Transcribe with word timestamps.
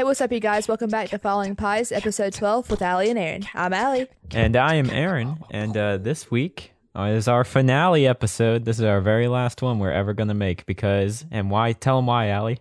Hey, 0.00 0.04
what's 0.04 0.22
up, 0.22 0.32
you 0.32 0.40
guys? 0.40 0.66
Welcome 0.66 0.88
back 0.88 1.10
to 1.10 1.18
Falling 1.18 1.54
Pies, 1.56 1.92
episode 1.92 2.32
12 2.32 2.70
with 2.70 2.80
Allie 2.80 3.10
and 3.10 3.18
Aaron. 3.18 3.46
I'm 3.52 3.74
Allie. 3.74 4.08
And 4.30 4.56
I 4.56 4.76
am 4.76 4.88
Aaron. 4.88 5.44
And 5.50 5.76
uh, 5.76 5.98
this 5.98 6.30
week 6.30 6.72
uh, 6.96 7.02
is 7.02 7.28
our 7.28 7.44
finale 7.44 8.06
episode. 8.06 8.64
This 8.64 8.78
is 8.78 8.84
our 8.86 9.02
very 9.02 9.28
last 9.28 9.60
one 9.60 9.78
we're 9.78 9.92
ever 9.92 10.14
going 10.14 10.28
to 10.30 10.34
make 10.34 10.64
because, 10.64 11.26
and 11.30 11.50
why? 11.50 11.72
Tell 11.72 11.96
them 11.96 12.06
why, 12.06 12.28
Allie. 12.28 12.60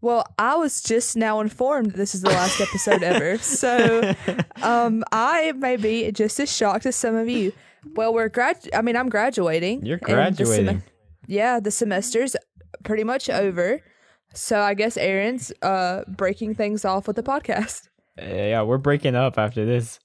Well, 0.00 0.24
I 0.38 0.56
was 0.56 0.80
just 0.80 1.18
now 1.18 1.40
informed 1.40 1.90
that 1.90 1.98
this 1.98 2.14
is 2.14 2.22
the 2.22 2.30
last 2.30 2.62
episode 2.62 3.02
ever. 3.02 3.36
So 3.36 4.14
um, 4.62 5.04
I 5.12 5.52
may 5.52 5.76
be 5.76 6.10
just 6.12 6.40
as 6.40 6.50
shocked 6.50 6.86
as 6.86 6.96
some 6.96 7.14
of 7.14 7.28
you. 7.28 7.52
Well, 7.94 8.14
we're 8.14 8.30
grad. 8.30 8.66
I 8.72 8.80
mean, 8.80 8.96
I'm 8.96 9.10
graduating. 9.10 9.84
You're 9.84 9.98
and 10.08 10.34
the 10.34 10.46
sem- 10.46 10.64
graduating. 10.64 10.82
yeah, 11.26 11.60
the 11.60 11.70
semester's 11.70 12.36
pretty 12.84 13.04
much 13.04 13.28
over. 13.28 13.82
So 14.34 14.60
I 14.60 14.74
guess 14.74 14.96
Aaron's 14.96 15.52
uh, 15.62 16.02
breaking 16.08 16.54
things 16.54 16.84
off 16.84 17.06
with 17.06 17.16
the 17.16 17.22
podcast. 17.22 17.88
Yeah, 18.18 18.62
we're 18.62 18.78
breaking 18.78 19.14
up 19.14 19.38
after 19.38 19.64
this. 19.64 19.98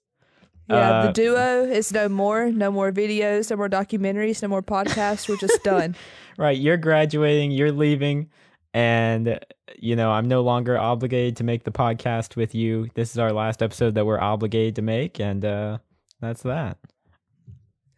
Yeah, 0.69 1.01
the 1.03 1.09
Uh, 1.09 1.11
duo 1.11 1.63
is 1.65 1.91
no 1.91 2.07
more. 2.07 2.49
No 2.51 2.71
more 2.71 2.91
videos. 2.91 3.49
No 3.49 3.57
more 3.57 3.67
documentaries. 3.69 4.41
No 4.41 4.47
more 4.47 4.61
podcasts. 4.61 5.27
We're 5.27 5.37
just 5.37 5.63
done. 5.63 5.95
Right, 6.37 6.57
you're 6.57 6.77
graduating, 6.77 7.51
you're 7.51 7.73
leaving, 7.73 8.29
and 8.73 9.37
you 9.77 9.95
know, 9.97 10.11
I'm 10.11 10.27
no 10.29 10.41
longer 10.41 10.77
obligated 10.77 11.35
to 11.37 11.43
make 11.43 11.65
the 11.65 11.71
podcast 11.71 12.35
with 12.37 12.55
you. 12.55 12.87
This 12.95 13.11
is 13.11 13.19
our 13.19 13.33
last 13.33 13.61
episode 13.61 13.95
that 13.95 14.05
we're 14.05 14.19
obligated 14.19 14.75
to 14.77 14.81
make, 14.81 15.19
and 15.19 15.43
uh 15.43 15.77
that's 16.21 16.41
that. 16.43 16.77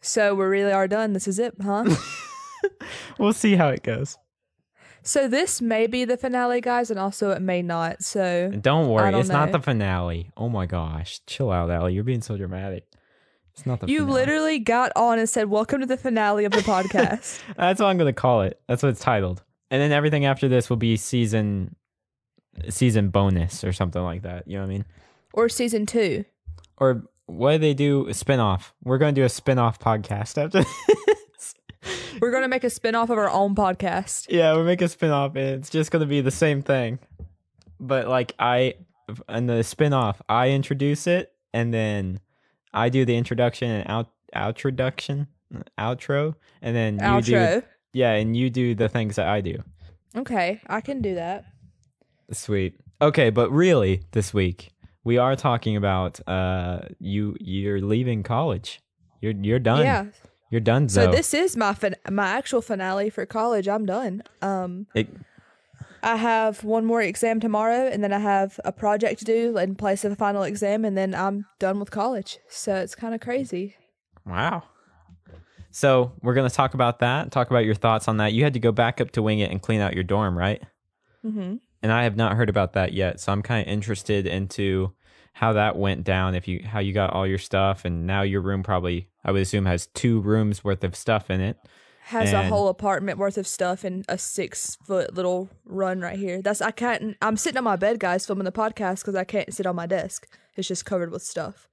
So 0.01 0.33
we 0.35 0.45
really 0.45 0.73
are 0.73 0.87
done. 0.87 1.13
This 1.13 1.27
is 1.27 1.37
it, 1.39 1.53
huh? 1.61 1.85
We'll 3.19 3.33
see 3.33 3.55
how 3.55 3.69
it 3.69 3.83
goes. 3.83 4.17
So 5.03 5.27
this 5.27 5.61
may 5.61 5.87
be 5.87 6.05
the 6.05 6.17
finale, 6.17 6.61
guys, 6.61 6.89
and 6.89 6.99
also 6.99 7.31
it 7.31 7.41
may 7.41 7.61
not. 7.61 8.03
So 8.03 8.49
don't 8.49 8.87
worry, 8.89 9.11
don't 9.11 9.21
it's 9.21 9.29
not 9.29 9.51
the 9.51 9.59
finale. 9.59 10.31
Oh 10.37 10.49
my 10.49 10.65
gosh. 10.65 11.21
Chill 11.27 11.51
out, 11.51 11.69
Allie. 11.69 11.93
You're 11.93 12.03
being 12.03 12.21
so 12.21 12.37
dramatic. 12.37 12.85
It's 13.53 13.65
not 13.65 13.79
the 13.81 13.87
you 13.87 13.99
finale. 13.99 14.13
literally 14.13 14.59
got 14.59 14.91
on 14.95 15.19
and 15.19 15.29
said, 15.29 15.47
"Welcome 15.49 15.81
to 15.81 15.85
the 15.85 15.97
finale 15.97 16.45
of 16.45 16.51
the 16.51 16.59
podcast." 16.61 17.39
That's 17.57 17.79
what 17.79 17.87
I'm 17.87 17.97
gonna 17.97 18.13
call 18.13 18.41
it. 18.43 18.59
That's 18.67 18.81
what 18.81 18.89
it's 18.89 19.01
titled. 19.01 19.43
And 19.69 19.81
then 19.81 19.91
everything 19.91 20.25
after 20.25 20.47
this 20.47 20.69
will 20.69 20.77
be 20.77 20.97
season 20.97 21.75
season 22.69 23.09
bonus 23.09 23.63
or 23.63 23.73
something 23.73 24.01
like 24.01 24.23
that. 24.23 24.47
You 24.47 24.55
know 24.57 24.61
what 24.61 24.69
I 24.69 24.73
mean? 24.73 24.85
or 25.33 25.49
season 25.49 25.85
two. 25.85 26.23
Or 26.77 27.03
what 27.25 27.53
do 27.53 27.57
they 27.59 27.73
do? 27.73 28.07
A 28.07 28.13
spin-off. 28.13 28.73
We're 28.83 28.97
gonna 28.99 29.11
do 29.13 29.23
a 29.23 29.29
spin-off 29.29 29.79
podcast 29.79 30.37
after 30.43 30.63
We're 32.21 32.31
gonna 32.31 32.47
make 32.47 32.63
a 32.63 32.69
spin-off 32.69 33.09
of 33.09 33.17
our 33.17 33.29
own 33.29 33.55
podcast. 33.55 34.27
yeah, 34.29 34.53
we'll 34.53 34.63
make 34.65 34.81
a 34.81 34.87
spin-off 34.87 35.35
and 35.35 35.45
it's 35.59 35.69
just 35.69 35.91
gonna 35.91 36.05
be 36.05 36.21
the 36.21 36.31
same 36.31 36.61
thing. 36.61 36.99
But 37.79 38.07
like 38.07 38.33
I 38.39 38.75
and 39.27 39.49
the 39.49 39.63
spin-off, 39.63 40.21
I 40.29 40.49
introduce 40.49 41.07
it 41.07 41.33
and 41.53 41.73
then 41.73 42.19
I 42.73 42.89
do 42.89 43.05
the 43.05 43.15
introduction 43.15 43.69
and 43.69 43.89
out 43.89 44.09
outroduction 44.35 45.27
outro 45.77 46.33
and 46.61 46.75
then 46.75 46.93
you 46.95 47.21
do 47.21 47.33
Outro. 47.33 47.63
yeah 47.93 48.13
and 48.13 48.35
you 48.35 48.49
do 48.49 48.73
the 48.73 48.89
things 48.89 49.15
that 49.17 49.27
I 49.27 49.41
do. 49.41 49.57
Okay, 50.15 50.61
I 50.67 50.81
can 50.81 51.01
do 51.01 51.15
that. 51.15 51.45
Sweet. 52.31 52.75
Okay, 53.01 53.29
but 53.29 53.51
really, 53.51 54.03
this 54.11 54.33
week 54.33 54.71
we 55.03 55.17
are 55.17 55.35
talking 55.35 55.75
about 55.75 56.19
uh 56.27 56.79
you 56.99 57.35
you're 57.39 57.81
leaving 57.81 58.23
college. 58.23 58.81
You're 59.21 59.33
you're 59.33 59.59
done. 59.59 59.81
Yeah. 59.81 60.05
You're 60.53 60.61
done. 60.61 60.87
So 60.87 61.09
this 61.09 61.33
is 61.33 61.57
my 61.57 61.73
fin- 61.73 61.95
my 62.11 62.27
actual 62.27 62.61
finale 62.61 63.09
for 63.09 63.25
college. 63.25 63.67
I'm 63.67 63.87
done. 63.87 64.21
Um, 64.43 64.85
It- 64.93 65.09
I 66.03 66.17
have 66.17 66.63
one 66.63 66.85
more 66.85 67.01
exam 67.01 67.39
tomorrow, 67.39 67.87
and 67.87 68.03
then 68.03 68.13
I 68.13 68.19
have 68.19 68.59
a 68.63 68.71
project 68.71 69.17
to 69.19 69.25
do 69.25 69.57
in 69.57 69.73
place 69.73 70.05
of 70.05 70.11
the 70.11 70.15
final 70.15 70.43
exam, 70.43 70.85
and 70.85 70.95
then 70.95 71.15
I'm 71.15 71.45
done 71.57 71.79
with 71.79 71.89
college. 71.89 72.37
So 72.49 72.75
it's 72.75 72.93
kind 72.93 73.15
of 73.15 73.19
crazy. 73.21 73.75
wow. 74.27 74.63
So 75.71 76.11
we're 76.21 76.35
gonna 76.35 76.51
talk 76.51 76.75
about 76.75 76.99
that. 76.99 77.31
Talk 77.31 77.49
about 77.49 77.65
your 77.65 77.73
thoughts 77.73 78.07
on 78.07 78.17
that. 78.17 78.31
You 78.33 78.43
had 78.43 78.53
to 78.53 78.59
go 78.59 78.71
back 78.71 79.01
up 79.01 79.09
to 79.11 79.23
Wingate 79.23 79.49
and 79.49 79.59
clean 79.61 79.81
out 79.81 79.95
your 79.95 80.03
dorm, 80.03 80.37
right? 80.37 80.61
hmm 81.23 81.55
And 81.81 81.91
I 81.91 82.03
have 82.03 82.15
not 82.15 82.35
heard 82.35 82.49
about 82.49 82.73
that 82.73 82.93
yet. 82.93 83.19
So 83.19 83.31
I'm 83.31 83.41
kind 83.41 83.65
of 83.67 83.73
interested 83.73 84.27
into 84.27 84.93
how 85.33 85.53
that 85.53 85.75
went 85.75 86.03
down. 86.03 86.35
If 86.35 86.47
you 86.47 86.61
how 86.63 86.79
you 86.79 86.93
got 86.93 87.11
all 87.11 87.25
your 87.25 87.39
stuff, 87.39 87.85
and 87.85 88.05
now 88.05 88.21
your 88.21 88.41
room 88.41 88.61
probably 88.61 89.07
I 89.23 89.31
would 89.31 89.41
assume 89.41 89.65
has 89.65 89.87
two 89.87 90.19
rooms 90.21 90.63
worth 90.63 90.83
of 90.83 90.95
stuff 90.95 91.29
in 91.29 91.39
it. 91.41 91.57
Has 92.07 92.33
a 92.33 92.43
whole 92.49 92.67
apartment 92.67 93.17
worth 93.17 93.37
of 93.37 93.47
stuff 93.47 93.85
in 93.85 94.03
a 94.09 94.17
six 94.17 94.77
foot 94.85 95.13
little 95.13 95.49
run 95.65 96.01
right 96.01 96.19
here. 96.19 96.41
That's 96.41 96.61
I 96.61 96.71
can't. 96.71 97.15
I'm 97.21 97.37
sitting 97.37 97.57
on 97.57 97.63
my 97.63 97.77
bed, 97.77 97.99
guys, 97.99 98.25
filming 98.25 98.43
the 98.43 98.51
podcast 98.51 98.99
because 98.99 99.15
I 99.15 99.23
can't 99.23 99.53
sit 99.53 99.65
on 99.65 99.75
my 99.75 99.85
desk. 99.85 100.27
It's 100.55 100.67
just 100.67 100.85
covered 100.85 101.11
with 101.11 101.23
stuff. 101.23 101.67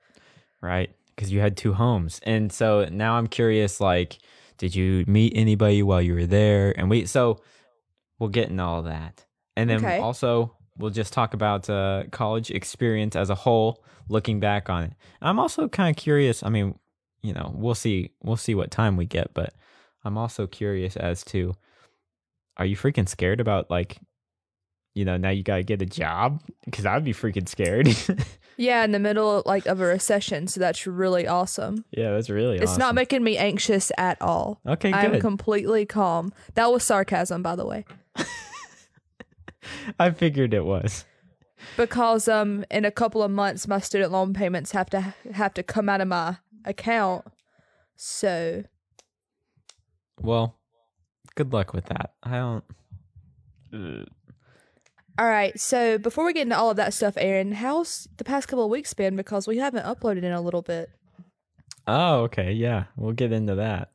right? 0.61 0.91
Because 1.16 1.33
you 1.33 1.41
had 1.41 1.56
two 1.56 1.72
homes. 1.75 2.21
And 2.22 2.53
so 2.53 2.87
now 2.91 3.15
I'm 3.15 3.27
curious 3.27 3.81
like, 3.81 4.19
did 4.56 4.75
you 4.75 5.05
meet 5.06 5.32
anybody 5.37 5.82
while 5.82 6.00
you 6.00 6.15
were 6.15 6.27
there? 6.27 6.78
And 6.78 6.88
we, 6.88 7.06
so 7.06 7.41
we'll 8.19 8.28
get 8.31 8.49
into 8.50 8.62
all 8.62 8.82
that. 8.82 9.25
And 9.56 9.69
then 9.69 9.84
Okay. 9.84 9.99
also, 9.99 10.56
we'll 10.78 10.91
just 10.91 11.12
talk 11.12 11.34
about 11.34 11.69
uh, 11.69 12.05
college 12.11 12.50
experience 12.50 13.17
as 13.17 13.28
a 13.31 13.34
whole, 13.34 13.84
looking 14.09 14.41
back 14.41 14.71
on 14.71 14.84
it. 14.84 14.93
I'm 15.21 15.38
also 15.38 15.69
kind 15.69 15.91
of 15.94 16.00
curious. 16.00 16.43
I 16.43 16.49
mean, 16.49 16.78
you 17.22 17.32
know, 17.32 17.53
we'll 17.54 17.75
see, 17.75 18.10
we'll 18.22 18.36
see 18.36 18.54
what 18.54 18.70
time 18.70 18.97
we 18.97 19.06
get, 19.06 19.32
but 19.34 19.54
I'm 20.04 20.16
also 20.16 20.47
curious 20.47 20.97
as 20.97 21.22
to, 21.26 21.54
are 22.56 22.64
you 22.66 22.76
freaking 22.76 23.08
scared 23.08 23.41
about 23.41 23.70
like, 23.70 23.98
you 24.94 25.04
know, 25.04 25.16
now 25.16 25.31
you 25.31 25.42
gotta 25.42 25.62
get 25.62 25.81
a 25.82 25.86
job? 25.86 26.42
Because 26.64 26.84
I'd 26.86 27.04
be 27.04 27.12
freaking 27.14 27.48
scared. 27.48 27.88
Yeah, 28.56 28.84
in 28.84 28.91
the 28.92 28.98
middle 28.98 29.42
like 29.47 29.64
of 29.64 29.81
a 29.81 29.86
recession, 29.86 30.47
so 30.47 30.60
that's 30.60 30.86
really 30.86 31.26
awesome. 31.26 31.86
yeah, 31.92 32.10
that's 32.10 32.28
really 32.28 32.58
It's 32.58 32.76
not 32.76 32.94
making 32.94 33.25
me 33.25 33.38
anxious 33.38 33.91
at 33.97 34.20
all. 34.20 34.60
Okay, 34.66 34.92
I'm 34.92 35.12
good. 35.12 35.22
completely 35.22 35.87
calm. 35.87 36.34
That 36.56 36.70
was 36.70 36.84
sarcasm, 36.84 37.42
by 37.42 37.56
the 37.56 37.64
way, 37.64 37.87
I 39.98 40.10
figured 40.10 40.52
it 40.52 40.66
was. 40.66 41.06
because 41.78 42.28
um, 42.28 42.66
in 42.70 42.84
a 42.84 42.91
couple 42.91 43.22
of 43.22 43.31
months, 43.31 43.66
my 43.66 43.78
student 43.81 44.12
loan 44.12 44.34
payments 44.34 44.72
have 44.72 44.91
to 44.91 45.14
have 45.32 45.54
to 45.54 45.62
come 45.62 45.88
out 45.88 46.02
of 46.02 46.08
my 46.08 46.37
account. 46.65 47.25
So 47.97 48.65
Well, 50.21 50.56
good 51.34 51.53
luck 51.53 51.72
with 51.72 51.87
that. 51.87 52.15
I 52.22 52.31
don't. 52.37 52.65
Ugh. 53.72 54.09
All 55.19 55.26
right. 55.26 55.59
So 55.60 55.99
before 55.99 56.25
we 56.25 56.32
get 56.32 56.43
into 56.43 56.56
all 56.56 56.70
of 56.70 56.76
that 56.76 56.94
stuff, 56.94 57.15
Aaron, 57.19 57.53
how's 57.53 58.09
the 58.16 58.25
past 58.25 58.49
couple 58.49 58.65
of 58.65 58.70
weeks 58.70 58.94
been? 58.94 59.16
Because 59.16 59.47
we 59.47 59.59
haven't 59.59 59.84
uploaded 59.84 60.22
in 60.22 60.32
a 60.32 60.41
little 60.41 60.62
bit. 60.62 60.88
Oh, 61.87 62.22
okay. 62.22 62.53
Yeah, 62.53 62.84
we'll 62.97 63.12
get 63.12 63.32
into 63.32 63.56
that. 63.56 63.91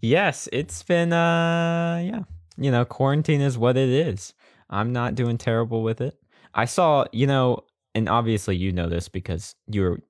Yes, 0.00 0.48
it's 0.52 0.82
been. 0.82 1.12
Uh, 1.12 2.02
yeah. 2.04 2.22
You 2.56 2.72
know, 2.72 2.84
quarantine 2.84 3.40
is 3.40 3.56
what 3.56 3.76
it 3.76 3.88
is. 3.88 4.34
I'm 4.68 4.92
not 4.92 5.14
doing 5.14 5.38
terrible 5.38 5.82
with 5.82 6.00
it. 6.00 6.18
I 6.54 6.64
saw, 6.64 7.04
you 7.12 7.26
know, 7.26 7.64
and 7.94 8.08
obviously 8.08 8.56
you 8.56 8.72
know 8.72 8.88
this 8.88 9.08
because 9.08 9.54
you 9.68 9.82
were. 9.82 10.00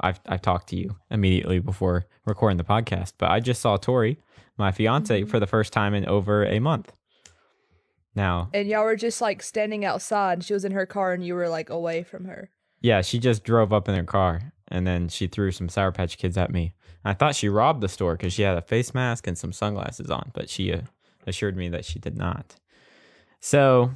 I've 0.00 0.20
I've 0.26 0.42
talked 0.42 0.68
to 0.70 0.76
you 0.76 0.96
immediately 1.10 1.58
before 1.58 2.06
recording 2.26 2.58
the 2.58 2.64
podcast, 2.64 3.14
but 3.18 3.30
I 3.30 3.40
just 3.40 3.60
saw 3.60 3.76
Tori, 3.76 4.18
my 4.56 4.72
fiance, 4.72 5.24
for 5.24 5.40
the 5.40 5.46
first 5.46 5.72
time 5.72 5.94
in 5.94 6.06
over 6.06 6.44
a 6.44 6.58
month. 6.58 6.92
Now, 8.14 8.50
And 8.52 8.68
y'all 8.68 8.84
were 8.84 8.96
just 8.96 9.20
like 9.20 9.42
standing 9.42 9.84
outside. 9.84 10.42
She 10.42 10.52
was 10.52 10.64
in 10.64 10.72
her 10.72 10.86
car, 10.86 11.12
and 11.12 11.24
you 11.24 11.34
were 11.34 11.48
like 11.48 11.70
away 11.70 12.02
from 12.02 12.24
her. 12.24 12.50
Yeah, 12.80 13.02
she 13.02 13.18
just 13.18 13.44
drove 13.44 13.72
up 13.72 13.88
in 13.88 13.94
her 13.94 14.04
car 14.04 14.52
and 14.68 14.86
then 14.86 15.08
she 15.08 15.26
threw 15.26 15.50
some 15.50 15.68
Sour 15.68 15.92
Patch 15.92 16.18
Kids 16.18 16.36
at 16.36 16.52
me. 16.52 16.74
I 17.04 17.14
thought 17.14 17.34
she 17.34 17.48
robbed 17.48 17.80
the 17.80 17.88
store 17.88 18.16
because 18.16 18.32
she 18.32 18.42
had 18.42 18.58
a 18.58 18.62
face 18.62 18.94
mask 18.94 19.26
and 19.26 19.36
some 19.36 19.52
sunglasses 19.52 20.10
on, 20.10 20.30
but 20.34 20.50
she 20.50 20.72
uh, 20.72 20.82
assured 21.26 21.56
me 21.56 21.68
that 21.70 21.84
she 21.84 21.98
did 21.98 22.16
not. 22.16 22.56
So 23.40 23.92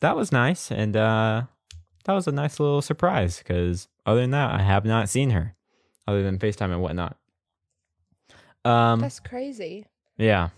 that 0.00 0.16
was 0.16 0.32
nice. 0.32 0.70
And 0.70 0.96
uh, 0.96 1.42
that 2.04 2.12
was 2.12 2.26
a 2.26 2.32
nice 2.32 2.58
little 2.58 2.82
surprise 2.82 3.38
because 3.38 3.88
other 4.06 4.20
than 4.20 4.30
that, 4.30 4.52
I 4.52 4.62
have 4.62 4.84
not 4.84 5.08
seen 5.08 5.30
her 5.30 5.54
other 6.06 6.22
than 6.22 6.38
FaceTime 6.38 6.72
and 6.72 6.82
whatnot. 6.82 7.16
Um, 8.64 9.00
That's 9.00 9.20
crazy. 9.20 9.86
yeah. 10.18 10.50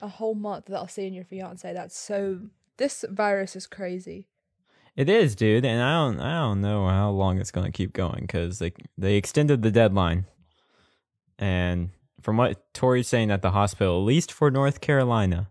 A 0.00 0.08
whole 0.08 0.34
month 0.34 0.68
without 0.68 0.90
seeing 0.90 1.12
your 1.14 1.24
fiance. 1.24 1.72
That's 1.72 1.96
so. 1.96 2.40
This 2.76 3.04
virus 3.10 3.56
is 3.56 3.66
crazy. 3.66 4.28
It 4.94 5.08
is, 5.08 5.34
dude, 5.34 5.64
and 5.64 5.82
I 5.82 5.92
don't, 5.94 6.20
I 6.20 6.34
don't 6.40 6.60
know 6.60 6.86
how 6.88 7.10
long 7.10 7.38
it's 7.38 7.50
gonna 7.50 7.72
keep 7.72 7.92
going 7.92 8.20
because 8.20 8.58
they 8.60 8.72
they 8.96 9.16
extended 9.16 9.62
the 9.62 9.70
deadline, 9.70 10.26
and 11.38 11.90
from 12.20 12.36
what 12.36 12.72
Tori's 12.74 13.08
saying 13.08 13.30
at 13.30 13.42
the 13.42 13.50
hospital, 13.52 14.00
at 14.00 14.04
least 14.04 14.32
for 14.32 14.50
North 14.50 14.80
Carolina, 14.80 15.50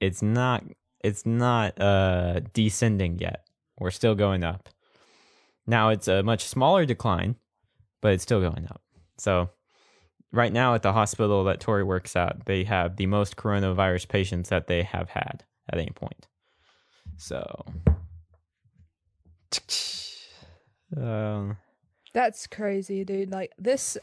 it's 0.00 0.22
not, 0.22 0.64
it's 1.02 1.24
not 1.26 1.80
uh 1.80 2.40
descending 2.52 3.18
yet. 3.18 3.44
We're 3.78 3.90
still 3.90 4.14
going 4.14 4.44
up. 4.44 4.68
Now 5.70 5.90
it's 5.90 6.08
a 6.08 6.22
much 6.24 6.46
smaller 6.46 6.84
decline, 6.84 7.36
but 8.02 8.12
it's 8.12 8.24
still 8.24 8.40
going 8.40 8.66
up. 8.68 8.82
So 9.18 9.50
right 10.32 10.52
now 10.52 10.74
at 10.74 10.82
the 10.82 10.92
hospital 10.92 11.44
that 11.44 11.60
Tori 11.60 11.84
works 11.84 12.16
at, 12.16 12.44
they 12.46 12.64
have 12.64 12.96
the 12.96 13.06
most 13.06 13.36
coronavirus 13.36 14.08
patients 14.08 14.48
that 14.48 14.66
they 14.66 14.82
have 14.82 15.10
had 15.10 15.44
at 15.72 15.78
any 15.78 15.92
point. 15.94 16.26
So 17.16 17.64
Um, 20.96 21.56
That's 22.12 22.48
crazy, 22.48 23.04
dude. 23.04 23.30
Like 23.30 23.52
this 23.56 23.96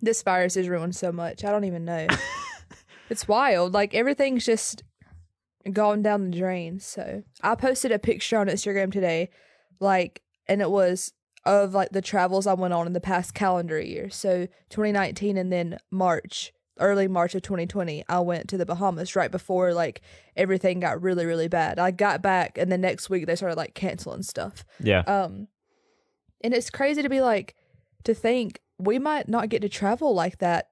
this 0.00 0.22
virus 0.22 0.54
has 0.54 0.68
ruined 0.68 0.96
so 0.96 1.10
much. 1.10 1.44
I 1.44 1.50
don't 1.50 1.64
even 1.64 1.86
know. 1.86 2.06
it's 3.10 3.26
wild. 3.26 3.72
Like 3.72 3.94
everything's 3.94 4.44
just 4.44 4.82
gone 5.72 6.02
down 6.02 6.30
the 6.30 6.36
drain. 6.38 6.78
So 6.78 7.22
I 7.42 7.54
posted 7.54 7.90
a 7.90 7.98
picture 7.98 8.38
on 8.38 8.48
Instagram 8.48 8.92
today, 8.92 9.30
like 9.80 10.22
and 10.46 10.60
it 10.60 10.70
was 10.70 11.12
of 11.44 11.74
like 11.74 11.90
the 11.90 12.02
travels 12.02 12.46
I 12.46 12.54
went 12.54 12.74
on 12.74 12.86
in 12.86 12.92
the 12.92 13.00
past 13.00 13.34
calendar 13.34 13.80
year. 13.80 14.10
So 14.10 14.46
2019 14.70 15.36
and 15.36 15.52
then 15.52 15.78
March, 15.90 16.52
early 16.78 17.08
March 17.08 17.34
of 17.34 17.42
2020, 17.42 18.04
I 18.08 18.20
went 18.20 18.48
to 18.48 18.58
the 18.58 18.66
Bahamas 18.66 19.16
right 19.16 19.30
before 19.30 19.72
like 19.72 20.02
everything 20.36 20.80
got 20.80 21.02
really, 21.02 21.24
really 21.24 21.48
bad. 21.48 21.78
I 21.78 21.90
got 21.90 22.22
back 22.22 22.58
and 22.58 22.70
the 22.70 22.78
next 22.78 23.08
week 23.08 23.26
they 23.26 23.36
started 23.36 23.56
like 23.56 23.74
canceling 23.74 24.22
stuff. 24.22 24.64
yeah. 24.80 25.00
Um, 25.00 25.48
and 26.42 26.54
it's 26.54 26.70
crazy 26.70 27.02
to 27.02 27.08
be 27.08 27.20
like, 27.20 27.56
to 28.04 28.14
think 28.14 28.60
we 28.78 28.98
might 28.98 29.28
not 29.28 29.48
get 29.48 29.62
to 29.62 29.68
travel 29.68 30.14
like 30.14 30.38
that 30.38 30.70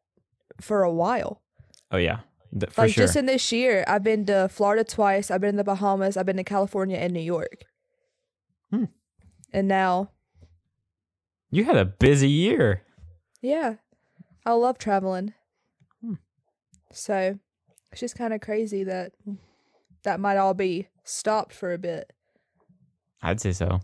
for 0.60 0.82
a 0.82 0.92
while. 0.92 1.42
oh 1.90 1.96
yeah. 1.96 2.20
Th- 2.58 2.72
for 2.72 2.82
like 2.82 2.92
sure. 2.92 3.04
just 3.04 3.16
in 3.16 3.26
this 3.26 3.50
year, 3.50 3.84
I've 3.88 4.04
been 4.04 4.24
to 4.26 4.48
Florida 4.48 4.84
twice. 4.84 5.30
I've 5.30 5.40
been 5.40 5.50
in 5.50 5.56
the 5.56 5.64
Bahamas. 5.64 6.16
I've 6.16 6.26
been 6.26 6.36
to 6.36 6.44
California 6.44 6.96
and 6.96 7.12
New 7.12 7.20
York. 7.20 7.64
Hmm. 8.70 8.84
And 9.52 9.68
now, 9.68 10.10
you 11.50 11.64
had 11.64 11.76
a 11.76 11.84
busy 11.84 12.28
year. 12.28 12.82
yeah, 13.40 13.74
I 14.44 14.52
love 14.52 14.78
traveling. 14.78 15.34
Hmm. 16.02 16.14
So 16.92 17.38
it's 17.92 18.00
just 18.00 18.16
kind 18.16 18.34
of 18.34 18.40
crazy 18.40 18.84
that 18.84 19.12
that 20.02 20.20
might 20.20 20.36
all 20.36 20.54
be 20.54 20.88
stopped 21.04 21.52
for 21.52 21.72
a 21.72 21.78
bit. 21.78 22.12
I'd 23.22 23.40
say 23.40 23.52
so. 23.52 23.80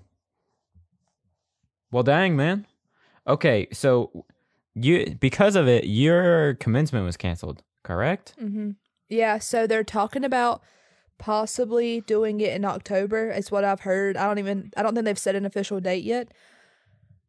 Well, 1.91 2.03
dang, 2.03 2.37
man. 2.37 2.67
Okay, 3.27 3.69
so 3.73 4.25
you 4.75 5.17
because 5.21 5.57
of 5.57 5.69
it, 5.69 5.85
your 5.85 6.55
commencement 6.55 7.05
was 7.05 7.17
canceled, 7.17 7.63
correct? 7.83 8.35
Mm-hmm. 8.41 8.71
Yeah, 9.09 9.39
so 9.39 9.67
they're 9.67 9.85
talking 9.85 10.25
about 10.25 10.63
possibly 11.19 12.01
doing 12.03 12.41
it 12.41 12.53
in 12.55 12.65
October. 12.65 13.31
Is 13.31 13.51
what 13.51 13.65
I've 13.65 13.81
heard. 13.81 14.17
I 14.17 14.27
don't 14.27 14.39
even. 14.39 14.73
I 14.77 14.83
don't 14.83 14.95
think 14.95 15.05
they've 15.05 15.19
set 15.19 15.35
an 15.35 15.45
official 15.47 15.81
date 15.81 16.05
yet. 16.05 16.33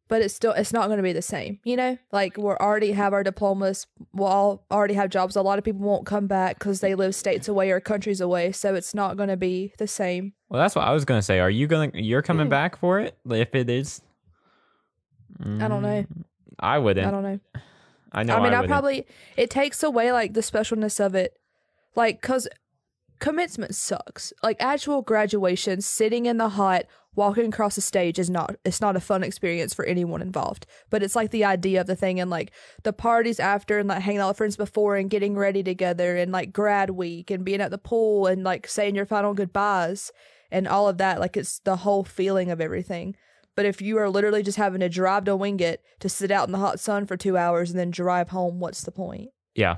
But 0.06 0.20
it's 0.20 0.34
still. 0.34 0.52
It's 0.52 0.72
not 0.72 0.86
going 0.88 0.98
to 0.98 1.02
be 1.02 1.14
the 1.14 1.22
same. 1.22 1.60
You 1.64 1.76
know, 1.76 1.96
like 2.12 2.36
we 2.36 2.44
already 2.44 2.92
have 2.92 3.12
our 3.14 3.22
diplomas. 3.22 3.86
We'll 4.12 4.28
all 4.28 4.66
already 4.70 4.94
have 4.94 5.08
jobs. 5.08 5.34
A 5.34 5.40
lot 5.42 5.58
of 5.58 5.64
people 5.64 5.80
won't 5.80 6.04
come 6.04 6.26
back 6.26 6.58
because 6.58 6.80
they 6.80 6.94
live 6.94 7.14
states 7.14 7.48
away 7.48 7.70
or 7.70 7.80
countries 7.80 8.20
away. 8.20 8.52
So 8.52 8.74
it's 8.74 8.94
not 8.94 9.16
going 9.16 9.30
to 9.30 9.36
be 9.38 9.72
the 9.78 9.86
same. 9.86 10.34
Well, 10.50 10.60
that's 10.60 10.74
what 10.76 10.86
I 10.86 10.92
was 10.92 11.04
gonna 11.06 11.22
say. 11.22 11.40
Are 11.40 11.48
you 11.50 11.66
gonna? 11.66 11.90
You're 11.94 12.20
coming 12.22 12.46
Hmm. 12.46 12.50
back 12.50 12.78
for 12.78 13.00
it 13.00 13.16
if 13.30 13.54
it 13.54 13.70
is? 13.70 14.02
I 15.42 15.68
don't 15.68 15.82
know. 15.82 16.04
I 16.60 16.78
wouldn't. 16.78 17.06
I 17.06 17.10
don't 17.10 17.22
know. 17.22 17.40
I 18.12 18.22
know. 18.22 18.36
I 18.36 18.42
mean, 18.42 18.52
I, 18.52 18.60
wouldn't. 18.60 18.68
probably 18.68 19.06
it 19.36 19.50
takes 19.50 19.82
away 19.82 20.12
like 20.12 20.34
the 20.34 20.40
specialness 20.42 21.04
of 21.04 21.14
it, 21.16 21.36
like 21.96 22.20
because 22.20 22.46
commencement 23.18 23.74
sucks. 23.74 24.32
Like 24.42 24.56
actual 24.60 25.02
graduation, 25.02 25.80
sitting 25.80 26.26
in 26.26 26.36
the 26.36 26.50
hot, 26.50 26.84
walking 27.14 27.46
across 27.46 27.76
the 27.76 27.80
stage 27.80 28.18
is 28.18 28.28
not. 28.28 28.56
It's 28.64 28.80
not 28.80 28.96
a 28.96 29.00
fun 29.00 29.22
experience 29.22 29.72
for 29.74 29.84
anyone 29.84 30.22
involved. 30.22 30.66
But 30.90 31.02
it's 31.02 31.16
like 31.16 31.30
the 31.30 31.44
idea 31.44 31.80
of 31.80 31.86
the 31.86 31.96
thing 31.96 32.20
and 32.20 32.30
like 32.30 32.52
the 32.82 32.92
parties 32.92 33.40
after 33.40 33.78
and 33.78 33.88
like 33.88 34.02
hanging 34.02 34.20
out 34.20 34.28
with 34.28 34.38
friends 34.38 34.56
before 34.56 34.96
and 34.96 35.10
getting 35.10 35.36
ready 35.36 35.62
together 35.62 36.16
and 36.16 36.32
like 36.32 36.52
grad 36.52 36.90
week 36.90 37.30
and 37.30 37.44
being 37.44 37.60
at 37.60 37.70
the 37.70 37.78
pool 37.78 38.26
and 38.26 38.42
like 38.44 38.66
saying 38.66 38.94
your 38.94 39.06
final 39.06 39.34
goodbyes 39.34 40.10
and 40.50 40.66
all 40.66 40.88
of 40.88 40.98
that. 40.98 41.20
Like 41.20 41.36
it's 41.36 41.60
the 41.60 41.76
whole 41.76 42.04
feeling 42.04 42.50
of 42.50 42.60
everything. 42.60 43.16
But 43.56 43.66
if 43.66 43.80
you 43.80 43.98
are 43.98 44.10
literally 44.10 44.42
just 44.42 44.58
having 44.58 44.80
to 44.80 44.88
drive 44.88 45.24
to 45.24 45.36
Wingate 45.36 45.78
to 46.00 46.08
sit 46.08 46.32
out 46.32 46.48
in 46.48 46.52
the 46.52 46.58
hot 46.58 46.80
sun 46.80 47.06
for 47.06 47.16
two 47.16 47.36
hours 47.36 47.70
and 47.70 47.78
then 47.78 47.90
drive 47.90 48.30
home, 48.30 48.58
what's 48.58 48.82
the 48.82 48.90
point? 48.90 49.30
Yeah. 49.54 49.76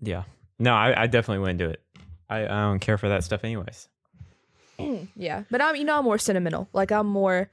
Yeah. 0.00 0.24
No, 0.58 0.74
I, 0.74 1.02
I 1.02 1.06
definitely 1.06 1.40
wouldn't 1.40 1.60
do 1.60 1.68
it. 1.68 1.83
I, 2.28 2.44
I 2.44 2.46
don't 2.46 2.80
care 2.80 2.98
for 2.98 3.08
that 3.08 3.24
stuff, 3.24 3.44
anyways. 3.44 3.88
Mm, 4.78 5.08
yeah, 5.16 5.44
but 5.50 5.60
I'm 5.60 5.76
you 5.76 5.84
know 5.84 5.98
I'm 5.98 6.04
more 6.04 6.18
sentimental. 6.18 6.68
Like 6.72 6.90
I'm 6.90 7.06
more, 7.06 7.50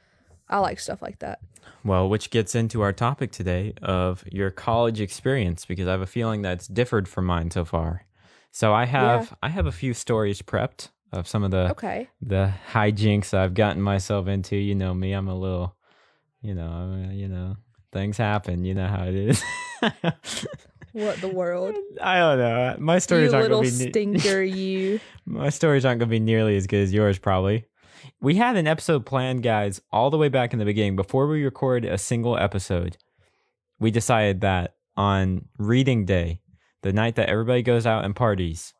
I 0.49 0.59
like 0.59 0.79
stuff 0.79 1.01
like 1.01 1.19
that. 1.19 1.39
Well, 1.83 2.09
which 2.09 2.29
gets 2.29 2.55
into 2.55 2.81
our 2.81 2.93
topic 2.93 3.31
today 3.31 3.73
of 3.81 4.23
your 4.31 4.49
college 4.51 4.99
experience 5.01 5.65
because 5.65 5.87
I 5.87 5.91
have 5.91 6.01
a 6.01 6.07
feeling 6.07 6.41
that's 6.41 6.67
differed 6.67 7.07
from 7.07 7.25
mine 7.25 7.51
so 7.51 7.65
far. 7.65 8.05
So 8.51 8.73
I 8.73 8.85
have 8.85 9.33
I 9.43 9.49
have 9.49 9.65
a 9.67 9.71
few 9.71 9.93
stories 9.93 10.41
prepped 10.41 10.89
of 11.11 11.27
some 11.27 11.43
of 11.43 11.51
the 11.51 11.71
Okay. 11.71 12.09
the 12.21 12.53
hijinks 12.71 13.33
I've 13.33 13.53
gotten 13.53 13.81
myself 13.81 14.27
into. 14.27 14.55
You 14.55 14.75
know 14.75 14.93
me, 14.93 15.13
I'm 15.13 15.27
a 15.27 15.35
little, 15.35 15.75
you 16.41 16.53
know, 16.55 17.05
uh, 17.07 17.11
you 17.11 17.27
know, 17.27 17.57
things 17.91 18.17
happen. 18.17 18.65
You 18.65 18.73
know 18.73 18.87
how 18.87 19.05
it 19.05 19.15
is. 19.15 19.43
What 20.93 21.21
the 21.21 21.27
world? 21.27 21.75
I 22.01 22.19
don't 22.19 22.37
know. 22.37 22.75
My 22.79 22.95
you 22.95 22.99
stories 22.99 23.33
aren't 23.33 23.49
little 23.49 23.63
gonna 23.63 23.71
be 23.71 23.85
ne- 23.85 23.91
stinker, 23.91 24.41
you. 24.43 24.99
my 25.25 25.49
stories 25.49 25.85
aren't 25.85 25.99
gonna 25.99 26.09
be 26.09 26.19
nearly 26.19 26.57
as 26.57 26.67
good 26.67 26.81
as 26.83 26.93
yours, 26.93 27.17
probably. 27.17 27.65
We 28.19 28.35
had 28.35 28.57
an 28.57 28.67
episode 28.67 29.05
planned, 29.05 29.43
guys, 29.43 29.81
all 29.91 30.09
the 30.09 30.17
way 30.17 30.29
back 30.29 30.53
in 30.53 30.59
the 30.59 30.65
beginning. 30.65 30.95
Before 30.95 31.27
we 31.27 31.43
record 31.43 31.85
a 31.85 31.97
single 31.97 32.37
episode, 32.37 32.97
we 33.79 33.91
decided 33.91 34.41
that 34.41 34.75
on 34.97 35.45
reading 35.57 36.05
day, 36.05 36.41
the 36.81 36.93
night 36.93 37.15
that 37.15 37.29
everybody 37.29 37.61
goes 37.61 37.85
out 37.85 38.05
and 38.05 38.15
parties, 38.15 38.73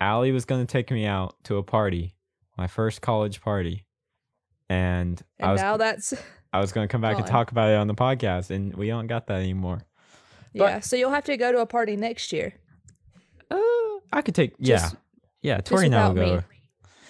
Allie 0.00 0.32
was 0.32 0.44
going 0.44 0.64
to 0.64 0.70
take 0.70 0.90
me 0.90 1.06
out 1.06 1.36
to 1.44 1.56
a 1.56 1.62
party, 1.62 2.14
my 2.56 2.66
first 2.66 3.00
college 3.00 3.40
party, 3.40 3.84
and, 4.68 5.22
I 5.40 5.52
was 5.52 5.60
now 5.60 5.76
that's 5.76 6.14
I 6.52 6.60
was 6.60 6.72
going 6.72 6.86
to 6.86 6.90
come 6.90 7.00
back 7.00 7.18
and 7.18 7.26
talk 7.26 7.50
about 7.50 7.70
it 7.70 7.76
on 7.76 7.86
the 7.86 7.94
podcast, 7.94 8.50
and 8.50 8.74
we 8.74 8.88
don't 8.88 9.06
got 9.06 9.26
that 9.26 9.40
anymore. 9.40 9.86
Yeah. 10.52 10.80
So 10.80 10.96
you'll 10.96 11.10
have 11.10 11.24
to 11.24 11.36
go 11.36 11.52
to 11.52 11.58
a 11.58 11.66
party 11.66 11.96
next 11.96 12.32
year. 12.32 12.54
Uh, 13.50 13.56
I 14.12 14.22
could 14.22 14.34
take 14.34 14.54
yeah, 14.58 14.76
Just- 14.78 14.96
yeah. 15.42 15.60
Tori 15.60 15.86
and 15.86 15.94
I 15.94 16.08
will 16.08 16.14
go. 16.14 16.36
me. 16.36 16.42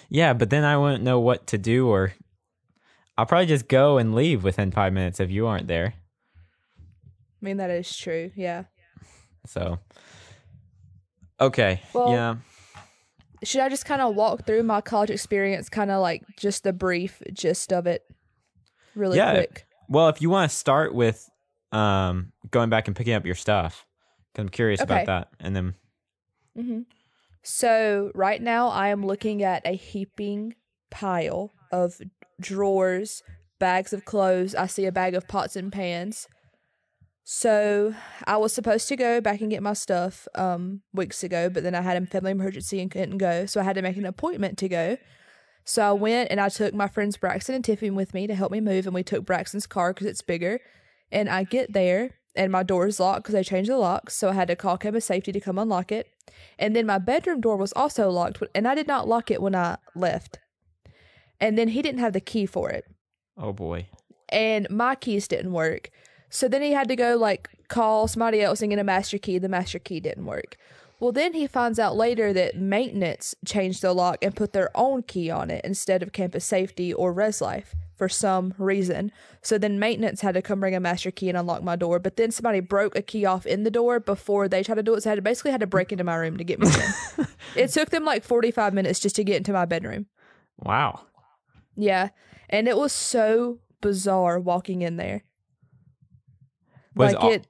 Yeah, 0.09 0.33
but 0.33 0.49
then 0.49 0.63
I 0.63 0.77
wouldn't 0.77 1.03
know 1.03 1.19
what 1.19 1.47
to 1.47 1.57
do, 1.57 1.87
or 1.87 2.13
I'll 3.17 3.25
probably 3.25 3.45
just 3.47 3.67
go 3.67 3.97
and 3.97 4.15
leave 4.15 4.43
within 4.43 4.71
five 4.71 4.91
minutes 4.93 5.19
if 5.19 5.29
you 5.29 5.45
aren't 5.47 5.67
there. 5.67 5.93
I 7.41 7.45
mean 7.45 7.57
that 7.57 7.69
is 7.69 7.95
true. 7.95 8.31
Yeah. 8.35 8.63
So, 9.45 9.79
okay, 11.39 11.81
Well, 11.93 12.11
yeah, 12.11 12.35
Should 13.43 13.61
I 13.61 13.69
just 13.69 13.85
kind 13.85 14.01
of 14.01 14.15
walk 14.15 14.45
through 14.45 14.63
my 14.63 14.81
college 14.81 15.09
experience, 15.09 15.69
kind 15.69 15.89
of 15.91 16.01
like 16.01 16.23
just 16.37 16.63
the 16.63 16.73
brief 16.73 17.21
gist 17.33 17.71
of 17.71 17.87
it, 17.87 18.03
really 18.95 19.17
Yeah. 19.17 19.33
quick? 19.35 19.65
Well, 19.87 20.09
if 20.09 20.21
you 20.21 20.29
want 20.29 20.51
to 20.51 20.55
start 20.57 20.93
with 20.93 21.29
um 21.71 22.31
going 22.51 22.69
back 22.69 22.87
and 22.87 22.95
picking 22.95 23.13
up 23.13 23.25
your 23.25 23.35
stuff, 23.35 23.85
'cause 24.33 24.41
I'm 24.43 24.49
curious 24.49 24.81
Okay. 24.81 24.93
about 24.93 25.05
that, 25.05 25.29
and 25.39 25.55
then 25.55 25.75
hmm 26.55 26.81
So 27.43 28.11
right 28.15 28.41
now 28.41 28.67
I 28.69 28.89
am 28.89 29.05
looking 29.05 29.43
at 29.43 29.65
a 29.65 29.75
heaping 29.75 30.55
pile 30.89 31.51
of 31.71 32.01
drawers, 32.41 33.23
bags 33.59 33.93
of 33.93 34.05
clothes. 34.05 34.55
I 34.55 34.65
see 34.67 34.85
a 34.85 34.91
bag 34.91 35.13
of 35.15 35.27
pots 35.27 35.55
and 35.55 35.71
pans. 35.71 36.27
So 37.23 37.93
I 38.25 38.37
was 38.37 38.53
supposed 38.53 38.87
to 38.89 38.95
go 38.95 39.21
back 39.21 39.41
and 39.41 39.51
get 39.51 39.61
my 39.61 39.73
stuff 39.73 40.27
um 40.35 40.81
weeks 40.93 41.23
ago, 41.23 41.49
but 41.49 41.63
then 41.63 41.75
I 41.75 41.81
had 41.81 42.01
a 42.01 42.05
family 42.05 42.31
emergency 42.31 42.81
and 42.81 42.89
couldn't 42.89 43.19
go, 43.19 43.45
so 43.45 43.61
I 43.61 43.63
had 43.63 43.75
to 43.75 43.81
make 43.83 43.97
an 43.97 44.05
appointment 44.05 44.57
to 44.59 44.67
go. 44.69 44.97
So 45.63 45.83
I 45.83 45.91
went 45.91 46.31
and 46.31 46.41
I 46.41 46.49
took 46.49 46.73
my 46.73 46.87
friends 46.87 47.17
Braxton 47.17 47.53
and 47.55 47.63
Tiffany 47.63 47.91
with 47.91 48.13
me 48.15 48.25
to 48.27 48.33
help 48.35 48.51
me 48.51 48.59
move, 48.61 48.87
and 48.87 48.95
we 48.95 49.03
took 49.03 49.25
Braxton's 49.25 49.67
car 49.67 49.93
because 49.93 50.07
it's 50.07 50.23
bigger. 50.23 50.59
And 51.11 51.29
I 51.29 51.43
get 51.43 51.73
there 51.73 52.19
and 52.35 52.51
my 52.51 52.63
door 52.63 52.87
is 52.87 52.99
locked 52.99 53.23
because 53.23 53.33
they 53.33 53.43
changed 53.43 53.69
the 53.69 53.77
locks, 53.77 54.15
so 54.15 54.29
I 54.29 54.33
had 54.33 54.47
to 54.47 54.55
call 54.55 54.77
Campus 54.77 55.05
Safety 55.05 55.31
to 55.31 55.39
come 55.39 55.57
unlock 55.59 55.91
it. 55.91 56.07
And 56.57 56.75
then 56.75 56.85
my 56.85 56.97
bedroom 56.97 57.41
door 57.41 57.57
was 57.57 57.73
also 57.73 58.09
locked, 58.09 58.41
and 58.55 58.67
I 58.67 58.75
did 58.75 58.87
not 58.87 59.07
lock 59.07 59.29
it 59.29 59.41
when 59.41 59.55
I 59.55 59.77
left. 59.95 60.39
And 61.41 61.57
then 61.57 61.69
he 61.69 61.81
didn't 61.81 61.99
have 61.99 62.13
the 62.13 62.21
key 62.21 62.45
for 62.45 62.69
it, 62.69 62.85
oh 63.37 63.53
boy, 63.53 63.87
and 64.29 64.69
my 64.69 64.95
keys 64.95 65.27
didn't 65.27 65.51
work. 65.51 65.89
So 66.29 66.47
then 66.47 66.61
he 66.61 66.71
had 66.71 66.87
to 66.89 66.95
go 66.95 67.17
like 67.17 67.49
call 67.67 68.07
somebody 68.07 68.41
else 68.41 68.61
and 68.61 68.69
get 68.69 68.79
a 68.79 68.83
master 68.83 69.17
key. 69.17 69.37
The 69.37 69.49
master 69.49 69.79
key 69.79 69.99
didn't 69.99 70.25
work. 70.25 70.57
Well, 70.99 71.11
then 71.11 71.33
he 71.33 71.47
finds 71.47 71.79
out 71.79 71.95
later 71.95 72.33
that 72.33 72.57
maintenance 72.57 73.33
changed 73.45 73.81
the 73.81 73.93
lock 73.93 74.17
and 74.21 74.35
put 74.35 74.53
their 74.53 74.69
own 74.75 75.03
key 75.03 75.29
on 75.29 75.49
it 75.49 75.63
instead 75.63 76.03
of 76.03 76.11
campus 76.11 76.45
safety 76.45 76.93
or 76.93 77.13
res 77.13 77.41
life 77.41 77.73
for 77.99 78.09
some 78.09 78.53
reason. 78.57 79.11
So 79.43 79.57
then 79.57 79.77
maintenance 79.77 80.21
had 80.21 80.33
to 80.33 80.41
come 80.41 80.61
bring 80.61 80.73
a 80.73 80.79
master 80.79 81.11
key 81.11 81.27
and 81.27 81.37
unlock 81.37 81.61
my 81.61 81.75
door. 81.75 81.99
But 81.99 82.15
then 82.15 82.31
somebody 82.31 82.61
broke 82.61 82.95
a 82.95 83.01
key 83.01 83.25
off 83.25 83.45
in 83.45 83.63
the 83.63 83.69
door 83.69 83.99
before 83.99 84.47
they 84.47 84.63
tried 84.63 84.75
to 84.75 84.83
do 84.83 84.95
it. 84.95 85.03
So 85.03 85.09
I 85.09 85.11
had 85.11 85.15
to 85.17 85.21
basically 85.21 85.51
had 85.51 85.59
to 85.59 85.67
break 85.67 85.91
into 85.91 86.05
my 86.05 86.15
room 86.15 86.37
to 86.37 86.43
get 86.45 86.59
me 86.59 86.69
in. 86.69 87.27
it 87.55 87.67
took 87.67 87.89
them 87.89 88.05
like 88.05 88.23
45 88.23 88.73
minutes 88.73 89.01
just 89.01 89.17
to 89.17 89.23
get 89.25 89.35
into 89.35 89.51
my 89.51 89.65
bedroom. 89.65 90.07
wow, 90.57 91.01
Yeah. 91.75 92.09
And 92.49 92.67
it 92.67 92.77
was 92.77 92.93
so 92.93 93.59
bizarre 93.81 94.39
walking 94.39 94.81
in 94.81 94.95
there. 94.95 95.25
was 96.95 97.13
like 97.13 97.23
all, 97.23 97.31
it 97.31 97.47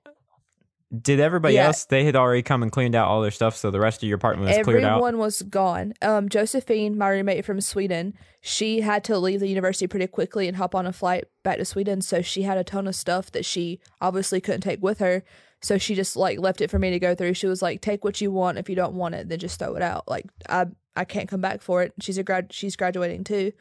Did 1.01 1.19
everybody 1.19 1.53
Yeah. 1.53 1.67
else? 1.67 1.85
They 1.85 2.03
had 2.03 2.15
already 2.15 2.41
come 2.41 2.63
and 2.63 2.71
cleaned 2.71 2.95
out 2.95 3.07
all 3.07 3.21
their 3.21 3.29
stuff, 3.29 3.55
so 3.55 3.69
the 3.69 3.79
rest 3.79 4.01
of 4.01 4.09
your 4.09 4.15
apartment 4.15 4.47
was 4.49 4.63
cleared 4.63 4.83
out. 4.83 4.93
Everyone 4.93 5.19
was 5.19 5.43
gone. 5.43 5.93
Um, 6.01 6.29
Josephine, 6.29 6.97
my 6.97 7.09
roommate 7.09 7.45
from 7.45 7.61
Sweden, 7.61 8.15
she 8.41 8.81
had 8.81 9.03
to 9.03 9.19
leave 9.19 9.39
the 9.39 9.47
university 9.47 9.85
pretty 9.85 10.07
quickly 10.07 10.47
and 10.47 10.57
hop 10.57 10.73
on 10.73 10.87
a 10.87 10.93
flight 10.93 11.25
back 11.43 11.57
to 11.59 11.65
Sweden. 11.65 12.01
So 12.01 12.23
she 12.23 12.41
had 12.41 12.57
a 12.57 12.63
ton 12.63 12.87
of 12.87 12.95
stuff 12.95 13.31
that 13.33 13.45
she 13.45 13.79
obviously 14.01 14.41
couldn't 14.41 14.61
take 14.61 14.81
with 14.81 14.97
her. 14.97 15.23
So 15.61 15.77
she 15.77 15.93
just 15.93 16.15
like 16.15 16.39
left 16.39 16.61
it 16.61 16.71
for 16.71 16.79
me 16.79 16.89
to 16.89 16.99
go 16.99 17.13
through. 17.13 17.33
She 17.35 17.45
was 17.45 17.61
like, 17.61 17.81
"Take 17.81 18.03
what 18.03 18.19
you 18.21 18.31
want. 18.31 18.57
If 18.57 18.67
you 18.69 18.75
don't 18.75 18.93
want 18.95 19.13
it, 19.13 19.29
then 19.29 19.37
just 19.39 19.59
throw 19.59 19.75
it 19.75 19.83
out." 19.83 20.07
Like 20.07 20.25
I, 20.47 20.67
I 20.95 21.05
can't 21.05 21.29
come 21.29 21.41
back 21.41 21.61
for 21.61 21.83
it. 21.83 21.93
She's 21.99 22.17
a 22.17 22.23
grad. 22.23 22.51
She's 22.51 22.75
graduating 22.75 23.25
too. 23.25 23.51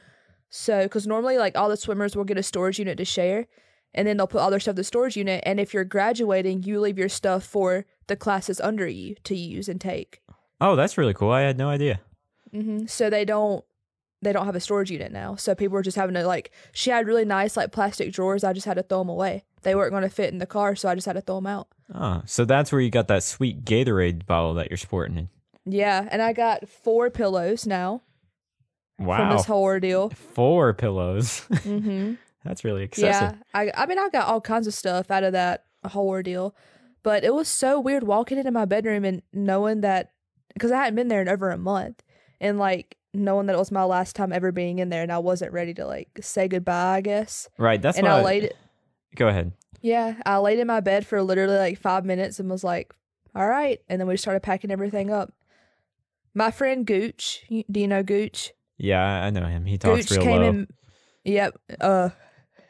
So 0.49 0.85
because 0.85 1.06
normally 1.06 1.37
like 1.37 1.58
all 1.58 1.68
the 1.68 1.76
swimmers 1.76 2.16
will 2.16 2.25
get 2.25 2.38
a 2.38 2.42
storage 2.42 2.78
unit 2.78 2.97
to 2.99 3.04
share, 3.04 3.49
and 3.95 4.07
then 4.07 4.16
they'll 4.16 4.26
put 4.26 4.40
all 4.40 4.50
their 4.50 4.61
stuff 4.61 4.73
in 4.73 4.76
the 4.76 4.85
storage 4.85 5.16
unit. 5.16 5.42
And 5.47 5.59
if 5.61 5.73
you're 5.75 5.85
graduating, 5.85 6.62
you 6.64 6.80
leave 6.80 6.99
your 6.99 7.09
stuff 7.09 7.45
for 7.45 7.87
the 8.07 8.16
classes 8.16 8.61
under 8.61 8.87
you 8.87 9.16
to 9.25 9.35
use 9.37 9.68
and 9.68 9.80
take. 9.80 10.21
Oh, 10.61 10.76
that's 10.76 10.99
really 10.99 11.14
cool. 11.14 11.30
I 11.30 11.42
had 11.42 11.59
no 11.59 11.68
idea. 11.68 12.00
hmm 12.52 12.87
So 12.87 13.11
they 13.11 13.25
don't 13.25 13.64
they 14.21 14.33
don't 14.33 14.47
have 14.47 14.57
a 14.57 14.61
storage 14.61 14.90
unit 14.90 15.12
now. 15.12 15.37
So 15.37 15.54
people 15.54 15.75
were 15.75 15.83
just 15.83 15.97
having 15.97 16.14
to 16.14 16.26
like 16.26 16.50
she 16.73 16.90
had 16.90 17.07
really 17.07 17.25
nice 17.25 17.57
like 17.57 17.71
plastic 17.73 18.12
drawers. 18.12 18.42
I 18.45 18.52
just 18.52 18.66
had 18.66 18.75
to 18.76 18.83
throw 18.83 18.99
them 18.99 19.09
away. 19.09 19.45
They 19.62 19.75
weren't 19.75 19.90
going 19.92 20.02
to 20.04 20.09
fit 20.11 20.33
in 20.33 20.38
the 20.38 20.47
car, 20.47 20.75
so 20.76 20.88
I 20.88 20.95
just 20.95 21.07
had 21.07 21.14
to 21.14 21.21
throw 21.21 21.37
them 21.37 21.47
out. 21.47 21.68
Oh, 21.95 22.23
so 22.26 22.45
that's 22.45 22.71
where 22.73 22.80
you 22.80 22.90
got 22.90 23.09
that 23.09 23.23
sweet 23.23 23.64
Gatorade 23.64 24.25
bottle 24.26 24.54
that 24.54 24.71
you're 24.71 24.76
sporting. 24.76 25.28
Yeah, 25.64 26.09
and 26.11 26.23
I 26.23 26.33
got 26.33 26.68
four 26.68 27.11
pillows 27.11 27.66
now 27.66 28.02
Wow. 28.99 29.16
from 29.18 29.37
this 29.37 29.47
whole 29.47 29.62
ordeal. 29.62 30.11
four 30.11 30.75
pillows. 30.75 31.40
hmm 31.62 32.14
that's 32.49 32.64
really 32.64 32.83
excessive. 32.83 33.37
Yeah, 33.37 33.43
I 33.55 33.71
I 33.76 33.87
mean 33.87 33.99
I 33.99 34.09
got 34.09 34.26
all 34.26 34.40
kinds 34.40 34.67
of 34.67 34.75
stuff 34.75 35.11
out 35.11 35.23
of 35.23 35.33
that 35.33 35.64
whole 35.85 36.09
ordeal, 36.09 36.57
but 37.02 37.23
it 37.25 37.35
was 37.35 37.47
so 37.49 37.78
weird 37.78 38.02
walking 38.05 38.38
into 38.38 38.50
my 38.50 38.64
bedroom 38.64 39.05
and 39.05 39.23
knowing 39.33 39.83
that 39.83 40.12
because 40.55 40.73
I 40.73 40.78
hadn't 40.78 40.97
been 40.97 41.09
there 41.09 41.23
in 41.23 41.28
over 41.28 41.50
a 41.50 41.59
month, 41.59 42.02
and 42.40 42.59
like 42.59 42.97
knowing 43.14 43.47
that 43.47 43.55
it 43.55 43.59
was 43.59 43.71
my 43.71 43.85
last 43.85 44.17
time 44.17 44.33
ever 44.33 44.50
being 44.50 44.78
in 44.78 44.88
there, 44.88 45.02
and 45.02 45.12
I 45.12 45.19
wasn't 45.19 45.52
ready 45.52 45.75
to 45.75 45.87
like 45.87 46.09
say 46.21 46.49
goodbye. 46.49 46.97
I 46.97 47.00
guess, 47.02 47.49
Right. 47.59 47.81
That's 47.81 47.99
and 47.99 48.09
I 48.09 48.23
laid 48.23 48.45
it. 48.45 48.57
Go 49.14 49.28
ahead. 49.28 49.52
Yeah, 49.81 50.14
I 50.26 50.38
laid 50.38 50.59
in 50.59 50.67
my 50.67 50.81
bed 50.81 51.07
for 51.07 51.23
literally 51.23 51.57
like 51.57 51.78
five 51.78 52.05
minutes 52.05 52.40
and 52.40 52.50
was 52.50 52.64
like, 52.64 52.93
"All 53.35 53.47
right," 53.47 53.81
and 53.88 54.00
then 54.00 54.09
we 54.09 54.17
started 54.17 54.43
packing 54.43 54.71
everything 54.71 55.11
up. 55.12 55.33
My 56.35 56.50
friend 56.50 56.87
Gooch, 56.87 57.45
do 57.49 57.81
you 57.81 57.88
know 57.88 58.02
Gooch? 58.02 58.52
Yeah, 58.76 59.02
I 59.02 59.26
I 59.26 59.31
know 59.31 59.45
him. 59.47 59.64
He 59.67 59.78
talks 59.78 60.07
Gooch 60.09 60.19
real 60.19 60.23
came 60.23 60.40
low. 60.40 60.49
in. 60.49 60.69
Yep. 61.25 61.59
Uh, 61.81 62.09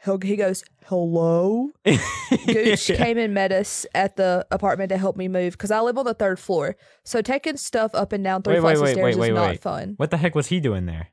he'll, 0.04 0.18
he 0.20 0.36
goes, 0.36 0.64
"Hello." 0.86 1.70
Gooch 1.84 2.86
came 2.94 3.18
and 3.18 3.34
met 3.34 3.52
us 3.52 3.86
at 3.94 4.16
the 4.16 4.46
apartment 4.50 4.88
to 4.90 4.98
help 4.98 5.16
me 5.16 5.28
move 5.28 5.52
because 5.54 5.70
I 5.70 5.80
live 5.80 5.98
on 5.98 6.04
the 6.04 6.14
third 6.14 6.38
floor. 6.38 6.76
So 7.04 7.20
taking 7.22 7.56
stuff 7.56 7.94
up 7.94 8.12
and 8.12 8.22
down 8.24 8.42
three 8.42 8.54
Wait, 8.54 8.60
flights 8.60 8.80
wait, 8.80 8.90
of 8.90 8.94
stairs 8.94 9.16
wait, 9.16 9.30
is 9.30 9.34
not 9.34 9.58
fun. 9.58 9.94
what 9.96 10.10
the 10.10 10.16
heck 10.16 10.34
was 10.34 10.48
he 10.48 10.60
doing 10.60 10.86
there? 10.86 11.08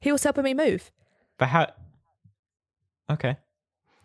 He 0.00 0.12
was 0.12 0.22
helping 0.24 0.44
me 0.44 0.54
move. 0.54 0.90
But 1.38 1.48
how? 1.48 1.72
Okay. 3.10 3.36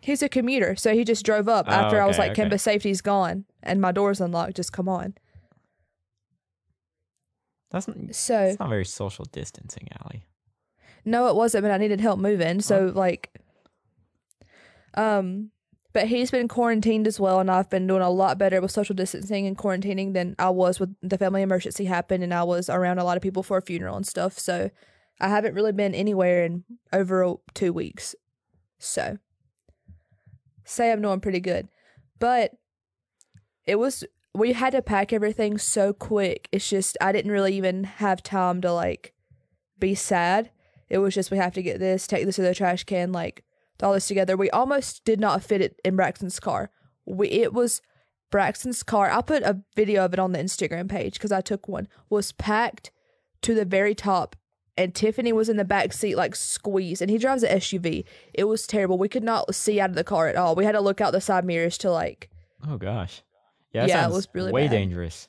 He's 0.00 0.22
a 0.22 0.28
commuter, 0.28 0.74
so 0.76 0.94
he 0.94 1.04
just 1.04 1.24
drove 1.24 1.48
up 1.48 1.66
Oh, 1.68 1.72
after 1.72 2.00
I 2.00 2.06
was 2.06 2.18
like, 2.18 2.32
okay. 2.32 2.42
"Campus 2.42 2.62
safety's 2.62 3.00
gone 3.00 3.44
and 3.62 3.80
my 3.80 3.92
door's 3.92 4.20
unlocked. 4.20 4.56
Just 4.56 4.72
come 4.72 4.88
on." 4.88 5.14
That's 7.70 7.88
n- 7.88 8.10
So 8.12 8.38
It's 8.42 8.58
not 8.58 8.68
very 8.68 8.84
social 8.84 9.24
distancing, 9.32 9.88
Allie. 10.02 10.24
No, 11.04 11.26
it 11.28 11.34
wasn't, 11.34 11.62
but 11.62 11.70
I 11.72 11.78
needed 11.78 12.00
help 12.00 12.18
moving. 12.20 12.60
So 12.60 12.92
like 12.94 13.30
um 14.94 15.50
but 15.92 16.08
he's 16.08 16.30
been 16.30 16.48
quarantined 16.48 17.06
as 17.06 17.20
well 17.20 17.38
and 17.38 17.50
I've 17.50 17.68
been 17.68 17.86
doing 17.86 18.02
a 18.02 18.10
lot 18.10 18.38
better 18.38 18.60
with 18.60 18.70
social 18.70 18.94
distancing 18.94 19.46
and 19.46 19.58
quarantining 19.58 20.14
than 20.14 20.34
I 20.38 20.50
was 20.50 20.80
with 20.80 20.94
the 21.02 21.18
family 21.18 21.42
emergency 21.42 21.84
happened 21.84 22.24
and 22.24 22.32
I 22.32 22.44
was 22.44 22.70
around 22.70 22.98
a 22.98 23.04
lot 23.04 23.16
of 23.16 23.22
people 23.22 23.42
for 23.42 23.58
a 23.58 23.62
funeral 23.62 23.96
and 23.96 24.06
stuff. 24.06 24.38
So 24.38 24.70
I 25.20 25.28
haven't 25.28 25.54
really 25.54 25.72
been 25.72 25.94
anywhere 25.94 26.44
in 26.44 26.64
over 26.92 27.34
2 27.54 27.72
weeks. 27.72 28.14
So 28.78 29.18
say 30.64 30.90
I'm 30.90 31.02
doing 31.02 31.20
pretty 31.20 31.40
good. 31.40 31.68
But 32.18 32.52
it 33.66 33.76
was 33.76 34.04
we 34.34 34.54
had 34.54 34.72
to 34.72 34.82
pack 34.82 35.12
everything 35.12 35.58
so 35.58 35.92
quick. 35.92 36.48
It's 36.52 36.68
just 36.68 36.96
I 37.00 37.12
didn't 37.12 37.32
really 37.32 37.54
even 37.56 37.84
have 37.84 38.22
time 38.22 38.60
to 38.62 38.72
like 38.72 39.12
be 39.78 39.94
sad. 39.94 40.50
It 40.88 40.98
was 40.98 41.14
just 41.14 41.30
we 41.30 41.36
have 41.36 41.54
to 41.54 41.62
get 41.62 41.78
this, 41.78 42.06
take 42.06 42.24
this 42.24 42.36
to 42.36 42.42
the 42.42 42.54
trash 42.54 42.84
can, 42.84 43.12
like 43.12 43.44
all 43.82 43.92
this 43.94 44.06
together. 44.08 44.36
We 44.36 44.50
almost 44.50 45.04
did 45.04 45.20
not 45.20 45.42
fit 45.42 45.60
it 45.60 45.80
in 45.84 45.96
Braxton's 45.96 46.38
car. 46.40 46.70
We 47.04 47.28
it 47.28 47.52
was 47.52 47.80
Braxton's 48.30 48.82
car. 48.82 49.10
I 49.10 49.20
put 49.22 49.42
a 49.42 49.62
video 49.76 50.04
of 50.04 50.12
it 50.12 50.18
on 50.18 50.32
the 50.32 50.38
Instagram 50.38 50.88
page 50.88 51.14
because 51.14 51.32
I 51.32 51.40
took 51.40 51.68
one. 51.68 51.88
Was 52.08 52.32
packed 52.32 52.90
to 53.42 53.54
the 53.54 53.64
very 53.64 53.94
top, 53.94 54.36
and 54.76 54.94
Tiffany 54.94 55.32
was 55.32 55.48
in 55.48 55.56
the 55.56 55.64
back 55.64 55.92
seat 55.92 56.16
like 56.16 56.34
squeezed. 56.36 57.02
And 57.02 57.10
he 57.10 57.18
drives 57.18 57.42
an 57.42 57.58
SUV. 57.58 58.04
It 58.32 58.44
was 58.44 58.66
terrible. 58.66 58.98
We 58.98 59.08
could 59.08 59.24
not 59.24 59.54
see 59.54 59.80
out 59.80 59.90
of 59.90 59.96
the 59.96 60.04
car 60.04 60.28
at 60.28 60.36
all. 60.36 60.54
We 60.54 60.64
had 60.64 60.72
to 60.72 60.80
look 60.80 61.00
out 61.00 61.12
the 61.12 61.20
side 61.20 61.44
mirrors 61.44 61.76
to 61.78 61.90
like. 61.90 62.30
Oh 62.66 62.76
gosh. 62.78 63.22
Yeah, 63.72 63.86
Yeah, 63.86 64.06
it 64.06 64.12
was 64.12 64.28
really 64.34 64.52
way 64.52 64.64
bad. 64.64 64.70
dangerous. 64.72 65.28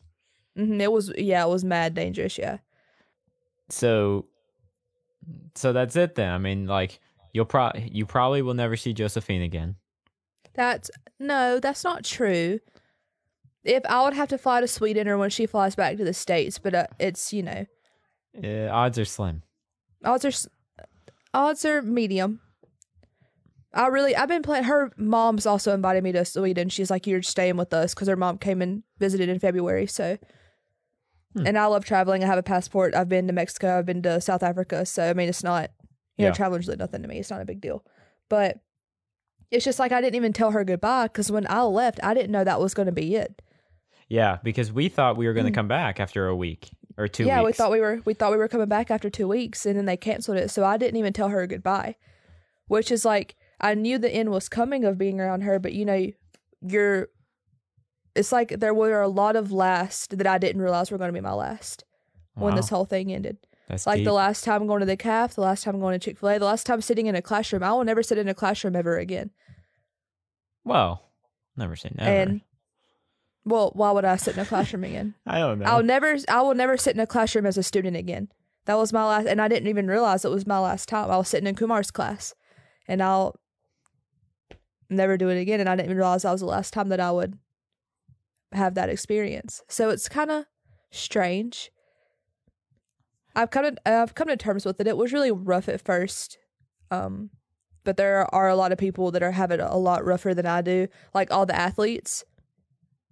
mhm, 0.57 0.79
it 0.81 0.91
was 0.91 1.11
yeah, 1.17 1.43
it 1.43 1.49
was 1.49 1.63
mad 1.63 1.93
dangerous. 1.95 2.37
Yeah. 2.37 2.57
So, 3.69 4.27
so 5.55 5.73
that's 5.73 5.95
it 5.95 6.15
then. 6.15 6.31
I 6.31 6.37
mean, 6.37 6.67
like 6.67 6.99
you'll 7.33 7.45
pro 7.45 7.71
you 7.75 8.05
probably 8.05 8.41
will 8.41 8.53
never 8.53 8.75
see 8.77 8.93
Josephine 8.93 9.41
again. 9.41 9.75
That's 10.53 10.89
no, 11.19 11.59
that's 11.59 11.83
not 11.83 12.03
true. 12.05 12.59
If 13.63 13.83
I 13.87 14.03
would 14.03 14.13
have 14.13 14.27
to 14.29 14.37
fly 14.37 14.61
to 14.61 14.67
Sweden 14.67 15.07
or 15.07 15.17
when 15.17 15.29
she 15.29 15.45
flies 15.45 15.75
back 15.75 15.97
to 15.97 16.03
the 16.03 16.13
states, 16.13 16.59
but 16.59 16.75
uh, 16.75 16.87
it's 16.99 17.31
you 17.33 17.43
know 17.43 17.65
Uh, 18.43 18.69
odds 18.71 18.99
are 18.99 19.05
slim. 19.05 19.41
odds 20.03 20.25
are 20.25 20.49
odds 21.33 21.65
are 21.65 21.81
medium. 21.81 22.39
I 23.73 23.87
really 23.87 24.15
I've 24.15 24.27
been 24.27 24.43
playing. 24.43 24.65
Her 24.65 24.91
mom's 24.97 25.45
also 25.47 25.73
invited 25.73 26.03
me 26.03 26.11
to 26.11 26.25
Sweden. 26.25 26.69
She's 26.69 26.91
like, 26.91 27.07
"You're 27.07 27.23
staying 27.23 27.57
with 27.57 27.73
us" 27.73 27.93
because 27.95 28.07
her 28.07 28.15
mom 28.15 28.37
came 28.37 28.61
and 28.61 28.83
visited 28.99 29.29
in 29.29 29.39
February. 29.39 29.87
So, 29.87 30.17
Hmm. 31.35 31.47
and 31.47 31.57
I 31.57 31.65
love 31.65 31.83
traveling. 31.83 32.23
I 32.23 32.27
have 32.27 32.37
a 32.37 32.43
passport. 32.43 32.93
I've 32.93 33.09
been 33.09 33.25
to 33.25 33.33
Mexico. 33.33 33.79
I've 33.79 33.87
been 33.87 34.03
to 34.03 34.21
South 34.21 34.43
Africa. 34.43 34.85
So 34.85 35.09
I 35.09 35.13
mean, 35.13 35.27
it's 35.29 35.43
not 35.43 35.71
you 36.17 36.23
know 36.23 36.29
Yeah. 36.29 36.33
traveling's 36.33 36.67
really 36.67 36.77
nothing 36.77 37.01
to 37.01 37.07
me. 37.07 37.19
It's 37.19 37.29
not 37.31 37.41
a 37.41 37.45
big 37.45 37.61
deal. 37.61 37.83
But 38.29 38.59
it's 39.51 39.65
just 39.65 39.79
like 39.79 39.91
I 39.91 40.01
didn't 40.01 40.15
even 40.15 40.33
tell 40.33 40.51
her 40.51 40.63
goodbye 40.63 41.03
because 41.07 41.31
when 41.31 41.45
I 41.49 41.61
left, 41.63 41.99
I 42.03 42.13
didn't 42.13 42.31
know 42.31 42.43
that 42.43 42.59
was 42.59 42.73
going 42.73 42.87
to 42.87 42.91
be 42.91 43.15
it. 43.15 43.41
Yeah, 44.09 44.37
because 44.43 44.71
we 44.71 44.89
thought 44.89 45.17
we 45.17 45.27
were 45.27 45.33
going 45.33 45.45
to 45.45 45.51
come 45.51 45.67
back 45.67 45.99
after 45.99 46.27
a 46.27 46.35
week 46.35 46.69
or 46.97 47.07
two 47.07 47.23
Mm. 47.23 47.27
yeah, 47.27 47.41
we 47.43 47.53
thought 47.53 47.71
we 47.71 47.79
were 47.81 48.01
we 48.05 48.13
thought 48.13 48.31
we 48.31 48.37
were 48.37 48.47
coming 48.47 48.67
back 48.67 48.91
after 48.91 49.09
two 49.09 49.27
weeks, 49.27 49.65
and 49.65 49.77
then 49.77 49.85
they 49.85 49.97
canceled 49.97 50.37
it. 50.37 50.49
So 50.51 50.63
I 50.63 50.77
didn't 50.77 50.97
even 50.97 51.13
tell 51.13 51.29
her 51.29 51.45
goodbye, 51.47 51.95
which 52.67 52.91
is 52.91 53.05
like 53.05 53.35
I 53.59 53.73
knew 53.75 53.97
the 53.97 54.11
end 54.11 54.29
was 54.29 54.49
coming 54.49 54.83
of 54.85 54.97
being 54.97 55.19
around 55.19 55.41
her, 55.41 55.57
but 55.59 55.73
you 55.73 55.85
know, 55.85 56.07
you're. 56.61 57.07
It's 58.15 58.31
like 58.31 58.59
there 58.59 58.73
were 58.75 59.01
a 59.01 59.07
lot 59.07 59.35
of 59.35 59.51
last 59.51 60.15
that 60.17 60.27
I 60.27 60.37
didn't 60.37 60.61
realize 60.61 60.91
were 60.91 60.99
going 60.99 61.09
to 61.09 61.13
be 61.13 61.21
my 61.21 61.33
last 61.33 61.83
when 62.35 62.53
this 62.55 62.69
whole 62.69 62.85
thing 62.85 63.11
ended. 63.11 63.37
That's 63.67 63.85
Like 63.87 63.97
deep. 63.97 64.05
the 64.05 64.13
last 64.13 64.43
time 64.43 64.67
going 64.67 64.79
to 64.81 64.85
the 64.85 64.97
calf, 64.97 65.35
the 65.35 65.41
last 65.41 65.63
time 65.63 65.79
going 65.79 65.97
to 65.97 66.03
Chick 66.03 66.17
Fil 66.17 66.29
A, 66.29 66.39
the 66.39 66.45
last 66.45 66.65
time 66.65 66.81
sitting 66.81 67.07
in 67.07 67.15
a 67.15 67.21
classroom. 67.21 67.63
I 67.63 67.71
will 67.71 67.83
never 67.83 68.03
sit 68.03 68.17
in 68.17 68.27
a 68.27 68.33
classroom 68.33 68.75
ever 68.75 68.97
again. 68.97 69.31
well, 70.63 71.09
never 71.55 71.75
say 71.75 71.91
never. 71.95 72.09
And 72.09 72.41
well, 73.45 73.71
why 73.75 73.91
would 73.91 74.05
I 74.05 74.15
sit 74.15 74.35
in 74.35 74.41
a 74.41 74.45
classroom 74.45 74.83
again? 74.83 75.15
I 75.25 75.39
don't 75.39 75.59
know. 75.59 75.65
I'll 75.65 75.83
never 75.83 76.17
I 76.27 76.41
will 76.41 76.55
never 76.55 76.77
sit 76.77 76.95
in 76.95 76.99
a 77.01 77.07
classroom 77.07 77.45
as 77.45 77.57
a 77.57 77.63
student 77.63 77.95
again. 77.97 78.29
That 78.65 78.75
was 78.75 78.93
my 78.93 79.05
last 79.05 79.27
and 79.27 79.41
I 79.41 79.47
didn't 79.47 79.67
even 79.67 79.87
realize 79.87 80.23
it 80.23 80.31
was 80.31 80.47
my 80.47 80.59
last 80.59 80.87
time. 80.89 81.11
I 81.11 81.17
was 81.17 81.27
sitting 81.29 81.47
in 81.47 81.55
Kumar's 81.55 81.91
class 81.91 82.33
and 82.87 83.01
I'll 83.03 83.35
never 84.89 85.17
do 85.17 85.29
it 85.29 85.39
again 85.39 85.59
and 85.59 85.67
I 85.69 85.75
didn't 85.75 85.87
even 85.87 85.97
realize 85.97 86.21
that 86.23 86.31
was 86.31 86.41
the 86.41 86.47
last 86.47 86.73
time 86.73 86.89
that 86.89 86.99
I 86.99 87.11
would 87.11 87.37
have 88.51 88.75
that 88.75 88.89
experience. 88.89 89.61
So 89.67 89.89
it's 89.89 90.07
kind 90.07 90.31
of 90.31 90.45
strange. 90.91 91.71
I've 93.35 93.51
come 93.51 93.75
to 93.75 93.87
I've 93.87 94.15
come 94.15 94.27
to 94.27 94.37
terms 94.37 94.65
with 94.65 94.79
it. 94.79 94.87
It 94.87 94.97
was 94.97 95.13
really 95.13 95.31
rough 95.31 95.69
at 95.69 95.81
first. 95.81 96.37
Um 96.91 97.29
but 97.83 97.97
there 97.97 98.33
are 98.33 98.47
a 98.47 98.55
lot 98.55 98.71
of 98.71 98.77
people 98.77 99.11
that 99.11 99.23
are 99.23 99.31
having 99.31 99.59
a 99.59 99.77
lot 99.77 100.05
rougher 100.05 100.33
than 100.33 100.45
I 100.45 100.61
do. 100.61 100.87
Like 101.13 101.31
all 101.31 101.45
the 101.45 101.55
athletes 101.55 102.23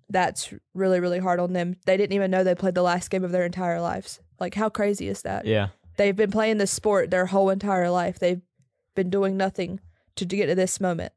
that's 0.09 0.53
really 0.73 0.99
really 0.99 1.19
hard 1.19 1.39
on 1.39 1.53
them. 1.53 1.77
They 1.85 1.97
didn't 1.97 2.13
even 2.13 2.31
know 2.31 2.43
they 2.43 2.55
played 2.55 2.75
the 2.75 2.81
last 2.81 3.09
game 3.09 3.23
of 3.23 3.31
their 3.31 3.45
entire 3.45 3.81
lives. 3.81 4.19
Like 4.39 4.55
how 4.55 4.69
crazy 4.69 5.07
is 5.07 5.21
that? 5.23 5.45
yeah. 5.45 5.69
They've 5.97 6.15
been 6.15 6.31
playing 6.31 6.57
this 6.57 6.71
sport 6.71 7.11
their 7.11 7.27
whole 7.27 7.49
entire 7.49 7.89
life. 7.89 8.17
They've 8.17 8.41
been 8.95 9.09
doing 9.09 9.37
nothing 9.37 9.79
to, 10.15 10.25
to 10.25 10.35
get 10.35 10.47
to 10.47 10.55
this 10.55 10.79
moment. 10.79 11.13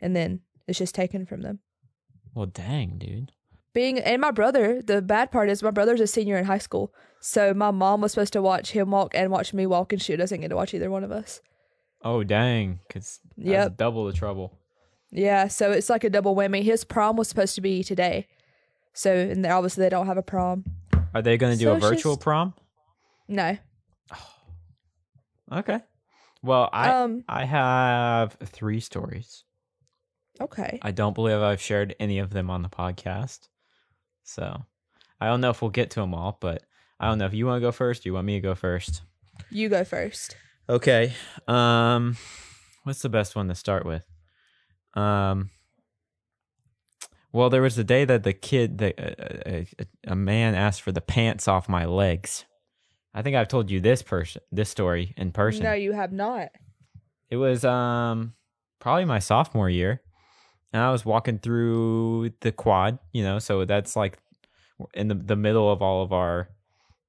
And 0.00 0.16
then 0.16 0.40
it's 0.66 0.78
just 0.78 0.94
taken 0.94 1.26
from 1.26 1.42
them. 1.42 1.60
Well, 2.34 2.46
dang, 2.46 2.98
dude. 2.98 3.32
Being 3.74 3.98
and 3.98 4.20
my 4.20 4.30
brother, 4.30 4.82
the 4.82 5.02
bad 5.02 5.30
part 5.30 5.50
is 5.50 5.62
my 5.62 5.70
brother's 5.70 6.00
a 6.00 6.06
senior 6.06 6.36
in 6.36 6.44
high 6.46 6.58
school. 6.58 6.92
So 7.20 7.52
my 7.54 7.70
mom 7.70 8.00
was 8.00 8.12
supposed 8.12 8.32
to 8.34 8.42
watch 8.42 8.70
him 8.72 8.90
walk 8.90 9.12
and 9.14 9.30
watch 9.30 9.52
me 9.52 9.66
walk 9.66 9.92
and 9.92 10.00
she 10.00 10.16
doesn't 10.16 10.40
get 10.40 10.48
to 10.48 10.56
watch 10.56 10.72
either 10.74 10.90
one 10.90 11.04
of 11.04 11.12
us. 11.12 11.40
Oh, 12.02 12.22
dang. 12.24 12.80
Because 12.86 13.20
yeah, 13.36 13.68
double 13.74 14.06
the 14.06 14.12
trouble. 14.12 14.56
Yeah, 15.10 15.48
so 15.48 15.72
it's 15.72 15.90
like 15.90 16.04
a 16.04 16.10
double 16.10 16.36
whammy. 16.36 16.62
His 16.62 16.84
prom 16.84 17.16
was 17.16 17.28
supposed 17.28 17.54
to 17.56 17.60
be 17.60 17.82
today. 17.82 18.26
So 18.92 19.12
and 19.14 19.44
obviously 19.46 19.82
they 19.82 19.88
don't 19.90 20.06
have 20.06 20.18
a 20.18 20.22
prom. 20.22 20.64
Are 21.14 21.22
they 21.22 21.36
going 21.36 21.52
to 21.52 21.58
do 21.58 21.64
So 21.66 21.74
a 21.76 21.78
virtual 21.80 22.14
just- 22.14 22.20
prom? 22.22 22.54
No. 23.28 23.56
Okay. 25.50 25.80
Well, 26.42 26.68
I 26.72 26.90
um. 26.90 27.24
I 27.28 27.44
have 27.46 28.36
three 28.44 28.80
stories. 28.80 29.44
Okay. 30.40 30.78
I 30.82 30.90
don't 30.92 31.14
believe 31.14 31.38
I've 31.40 31.60
shared 31.60 31.96
any 31.98 32.18
of 32.18 32.30
them 32.30 32.48
on 32.50 32.62
the 32.62 32.68
podcast. 32.68 33.48
So, 34.28 34.66
I 35.22 35.26
don't 35.26 35.40
know 35.40 35.48
if 35.48 35.62
we'll 35.62 35.70
get 35.70 35.90
to 35.92 36.00
them 36.00 36.12
all, 36.12 36.36
but 36.38 36.62
I 37.00 37.08
don't 37.08 37.16
know 37.16 37.24
if 37.24 37.32
you 37.32 37.46
want 37.46 37.62
to 37.62 37.66
go 37.66 37.72
first. 37.72 38.04
You 38.04 38.12
want 38.12 38.26
me 38.26 38.34
to 38.34 38.40
go 38.40 38.54
first? 38.54 39.00
You 39.50 39.70
go 39.70 39.84
first. 39.84 40.36
Okay. 40.68 41.14
Um 41.46 42.16
what's 42.84 43.00
the 43.00 43.08
best 43.08 43.34
one 43.34 43.48
to 43.48 43.54
start 43.54 43.86
with? 43.86 44.02
Um 44.94 45.48
well, 47.32 47.48
there 47.48 47.62
was 47.62 47.76
the 47.76 47.84
day 47.84 48.04
that 48.04 48.22
the 48.22 48.32
kid, 48.32 48.78
the, 48.78 48.94
a, 48.98 49.66
a, 49.78 50.12
a 50.12 50.16
man 50.16 50.54
asked 50.54 50.82
for 50.82 50.92
the 50.92 51.00
pants 51.02 51.46
off 51.46 51.68
my 51.68 51.84
legs. 51.84 52.46
I 53.14 53.22
think 53.22 53.36
I've 53.36 53.48
told 53.48 53.70
you 53.70 53.80
this 53.80 54.02
person, 54.02 54.42
this 54.50 54.70
story 54.70 55.14
in 55.16 55.32
person. 55.32 55.64
No, 55.64 55.72
you 55.72 55.92
have 55.92 56.12
not. 56.12 56.48
It 57.30 57.36
was 57.36 57.64
um 57.64 58.34
probably 58.78 59.06
my 59.06 59.20
sophomore 59.20 59.70
year, 59.70 60.02
and 60.72 60.82
I 60.82 60.90
was 60.90 61.04
walking 61.04 61.38
through 61.38 62.32
the 62.40 62.52
quad. 62.52 62.98
You 63.12 63.22
know, 63.22 63.38
so 63.38 63.64
that's 63.64 63.96
like 63.96 64.18
in 64.94 65.08
the 65.08 65.14
the 65.14 65.36
middle 65.36 65.70
of 65.70 65.82
all 65.82 66.02
of 66.02 66.12
our 66.12 66.48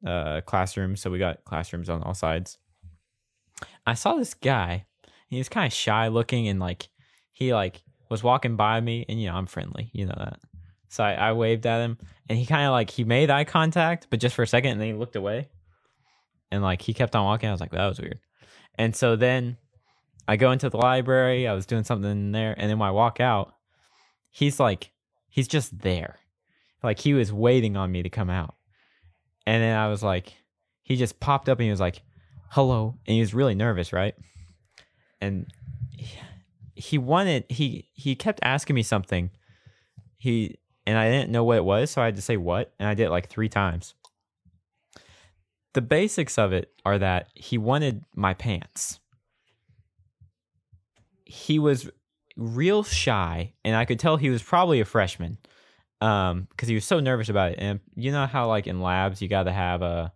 uh 0.05 0.41
classrooms. 0.41 1.01
So 1.01 1.09
we 1.09 1.19
got 1.19 1.43
classrooms 1.45 1.89
on 1.89 2.03
all 2.03 2.13
sides. 2.13 2.57
I 3.85 3.93
saw 3.93 4.15
this 4.15 4.33
guy. 4.33 4.85
He 5.27 5.37
was 5.37 5.49
kind 5.49 5.67
of 5.67 5.73
shy 5.73 6.07
looking, 6.07 6.47
and 6.47 6.59
like 6.59 6.89
he 7.31 7.53
like 7.53 7.83
was 8.09 8.23
walking 8.23 8.55
by 8.55 8.81
me, 8.81 9.05
and 9.07 9.21
you 9.21 9.29
know 9.29 9.35
I'm 9.35 9.45
friendly, 9.45 9.89
you 9.93 10.05
know 10.05 10.15
that. 10.17 10.39
So 10.89 11.03
I, 11.03 11.13
I 11.13 11.33
waved 11.33 11.67
at 11.67 11.81
him, 11.81 11.99
and 12.27 12.37
he 12.37 12.45
kind 12.45 12.65
of 12.65 12.71
like 12.71 12.89
he 12.89 13.03
made 13.03 13.29
eye 13.29 13.43
contact, 13.43 14.07
but 14.09 14.19
just 14.19 14.35
for 14.35 14.41
a 14.43 14.47
second, 14.47 14.71
and 14.71 14.81
then 14.81 14.87
he 14.87 14.93
looked 14.93 15.15
away, 15.15 15.49
and 16.51 16.63
like 16.63 16.81
he 16.81 16.93
kept 16.93 17.15
on 17.15 17.25
walking. 17.25 17.49
I 17.49 17.51
was 17.51 17.61
like, 17.61 17.71
that 17.71 17.87
was 17.87 17.99
weird. 17.99 18.19
And 18.75 18.95
so 18.95 19.15
then 19.15 19.57
I 20.29 20.35
go 20.35 20.51
into 20.51 20.69
the 20.69 20.77
library. 20.77 21.47
I 21.47 21.53
was 21.53 21.65
doing 21.65 21.83
something 21.83 22.11
in 22.11 22.31
there, 22.33 22.53
and 22.55 22.69
then 22.69 22.77
when 22.77 22.87
I 22.87 22.91
walk 22.91 23.19
out, 23.19 23.55
he's 24.29 24.59
like, 24.59 24.91
he's 25.27 25.47
just 25.47 25.79
there, 25.79 26.19
like 26.83 26.99
he 26.99 27.15
was 27.15 27.33
waiting 27.33 27.75
on 27.75 27.91
me 27.91 28.03
to 28.03 28.11
come 28.11 28.29
out. 28.29 28.53
And 29.47 29.63
then 29.63 29.75
I 29.75 29.87
was 29.87 30.03
like, 30.03 30.35
he 30.83 30.97
just 30.97 31.19
popped 31.19 31.49
up 31.49 31.57
and 31.57 31.65
he 31.65 31.71
was 31.71 31.79
like, 31.79 32.03
"Hello," 32.51 32.99
and 33.07 33.15
he 33.15 33.21
was 33.21 33.33
really 33.33 33.55
nervous, 33.55 33.91
right? 33.91 34.13
And 35.19 35.47
he, 36.75 36.99
wanted 36.99 37.45
he 37.49 37.89
he 37.93 38.15
kept 38.15 38.39
asking 38.43 38.75
me 38.75 38.83
something. 38.83 39.31
He 40.19 40.59
and 40.85 40.95
I 40.95 41.09
didn't 41.09 41.31
know 41.31 41.43
what 41.43 41.57
it 41.57 41.65
was, 41.65 41.89
so 41.89 42.03
I 42.03 42.05
had 42.05 42.17
to 42.17 42.21
say 42.21 42.37
what, 42.37 42.71
and 42.77 42.87
I 42.87 42.93
did 42.93 43.07
it 43.07 43.09
like 43.09 43.29
three 43.29 43.49
times. 43.49 43.95
The 45.73 45.81
basics 45.81 46.37
of 46.37 46.53
it 46.53 46.71
are 46.85 46.99
that 46.99 47.29
he 47.33 47.57
wanted 47.57 48.05
my 48.13 48.35
pants 48.35 48.99
he 51.31 51.59
was 51.59 51.87
real 52.35 52.81
shy 52.83 53.53
and 53.63 53.75
i 53.75 53.85
could 53.85 53.99
tell 53.99 54.17
he 54.17 54.29
was 54.31 54.41
probably 54.41 54.79
a 54.79 54.85
freshman 54.85 55.37
um 56.01 56.47
because 56.49 56.67
he 56.67 56.73
was 56.73 56.83
so 56.85 56.99
nervous 56.99 57.29
about 57.29 57.51
it 57.51 57.59
and 57.59 57.79
you 57.95 58.11
know 58.11 58.25
how 58.25 58.47
like 58.47 58.65
in 58.65 58.81
labs 58.81 59.21
you 59.21 59.27
got 59.27 59.43
to 59.43 59.51
have 59.51 59.81
a 59.83 60.11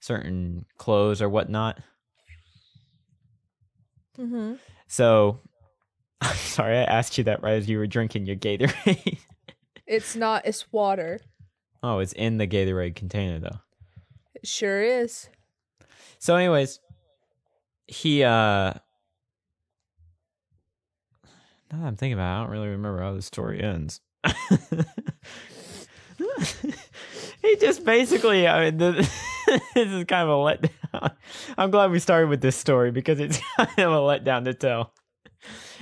certain 0.00 0.64
clothes 0.76 1.22
or 1.22 1.28
whatnot 1.28 1.78
Mm-hmm. 4.18 4.54
so 4.88 5.40
i'm 6.22 6.34
sorry 6.36 6.78
i 6.78 6.82
asked 6.84 7.18
you 7.18 7.24
that 7.24 7.42
right 7.42 7.52
as 7.54 7.68
you 7.68 7.76
were 7.78 7.86
drinking 7.86 8.26
your 8.26 8.36
gatorade 8.36 9.18
It's 9.86 10.16
not. 10.16 10.44
It's 10.46 10.72
water. 10.72 11.20
oh 11.84 12.00
it's 12.00 12.12
in 12.14 12.38
the 12.38 12.46
gatorade 12.48 12.96
container 12.96 13.38
though 13.38 13.60
It 14.34 14.44
sure 14.48 14.82
is. 14.82 15.28
So, 16.18 16.34
anyways, 16.34 16.80
he 17.86 18.24
uh 18.24 18.72
now 21.72 21.78
that 21.78 21.86
I'm 21.86 21.96
thinking 21.96 22.14
about 22.14 22.32
it, 22.32 22.36
I 22.36 22.42
don't 22.42 22.52
really 22.52 22.68
remember 22.68 23.00
how 23.00 23.14
the 23.14 23.22
story 23.22 23.62
ends. 23.62 24.00
he 27.42 27.56
just 27.60 27.84
basically 27.84 28.48
I 28.48 28.64
mean 28.64 28.78
the, 28.78 28.92
this 29.74 29.88
is 29.88 30.04
kind 30.04 30.28
of 30.28 30.30
a 30.30 30.32
letdown. 30.32 31.12
I'm 31.58 31.70
glad 31.70 31.90
we 31.90 31.98
started 31.98 32.28
with 32.28 32.40
this 32.40 32.56
story 32.56 32.90
because 32.90 33.20
it's 33.20 33.38
kind 33.56 33.78
of 33.78 33.92
a 33.92 33.98
letdown 33.98 34.44
to 34.44 34.54
tell. 34.54 34.92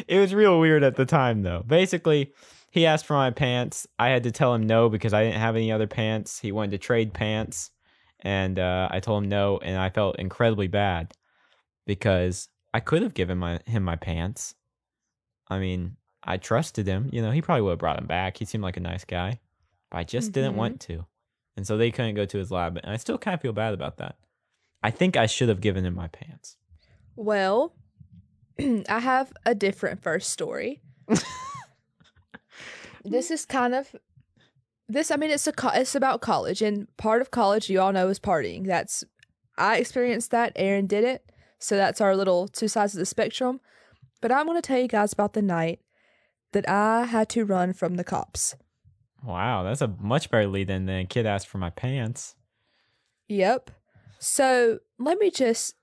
It 0.08 0.18
was 0.18 0.34
real 0.34 0.60
weird 0.60 0.82
at 0.82 0.96
the 0.96 1.06
time 1.06 1.42
though. 1.42 1.62
Basically, 1.66 2.32
he 2.70 2.86
asked 2.86 3.06
for 3.06 3.14
my 3.14 3.30
pants. 3.30 3.86
I 3.98 4.08
had 4.08 4.24
to 4.24 4.32
tell 4.32 4.54
him 4.54 4.66
no 4.66 4.88
because 4.88 5.14
I 5.14 5.24
didn't 5.24 5.40
have 5.40 5.56
any 5.56 5.72
other 5.72 5.86
pants. 5.86 6.38
He 6.40 6.52
wanted 6.52 6.72
to 6.72 6.78
trade 6.78 7.14
pants 7.14 7.70
and 8.24 8.58
uh, 8.58 8.88
I 8.90 9.00
told 9.00 9.22
him 9.22 9.28
no, 9.28 9.58
and 9.58 9.76
I 9.76 9.90
felt 9.90 10.18
incredibly 10.18 10.66
bad 10.66 11.12
because 11.86 12.48
I 12.72 12.80
could 12.80 13.02
have 13.02 13.14
given 13.14 13.38
my 13.38 13.60
him 13.66 13.84
my 13.84 13.96
pants. 13.96 14.54
I 15.48 15.58
mean, 15.58 15.96
I 16.22 16.36
trusted 16.38 16.86
him. 16.86 17.08
You 17.12 17.20
know, 17.22 17.30
he 17.30 17.42
probably 17.42 17.62
would 17.62 17.70
have 17.70 17.78
brought 17.78 17.98
him 18.00 18.06
back. 18.06 18.38
He 18.38 18.44
seemed 18.44 18.64
like 18.64 18.76
a 18.76 18.80
nice 18.80 19.04
guy, 19.04 19.40
but 19.90 19.98
I 19.98 20.04
just 20.04 20.32
didn't 20.32 20.54
Mhm. 20.54 20.58
want 20.58 20.80
to, 20.82 21.06
and 21.56 21.66
so 21.66 21.76
they 21.76 21.90
couldn't 21.90 22.14
go 22.14 22.24
to 22.24 22.38
his 22.38 22.50
lab. 22.50 22.78
And 22.82 22.92
I 22.92 22.96
still 22.96 23.18
kind 23.18 23.34
of 23.34 23.40
feel 23.42 23.52
bad 23.52 23.74
about 23.74 23.98
that. 23.98 24.16
I 24.82 24.90
think 24.90 25.16
I 25.16 25.26
should 25.26 25.48
have 25.48 25.60
given 25.60 25.84
him 25.84 25.94
my 25.94 26.08
pants. 26.08 26.56
Well, 27.16 27.74
I 28.58 28.98
have 29.00 29.32
a 29.46 29.54
different 29.54 30.02
first 30.02 30.30
story. 30.30 30.80
this 33.04 33.30
is 33.30 33.44
kind 33.44 33.74
of 33.74 33.94
this. 34.88 35.10
I 35.10 35.16
mean, 35.16 35.30
it's 35.30 35.46
a 35.46 35.52
co- 35.52 35.68
it's 35.74 35.94
about 35.94 36.20
college, 36.20 36.62
and 36.62 36.94
part 36.96 37.20
of 37.20 37.30
college, 37.30 37.68
you 37.70 37.80
all 37.80 37.92
know, 37.92 38.08
is 38.08 38.18
partying. 38.18 38.66
That's 38.66 39.04
I 39.58 39.76
experienced 39.78 40.30
that. 40.32 40.52
Aaron 40.56 40.86
did 40.86 41.04
it 41.04 41.30
so 41.58 41.76
that's 41.76 42.00
our 42.00 42.14
little 42.16 42.48
two 42.48 42.68
sides 42.68 42.94
of 42.94 42.98
the 42.98 43.06
spectrum. 43.06 43.60
But 44.24 44.32
I'm 44.32 44.46
going 44.46 44.56
to 44.56 44.66
tell 44.66 44.78
you 44.78 44.88
guys 44.88 45.12
about 45.12 45.34
the 45.34 45.42
night 45.42 45.80
that 46.52 46.66
I 46.66 47.04
had 47.04 47.28
to 47.28 47.44
run 47.44 47.74
from 47.74 47.96
the 47.96 48.04
cops. 48.04 48.54
Wow, 49.22 49.64
that's 49.64 49.82
a 49.82 49.94
much 50.00 50.30
better 50.30 50.46
lead 50.46 50.68
than 50.68 50.86
the 50.86 51.04
kid 51.06 51.26
asked 51.26 51.46
for 51.46 51.58
my 51.58 51.68
pants. 51.68 52.34
Yep. 53.28 53.70
So 54.18 54.78
let 54.98 55.18
me 55.18 55.30
just 55.30 55.74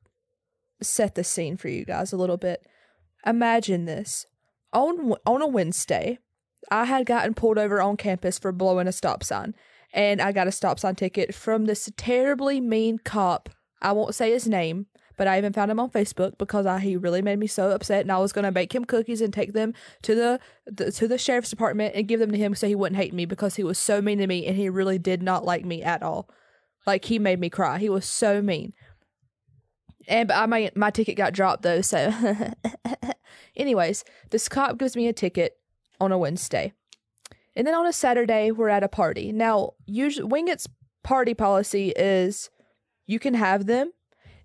set 0.82 1.14
the 1.14 1.24
scene 1.24 1.56
for 1.56 1.68
you 1.68 1.86
guys 1.86 2.14
a 2.14 2.18
little 2.18 2.38
bit. 2.38 2.66
Imagine 3.28 3.86
this. 3.86 4.26
On 4.74 5.14
on 5.24 5.44
a 5.44 5.48
Wednesday, 5.48 6.18
I 6.72 6.86
had 6.86 7.06
gotten 7.06 7.36
pulled 7.36 7.60
over 7.60 7.80
on 7.80 7.96
campus 7.96 8.40
for 8.40 8.52
blowing 8.52 8.88
a 8.88 8.92
stop 8.92 9.24
sign, 9.24 9.54
and 9.94 10.20
I 10.20 10.32
got 10.32 10.48
a 10.48 10.52
stop 10.52 10.80
sign 10.80 10.96
ticket 10.96 11.36
from 11.36 11.66
this 11.66 11.92
terribly 11.96 12.60
mean 12.60 12.98
cop. 12.98 13.50
I 13.84 13.92
won't 13.92 14.16
say 14.16 14.32
his 14.32 14.48
name, 14.48 14.88
but 15.22 15.28
I 15.28 15.38
even 15.38 15.54
found 15.54 15.70
him 15.70 15.80
on 15.80 15.92
Facebook 15.92 16.40
because 16.40 16.66
I, 16.66 16.80
he 16.80 16.98
really 16.98 17.22
made 17.22 17.38
me 17.38 17.46
so 17.46 17.70
upset, 17.70 18.02
and 18.02 18.12
I 18.12 18.18
was 18.18 18.34
gonna 18.34 18.52
bake 18.52 18.74
him 18.74 18.86
cookies 18.86 19.22
and 19.22 19.32
take 19.32 19.54
them 19.54 19.76
to 20.02 20.16
the, 20.16 20.40
the 20.66 20.92
to 20.94 21.08
the 21.08 21.20
sheriff's 21.20 21.52
department 21.52 21.94
and 21.94 22.08
give 22.08 22.20
them 22.20 22.32
to 22.32 22.38
him 22.40 22.56
so 22.56 22.66
he 22.66 22.74
wouldn't 22.74 23.00
hate 23.00 23.14
me 23.14 23.26
because 23.26 23.56
he 23.56 23.64
was 23.64 23.78
so 23.78 24.02
mean 24.02 24.18
to 24.18 24.26
me 24.26 24.48
and 24.48 24.58
he 24.58 24.68
really 24.68 24.98
did 24.98 25.22
not 25.22 25.46
like 25.46 25.64
me 25.64 25.84
at 25.84 26.02
all. 26.02 26.28
Like 26.88 27.06
he 27.06 27.20
made 27.20 27.40
me 27.40 27.52
cry. 27.52 27.78
He 27.78 27.88
was 27.88 28.04
so 28.04 28.42
mean. 28.42 28.74
And 30.08 30.28
but 30.28 30.38
I 30.38 30.48
my 30.48 30.72
my 30.76 30.90
ticket 30.90 31.18
got 31.18 31.34
dropped 31.34 31.62
though, 31.62 31.82
so 31.82 32.12
anyways, 33.56 34.04
this 34.32 34.50
cop 34.50 34.80
gives 34.80 34.96
me 34.96 35.08
a 35.08 35.14
ticket 35.14 35.56
on 36.00 36.12
a 36.12 36.18
Wednesday. 36.18 36.74
And 37.56 37.68
then 37.68 37.76
on 37.76 37.86
a 37.86 37.94
Saturday, 37.94 38.50
we're 38.50 38.70
at 38.70 38.84
a 38.84 38.88
party. 38.88 39.32
Now, 39.32 39.74
usually 39.86 40.28
Wingate's 40.28 40.68
party 41.04 41.36
policy 41.36 41.94
is 41.96 42.50
you 43.06 43.20
can 43.20 43.36
have 43.36 43.68
them 43.68 43.92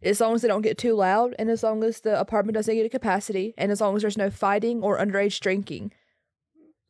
as 0.02 0.20
long 0.20 0.34
as 0.34 0.42
they 0.42 0.48
don't 0.48 0.62
get 0.62 0.78
too 0.78 0.94
loud 0.94 1.34
and 1.38 1.50
as 1.50 1.62
long 1.62 1.82
as 1.82 2.00
the 2.00 2.18
apartment 2.18 2.54
doesn't 2.54 2.74
get 2.74 2.86
a 2.86 2.90
capacity 2.90 3.54
and 3.56 3.72
as 3.72 3.80
long 3.80 3.96
as 3.96 4.02
there's 4.02 4.18
no 4.18 4.30
fighting 4.30 4.82
or 4.82 4.98
underage 4.98 5.40
drinking. 5.40 5.92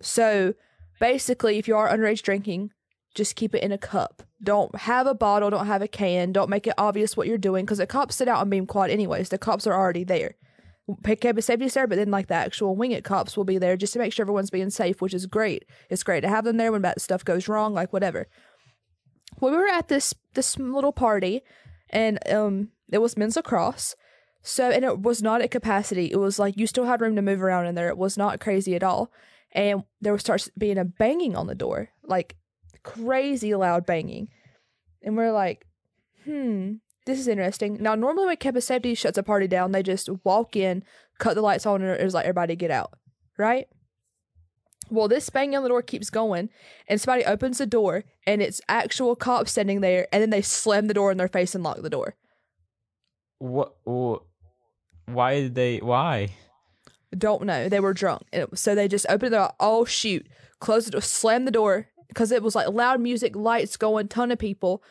So 0.00 0.54
basically, 1.00 1.58
if 1.58 1.68
you 1.68 1.76
are 1.76 1.88
underage 1.88 2.22
drinking, 2.22 2.70
just 3.14 3.36
keep 3.36 3.54
it 3.54 3.62
in 3.62 3.72
a 3.72 3.78
cup. 3.78 4.22
Don't 4.42 4.74
have 4.76 5.06
a 5.06 5.14
bottle, 5.14 5.50
don't 5.50 5.66
have 5.66 5.82
a 5.82 5.88
can, 5.88 6.32
don't 6.32 6.50
make 6.50 6.66
it 6.66 6.74
obvious 6.76 7.16
what 7.16 7.26
you're 7.26 7.38
doing 7.38 7.64
because 7.64 7.78
the 7.78 7.86
cops 7.86 8.16
sit 8.16 8.28
out 8.28 8.38
on 8.38 8.50
Beam 8.50 8.66
Quad 8.66 8.90
anyways. 8.90 9.30
The 9.30 9.38
cops 9.38 9.66
are 9.66 9.74
already 9.74 10.04
there. 10.04 10.34
Pick 11.02 11.24
up 11.24 11.36
a 11.36 11.42
safety 11.42 11.68
sir, 11.68 11.86
but 11.86 11.96
then 11.96 12.10
like 12.10 12.28
the 12.28 12.34
actual 12.34 12.76
Wingate 12.76 13.02
cops 13.02 13.36
will 13.36 13.44
be 13.44 13.58
there 13.58 13.76
just 13.76 13.92
to 13.94 13.98
make 13.98 14.12
sure 14.12 14.22
everyone's 14.22 14.50
being 14.50 14.70
safe, 14.70 15.00
which 15.00 15.14
is 15.14 15.26
great. 15.26 15.64
It's 15.90 16.04
great 16.04 16.20
to 16.20 16.28
have 16.28 16.44
them 16.44 16.58
there 16.58 16.70
when 16.70 16.82
that 16.82 17.00
stuff 17.00 17.24
goes 17.24 17.48
wrong, 17.48 17.74
like 17.74 17.92
whatever. 17.92 18.28
Well, 19.40 19.50
we 19.50 19.58
were 19.58 19.66
at 19.66 19.88
this 19.88 20.14
this 20.34 20.58
little 20.58 20.92
party, 20.92 21.42
and 21.90 22.18
um, 22.30 22.68
it 22.90 22.98
was 22.98 23.16
men's 23.16 23.36
lacrosse. 23.36 23.96
So, 24.42 24.70
and 24.70 24.84
it 24.84 25.00
was 25.00 25.22
not 25.22 25.42
at 25.42 25.50
capacity. 25.50 26.10
It 26.12 26.18
was 26.18 26.38
like 26.38 26.56
you 26.56 26.66
still 26.66 26.84
had 26.84 27.00
room 27.00 27.16
to 27.16 27.22
move 27.22 27.42
around 27.42 27.66
in 27.66 27.74
there. 27.74 27.88
It 27.88 27.98
was 27.98 28.16
not 28.16 28.38
crazy 28.40 28.76
at 28.76 28.84
all. 28.84 29.10
And 29.52 29.82
there 30.00 30.16
starts 30.18 30.48
being 30.56 30.78
a 30.78 30.84
banging 30.84 31.34
on 31.34 31.46
the 31.46 31.54
door, 31.54 31.88
like 32.04 32.36
crazy 32.82 33.54
loud 33.54 33.86
banging. 33.86 34.28
And 35.02 35.16
we're 35.16 35.32
like, 35.32 35.66
hmm, 36.24 36.74
this 37.06 37.18
is 37.18 37.28
interesting. 37.28 37.78
Now, 37.80 37.94
normally 37.94 38.26
when 38.26 38.36
campus 38.36 38.66
safety 38.66 38.94
shuts 38.94 39.18
a 39.18 39.22
party 39.22 39.48
down, 39.48 39.72
they 39.72 39.82
just 39.82 40.08
walk 40.24 40.56
in, 40.56 40.84
cut 41.18 41.34
the 41.34 41.40
lights 41.40 41.66
on, 41.66 41.82
and 41.82 42.00
it's 42.00 42.14
like 42.14 42.24
everybody 42.24 42.56
get 42.56 42.70
out, 42.70 42.92
right? 43.38 43.68
Well, 44.90 45.08
this 45.08 45.30
banging 45.30 45.56
on 45.56 45.62
the 45.62 45.68
door 45.68 45.82
keeps 45.82 46.10
going, 46.10 46.50
and 46.88 47.00
somebody 47.00 47.24
opens 47.24 47.58
the 47.58 47.66
door, 47.66 48.04
and 48.26 48.42
it's 48.42 48.60
actual 48.68 49.16
cops 49.16 49.52
standing 49.52 49.80
there, 49.80 50.06
and 50.12 50.22
then 50.22 50.30
they 50.30 50.42
slam 50.42 50.86
the 50.86 50.94
door 50.94 51.10
in 51.10 51.18
their 51.18 51.28
face 51.28 51.54
and 51.54 51.64
lock 51.64 51.80
the 51.80 51.90
door. 51.90 52.14
What? 53.38 53.74
wh- 53.86 54.22
Why 55.06 55.40
did 55.40 55.54
they? 55.54 55.78
Why? 55.78 56.30
Don't 57.16 57.44
know. 57.44 57.68
They 57.68 57.80
were 57.80 57.94
drunk, 57.94 58.22
it, 58.32 58.58
so 58.58 58.74
they 58.74 58.88
just 58.88 59.06
opened 59.08 59.32
the 59.32 59.38
door. 59.38 59.52
Oh 59.60 59.84
shoot! 59.84 60.26
Closed 60.60 60.88
the 60.88 60.92
door, 60.92 61.00
slammed 61.00 61.46
the 61.46 61.52
door 61.52 61.88
because 62.08 62.32
it 62.32 62.42
was 62.42 62.54
like 62.54 62.68
loud 62.68 63.00
music, 63.00 63.36
lights 63.36 63.76
going, 63.76 64.08
ton 64.08 64.30
of 64.30 64.38
people, 64.38 64.82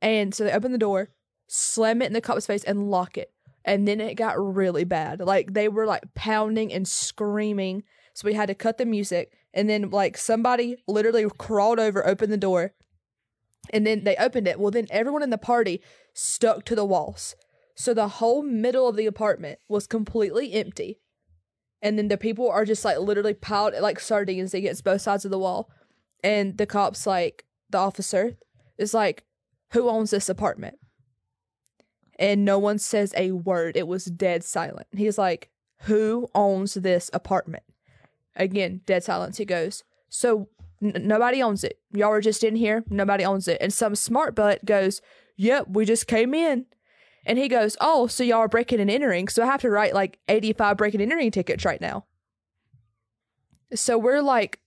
and 0.00 0.34
so 0.34 0.44
they 0.44 0.52
opened 0.52 0.74
the 0.74 0.78
door, 0.78 1.10
slam 1.46 2.02
it 2.02 2.06
in 2.06 2.12
the 2.12 2.20
cop's 2.20 2.46
face, 2.46 2.64
and 2.64 2.90
lock 2.90 3.18
it. 3.18 3.32
And 3.64 3.86
then 3.86 4.00
it 4.00 4.14
got 4.14 4.42
really 4.42 4.84
bad. 4.84 5.20
Like 5.20 5.52
they 5.52 5.68
were 5.68 5.86
like 5.86 6.14
pounding 6.14 6.72
and 6.72 6.88
screaming. 6.88 7.82
So 8.14 8.26
we 8.26 8.34
had 8.34 8.48
to 8.48 8.54
cut 8.54 8.78
the 8.78 8.86
music, 8.86 9.32
and 9.52 9.68
then 9.68 9.90
like 9.90 10.16
somebody 10.16 10.76
literally 10.88 11.26
crawled 11.38 11.78
over, 11.78 12.04
opened 12.06 12.32
the 12.32 12.36
door, 12.38 12.72
and 13.70 13.86
then 13.86 14.04
they 14.04 14.16
opened 14.16 14.48
it. 14.48 14.58
Well, 14.58 14.70
then 14.70 14.86
everyone 14.90 15.22
in 15.22 15.30
the 15.30 15.38
party 15.38 15.82
stuck 16.14 16.64
to 16.64 16.74
the 16.74 16.84
walls. 16.84 17.36
So 17.78 17.94
the 17.94 18.08
whole 18.08 18.42
middle 18.42 18.88
of 18.88 18.96
the 18.96 19.06
apartment 19.06 19.60
was 19.68 19.86
completely 19.86 20.52
empty. 20.52 20.98
And 21.80 21.96
then 21.96 22.08
the 22.08 22.18
people 22.18 22.50
are 22.50 22.64
just 22.64 22.84
like 22.84 22.98
literally 22.98 23.34
piled 23.34 23.74
like 23.80 24.00
sardines 24.00 24.52
against 24.52 24.82
both 24.82 25.00
sides 25.00 25.24
of 25.24 25.30
the 25.30 25.38
wall. 25.38 25.70
And 26.24 26.58
the 26.58 26.66
cops 26.66 27.06
like 27.06 27.44
the 27.70 27.78
officer 27.78 28.36
is 28.78 28.94
like 28.94 29.24
who 29.70 29.88
owns 29.88 30.10
this 30.10 30.28
apartment? 30.28 30.76
And 32.18 32.44
no 32.44 32.58
one 32.58 32.80
says 32.80 33.14
a 33.16 33.30
word. 33.30 33.76
It 33.76 33.86
was 33.86 34.06
dead 34.06 34.42
silent. 34.42 34.88
He's 34.96 35.16
like 35.16 35.48
who 35.82 36.28
owns 36.34 36.74
this 36.74 37.10
apartment? 37.12 37.62
Again 38.34 38.80
dead 38.86 39.04
silence. 39.04 39.36
He 39.36 39.44
goes 39.44 39.84
so 40.08 40.48
n- 40.82 41.06
nobody 41.06 41.40
owns 41.40 41.62
it. 41.62 41.78
Y'all 41.92 42.10
are 42.10 42.20
just 42.20 42.42
in 42.42 42.56
here. 42.56 42.82
Nobody 42.90 43.24
owns 43.24 43.46
it. 43.46 43.58
And 43.60 43.72
some 43.72 43.94
smart 43.94 44.34
butt 44.34 44.64
goes 44.64 45.00
yep 45.36 45.68
we 45.68 45.84
just 45.84 46.08
came 46.08 46.34
in 46.34 46.66
and 47.28 47.38
he 47.38 47.46
goes, 47.46 47.76
Oh, 47.78 48.06
so 48.06 48.24
y'all 48.24 48.38
are 48.38 48.48
breaking 48.48 48.80
and 48.80 48.90
entering. 48.90 49.28
So 49.28 49.42
I 49.42 49.46
have 49.46 49.60
to 49.60 49.70
write 49.70 49.94
like 49.94 50.18
85 50.28 50.78
breaking 50.78 51.02
and 51.02 51.12
entering 51.12 51.30
tickets 51.30 51.64
right 51.64 51.80
now. 51.80 52.06
So 53.74 53.98
we're 53.98 54.22
like, 54.22 54.60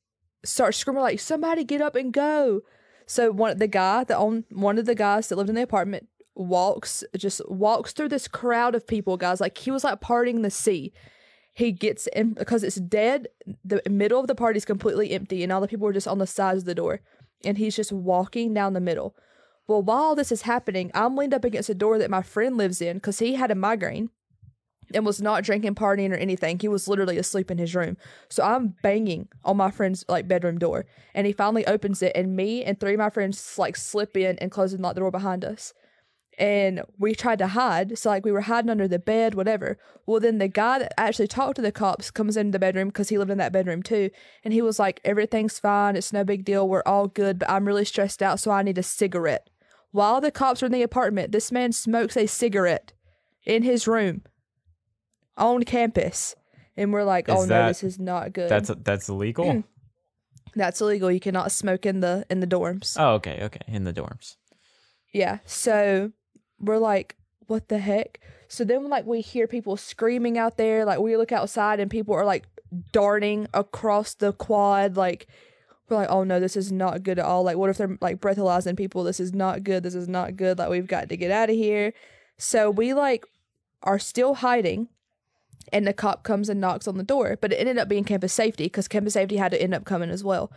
start 0.46 0.76
screaming, 0.76 1.02
like, 1.02 1.20
somebody 1.20 1.64
get 1.64 1.82
up 1.82 1.96
and 1.96 2.14
go. 2.14 2.62
So 3.08 3.32
one 3.32 3.58
the 3.58 3.68
guy, 3.68 4.04
the 4.04 4.16
own 4.16 4.46
one 4.52 4.78
of 4.78 4.86
the 4.86 4.96
guys 4.96 5.28
that 5.28 5.38
lived 5.38 5.50
in 5.50 5.56
the 5.56 5.64
apartment 5.64 6.08
walks, 6.36 7.04
just 7.18 7.42
walks 7.50 7.94
through 7.94 8.10
this 8.10 8.28
crowd 8.28 8.76
of 8.76 8.86
people, 8.86 9.18
guys. 9.18 9.42
Like 9.42 9.58
he 9.58 9.72
was 9.72 9.84
like 9.84 10.00
parting 10.00 10.44
the 10.44 10.52
sea. 10.52 10.94
He 11.54 11.72
gets 11.72 12.08
in 12.08 12.34
because 12.34 12.64
it's 12.64 12.78
dead. 12.78 13.28
The 13.66 13.82
middle 13.90 14.20
of 14.20 14.28
the 14.28 14.36
party 14.36 14.58
is 14.58 14.66
completely 14.66 15.12
empty, 15.12 15.44
and 15.44 15.52
all 15.52 15.62
the 15.62 15.68
people 15.68 15.88
are 15.88 15.94
just 15.94 16.08
on 16.08 16.20
the 16.20 16.28
sides 16.28 16.60
of 16.60 16.66
the 16.66 16.76
door. 16.76 17.02
And 17.44 17.58
he's 17.58 17.76
just 17.76 17.92
walking 17.92 18.54
down 18.54 18.74
the 18.74 18.80
middle. 18.80 19.16
Well, 19.68 19.82
while 19.82 20.16
this 20.16 20.32
is 20.32 20.44
happening, 20.44 20.92
I'm 20.94 21.16
leaned 21.16 21.34
up 21.34 21.46
against 21.46 21.70
a 21.70 21.76
door 21.76 21.98
that 21.98 22.10
my 22.10 22.22
friend 22.22 22.58
lives 22.58 22.82
in 22.82 22.98
because 22.98 23.20
he 23.20 23.36
had 23.36 23.52
a 23.52 23.56
migraine 23.56 24.10
and 24.94 25.06
was 25.06 25.22
not 25.22 25.44
drinking, 25.44 25.76
partying, 25.76 26.12
or 26.12 26.16
anything. 26.16 26.60
He 26.60 26.68
was 26.68 26.88
literally 26.88 27.18
asleep 27.18 27.50
in 27.50 27.58
his 27.58 27.76
room. 27.76 27.98
So 28.30 28.44
I'm 28.44 28.76
banging 28.84 29.30
on 29.44 29.58
my 29.58 29.72
friend's 29.72 30.04
like 30.10 30.28
bedroom 30.28 30.58
door, 30.58 30.86
and 31.14 31.26
he 31.26 31.34
finally 31.34 31.66
opens 31.66 32.02
it, 32.02 32.12
and 32.16 32.36
me 32.36 32.64
and 32.64 32.80
three 32.80 32.94
of 32.94 33.00
my 33.00 33.10
friends 33.10 33.58
like 33.58 33.78
slip 33.78 34.18
in 34.18 34.38
and 34.40 34.52
close 34.52 34.72
the 34.72 34.94
door 34.94 35.12
behind 35.12 35.46
us. 35.46 35.74
And 36.40 36.82
we 36.98 37.14
tried 37.14 37.40
to 37.40 37.48
hide, 37.48 37.98
so 37.98 38.10
like 38.10 38.26
we 38.26 38.32
were 38.32 38.42
hiding 38.42 38.70
under 38.70 38.88
the 38.88 39.00
bed, 39.00 39.36
whatever. 39.36 39.78
Well, 40.06 40.20
then 40.20 40.38
the 40.38 40.48
guy 40.48 40.80
that 40.80 41.00
actually 41.00 41.28
talked 41.28 41.58
to 41.58 41.62
the 41.62 41.72
cops 41.72 42.10
comes 42.10 42.38
into 42.38 42.54
the 42.54 42.60
bedroom 42.60 42.88
because 42.88 43.10
he 43.10 43.18
lived 43.18 43.32
in 43.32 43.38
that 43.38 43.52
bedroom 43.52 43.84
too, 43.84 44.10
and 44.44 44.54
he 44.54 44.62
was 44.62 44.80
like, 44.80 45.02
"Everything's 45.04 45.60
fine, 45.60 45.96
it's 45.96 46.14
no 46.14 46.24
big 46.24 46.46
deal, 46.46 46.68
we're 46.68 46.84
all 46.86 47.08
good, 47.08 47.38
but 47.38 47.50
I'm 47.50 47.66
really 47.66 47.86
stressed 47.86 48.24
out, 48.24 48.40
so 48.40 48.50
I 48.50 48.64
need 48.64 48.78
a 48.78 48.84
cigarette." 48.84 49.50
While 49.92 50.22
the 50.22 50.32
cops 50.32 50.64
are 50.64 50.68
in 50.68 50.72
the 50.72 50.84
apartment, 50.84 51.32
this 51.34 51.52
man 51.52 51.74
smokes 51.74 52.16
a 52.16 52.26
cigarette 52.26 52.94
in 53.46 53.64
his 53.64 53.88
room 53.88 54.24
on 55.38 55.64
campus. 55.64 56.36
And 56.78 56.94
we're 56.94 57.04
like, 57.04 57.28
Is 57.28 57.36
oh 57.36 57.46
no, 57.46 57.68
this 57.68 57.84
is 57.84 58.00
not 58.00 58.32
good. 58.32 58.50
That's 58.50 58.72
that's 58.84 59.10
illegal. 59.10 59.64
That's 60.56 60.82
illegal. 60.82 61.12
You 61.12 61.20
cannot 61.20 61.52
smoke 61.52 61.86
in 61.86 62.00
the 62.00 62.26
in 62.30 62.40
the 62.40 62.48
dorms. 62.48 62.96
oh, 62.98 63.16
okay, 63.16 63.40
okay. 63.44 63.62
In 63.68 63.84
the 63.84 63.94
dorms. 63.94 64.38
Yeah. 65.14 65.40
So 65.46 66.12
we're 66.62 66.78
like, 66.78 67.16
what 67.48 67.68
the 67.68 67.80
heck? 67.80 68.20
So 68.48 68.64
then 68.64 68.90
like 68.90 69.06
we 69.06 69.22
hear 69.22 69.48
people 69.48 69.78
screaming 69.78 70.38
out 70.38 70.58
there, 70.58 70.86
like 70.86 71.00
we 71.00 71.18
look 71.18 71.32
outside 71.32 71.80
and 71.80 71.90
people 71.90 72.14
are 72.16 72.26
like 72.26 72.46
darting 72.92 73.48
across 73.54 74.14
the 74.14 74.34
quad, 74.34 74.96
like 74.96 75.28
we're 75.92 75.98
like, 75.98 76.10
oh 76.10 76.24
no, 76.24 76.40
this 76.40 76.56
is 76.56 76.72
not 76.72 77.04
good 77.04 77.20
at 77.20 77.26
all. 77.26 77.44
Like, 77.44 77.58
what 77.58 77.70
if 77.70 77.78
they're 77.78 77.98
like 78.00 78.20
breathalyzing 78.20 78.78
people? 78.78 79.04
This 79.04 79.20
is 79.20 79.34
not 79.34 79.64
good. 79.64 79.84
This 79.84 79.96
is 79.96 80.08
not 80.08 80.38
good. 80.38 80.58
Like, 80.58 80.70
we've 80.70 80.88
got 80.88 81.10
to 81.10 81.18
get 81.18 81.32
out 81.32 81.50
of 81.50 81.56
here. 81.56 81.94
So 82.38 82.72
we 82.72 82.94
like 82.94 83.26
are 83.84 84.00
still 84.00 84.36
hiding, 84.36 84.88
and 85.72 85.86
the 85.86 85.94
cop 85.94 86.24
comes 86.24 86.50
and 86.50 86.62
knocks 86.62 86.88
on 86.88 86.98
the 86.98 87.04
door. 87.04 87.38
But 87.40 87.52
it 87.52 87.58
ended 87.58 87.78
up 87.78 87.90
being 87.90 88.06
campus 88.06 88.34
safety 88.34 88.66
because 88.66 88.88
campus 88.88 89.14
safety 89.14 89.38
had 89.38 89.52
to 89.52 89.62
end 89.62 89.74
up 89.74 89.86
coming 89.86 90.10
as 90.10 90.24
well. 90.24 90.52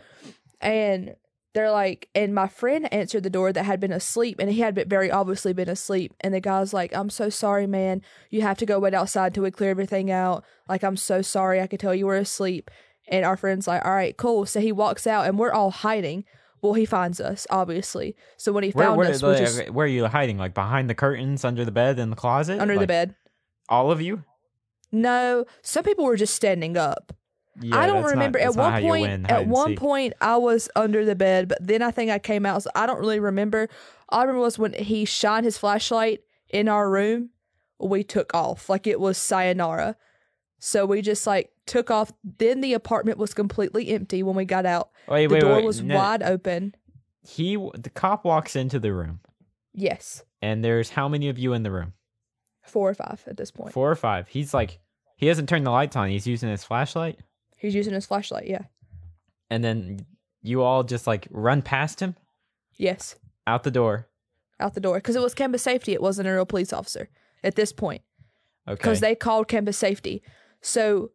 And 0.61 1.15
they're 1.55 1.71
like, 1.71 2.09
and 2.13 2.35
my 2.35 2.47
friend 2.47 2.93
answered 2.93 3.23
the 3.23 3.29
door 3.29 3.51
that 3.53 3.63
had 3.63 3.79
been 3.79 3.93
asleep, 3.93 4.37
and 4.39 4.51
he 4.51 4.59
had 4.59 4.75
been, 4.75 4.89
very 4.89 5.09
obviously 5.09 5.53
been 5.53 5.69
asleep. 5.69 6.13
And 6.19 6.33
the 6.33 6.41
guy's 6.41 6.73
like, 6.73 6.93
I'm 6.93 7.09
so 7.09 7.29
sorry, 7.29 7.65
man. 7.65 8.01
You 8.29 8.41
have 8.41 8.57
to 8.57 8.65
go 8.65 8.77
wait 8.77 8.93
outside 8.93 9.33
till 9.33 9.43
we 9.43 9.51
clear 9.51 9.71
everything 9.71 10.11
out. 10.11 10.43
Like, 10.67 10.83
I'm 10.83 10.97
so 10.97 11.21
sorry. 11.21 11.61
I 11.61 11.67
could 11.67 11.79
tell 11.79 11.95
you 11.95 12.05
were 12.05 12.17
asleep. 12.17 12.69
And 13.07 13.23
our 13.23 13.37
friend's 13.37 13.67
like, 13.67 13.85
all 13.85 13.93
right, 13.93 14.15
cool. 14.17 14.45
So 14.45 14.59
he 14.59 14.71
walks 14.71 15.07
out, 15.07 15.25
and 15.25 15.39
we're 15.39 15.53
all 15.53 15.71
hiding. 15.71 16.25
Well, 16.61 16.73
he 16.73 16.85
finds 16.85 17.21
us, 17.21 17.47
obviously. 17.49 18.15
So 18.37 18.51
when 18.51 18.63
he 18.63 18.71
Where 18.71 18.87
found 18.87 18.97
where, 18.97 19.09
us, 19.09 19.23
like, 19.23 19.69
where 19.69 19.85
are 19.85 19.87
you 19.87 20.07
hiding? 20.07 20.37
Like 20.37 20.53
behind 20.53 20.89
the 20.89 20.95
curtains, 20.95 21.45
under 21.45 21.63
the 21.63 21.71
bed, 21.71 21.99
in 21.99 22.09
the 22.09 22.15
closet, 22.15 22.59
under 22.59 22.77
the 22.77 22.87
bed. 22.87 23.15
All 23.69 23.91
of 23.91 24.01
you. 24.01 24.23
No, 24.91 25.45
some 25.61 25.83
people 25.83 26.05
were 26.05 26.17
just 26.17 26.35
standing 26.35 26.75
up. 26.75 27.13
Yeah, 27.61 27.77
I 27.77 27.87
don't 27.87 28.01
not- 28.01 28.11
remember. 28.11 28.39
that's 28.39 28.57
at 28.57 28.59
one 28.61 28.81
point, 28.81 29.31
at 29.31 29.47
one 29.47 29.69
seek. 29.69 29.79
point, 29.79 30.13
I 30.21 30.37
was 30.37 30.69
under 30.75 31.05
the 31.05 31.15
bed, 31.15 31.47
but 31.47 31.57
then 31.65 31.81
I 31.81 31.91
think 31.91 32.11
I 32.11 32.19
came 32.19 32.45
out. 32.45 32.63
So 32.63 32.69
I 32.75 32.85
don't 32.85 32.99
really 32.99 33.19
remember. 33.19 33.69
All 34.09 34.19
I 34.19 34.23
remember 34.23 34.41
was 34.41 34.59
when 34.59 34.73
he 34.73 35.05
shined 35.05 35.45
his 35.45 35.57
flashlight 35.57 36.21
in 36.49 36.67
our 36.67 36.89
room. 36.89 37.29
We 37.79 38.03
took 38.03 38.33
off 38.33 38.69
like 38.69 38.87
it 38.87 38.99
was 38.99 39.17
sayonara. 39.17 39.95
So 40.59 40.85
we 40.85 41.01
just 41.01 41.25
like 41.27 41.51
took 41.65 41.91
off. 41.91 42.11
Then 42.23 42.61
the 42.61 42.73
apartment 42.73 43.17
was 43.17 43.33
completely 43.33 43.89
empty 43.89 44.23
when 44.23 44.35
we 44.35 44.45
got 44.45 44.65
out. 44.65 44.89
Wait, 45.07 45.27
the 45.27 45.35
wait, 45.35 45.39
door 45.41 45.55
wait. 45.57 45.65
was 45.65 45.81
no, 45.81 45.95
wide 45.95 46.23
open. 46.23 46.75
He, 47.27 47.55
the 47.55 47.89
cop 47.93 48.23
walks 48.23 48.55
into 48.55 48.79
the 48.79 48.93
room, 48.93 49.19
Yes, 49.73 50.23
and 50.41 50.63
there's 50.63 50.91
how 50.91 51.07
many 51.09 51.27
of 51.29 51.39
you 51.39 51.53
in 51.53 51.63
the 51.63 51.71
room? 51.71 51.93
four 52.63 52.89
or 52.89 52.93
five 52.93 53.23
at 53.27 53.37
this 53.37 53.51
point. 53.51 53.73
Four 53.73 53.91
or 53.91 53.95
five. 53.95 54.27
He's 54.27 54.53
like, 54.53 54.79
he 55.17 55.27
hasn't 55.27 55.47
turned 55.49 55.65
the 55.65 55.71
lights 55.71 55.95
on. 55.95 56.09
He's 56.09 56.25
using 56.27 56.49
his 56.49 56.63
flashlight, 56.63 57.19
He's 57.57 57.75
using 57.75 57.93
his 57.93 58.05
flashlight. 58.05 58.47
Yeah. 58.47 58.63
and 59.49 59.63
then 59.63 60.05
you 60.41 60.61
all 60.61 60.83
just 60.83 61.07
like 61.07 61.27
run 61.31 61.61
past 61.61 61.99
him 62.01 62.15
Yes. 62.77 63.15
out 63.47 63.63
the 63.63 63.71
door. 63.71 64.07
Out 64.59 64.73
the 64.73 64.79
door 64.79 64.97
because 64.97 65.15
it 65.15 65.21
was 65.21 65.33
campus 65.33 65.63
safety. 65.63 65.93
It 65.93 66.01
wasn't 66.01 66.27
a 66.27 66.31
real 66.33 66.45
police 66.45 66.71
officer 66.73 67.09
at 67.43 67.55
this 67.55 67.71
point. 67.73 68.01
Okay. 68.67 68.75
because 68.75 68.99
they 68.99 69.13
called 69.15 69.47
campus 69.47 69.77
safety. 69.77 70.23
So 70.61 71.11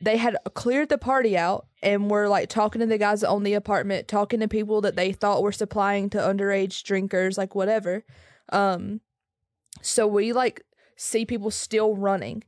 they 0.00 0.16
had 0.16 0.36
cleared 0.54 0.88
the 0.88 0.96
party 0.98 1.36
out 1.36 1.66
and 1.82 2.10
were 2.10 2.26
like 2.28 2.48
talking 2.48 2.80
to 2.80 2.86
the 2.86 2.96
guys 2.98 3.20
that 3.20 3.28
own 3.28 3.42
the 3.42 3.52
apartment, 3.54 4.08
talking 4.08 4.40
to 4.40 4.48
people 4.48 4.80
that 4.80 4.96
they 4.96 5.12
thought 5.12 5.42
were 5.42 5.52
supplying 5.52 6.08
to 6.10 6.18
underage 6.18 6.82
drinkers, 6.84 7.36
like 7.36 7.54
whatever. 7.54 8.04
Um, 8.50 9.00
so 9.82 10.06
we 10.06 10.32
like 10.32 10.62
see 10.96 11.26
people 11.26 11.50
still 11.50 11.94
running. 11.96 12.42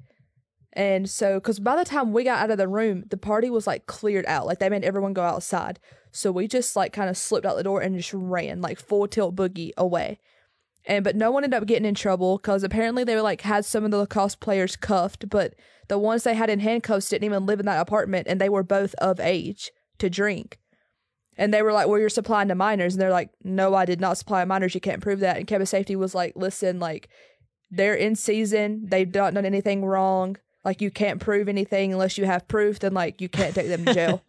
And 0.75 1.09
so, 1.09 1.35
because 1.35 1.61
by 1.61 1.77
the 1.77 1.85
time 1.85 2.13
we 2.13 2.25
got 2.25 2.43
out 2.43 2.51
of 2.51 2.59
the 2.59 2.69
room, 2.69 3.05
the 3.11 3.19
party 3.19 3.51
was 3.51 3.67
like 3.67 3.87
cleared 3.87 4.27
out. 4.27 4.47
Like 4.47 4.59
they 4.59 4.71
made 4.71 4.85
everyone 4.85 5.13
go 5.13 5.23
outside. 5.23 5.79
So 6.13 6.33
we 6.33 6.49
just 6.49 6.77
like 6.77 6.93
kind 6.93 7.11
of 7.11 7.17
slipped 7.17 7.47
out 7.47 7.57
the 7.57 7.63
door 7.63 7.81
and 7.81 7.97
just 7.97 8.15
ran 8.15 8.61
like 8.61 8.79
full 8.79 9.07
tilt 9.07 9.37
boogie 9.37 9.73
away 9.77 10.19
and 10.85 11.05
but 11.05 11.17
no 11.17 11.31
one 11.31 11.45
ended 11.45 11.61
up 11.61 11.67
getting 11.67 11.87
in 11.87 11.95
trouble 11.95 12.39
because 12.39 12.65
apparently 12.65 13.05
they 13.05 13.15
were 13.15 13.23
like 13.23 13.43
had 13.43 13.65
some 13.65 13.85
of 13.85 13.91
the 13.91 13.99
lacrosse 13.99 14.35
players 14.35 14.77
cuffed, 14.77 15.29
but 15.29 15.55
the 15.89 15.99
ones 15.99 16.25
they 16.25 16.35
had 16.35 16.51
in 16.51 16.61
handcuffs 16.61 17.09
didn't 17.09 17.25
even 17.25 17.47
live 17.47 17.61
in 17.61 17.67
that 17.67 17.81
apartment, 17.81 18.27
and 18.29 18.41
they 18.41 18.49
were 18.49 18.63
both 18.63 18.95
of 18.95 19.21
age 19.21 19.71
to 19.99 20.11
drink. 20.11 20.59
And 21.37 21.53
they 21.53 21.63
were 21.63 21.73
like, 21.73 21.89
"Well, 21.89 22.01
you're 22.01 22.09
supplying 22.09 22.49
to 22.49 22.55
minors," 22.55 22.95
and 22.95 23.01
they're 23.01 23.11
like, 23.11 23.31
"No, 23.43 23.75
I 23.75 23.85
did 23.85 24.01
not 24.01 24.19
supply 24.19 24.45
minors. 24.45 24.75
You 24.75 24.81
can't 24.81 25.03
prove 25.03 25.21
that." 25.21 25.37
And 25.37 25.47
campus 25.47 25.71
safety 25.71 25.97
was 25.97 26.15
like, 26.15 26.35
"Listen, 26.37 26.81
like 26.81 27.09
they're 27.71 27.95
in 27.95 28.17
season. 28.17 28.87
They've 28.87 29.13
not 29.13 29.35
done 29.35 29.47
anything 29.47 29.85
wrong. 29.85 30.37
Like 30.65 30.81
you 30.81 30.91
can't 30.91 31.21
prove 31.21 31.49
anything 31.49 31.93
unless 31.93 32.17
you 32.19 32.25
have 32.27 32.47
proof. 32.49 32.79
Then 32.79 32.95
like 32.95 33.21
you 33.21 33.29
can't 33.29 33.55
take 33.55 33.69
them 33.69 33.85
to 33.85 33.95
jail." 33.95 34.23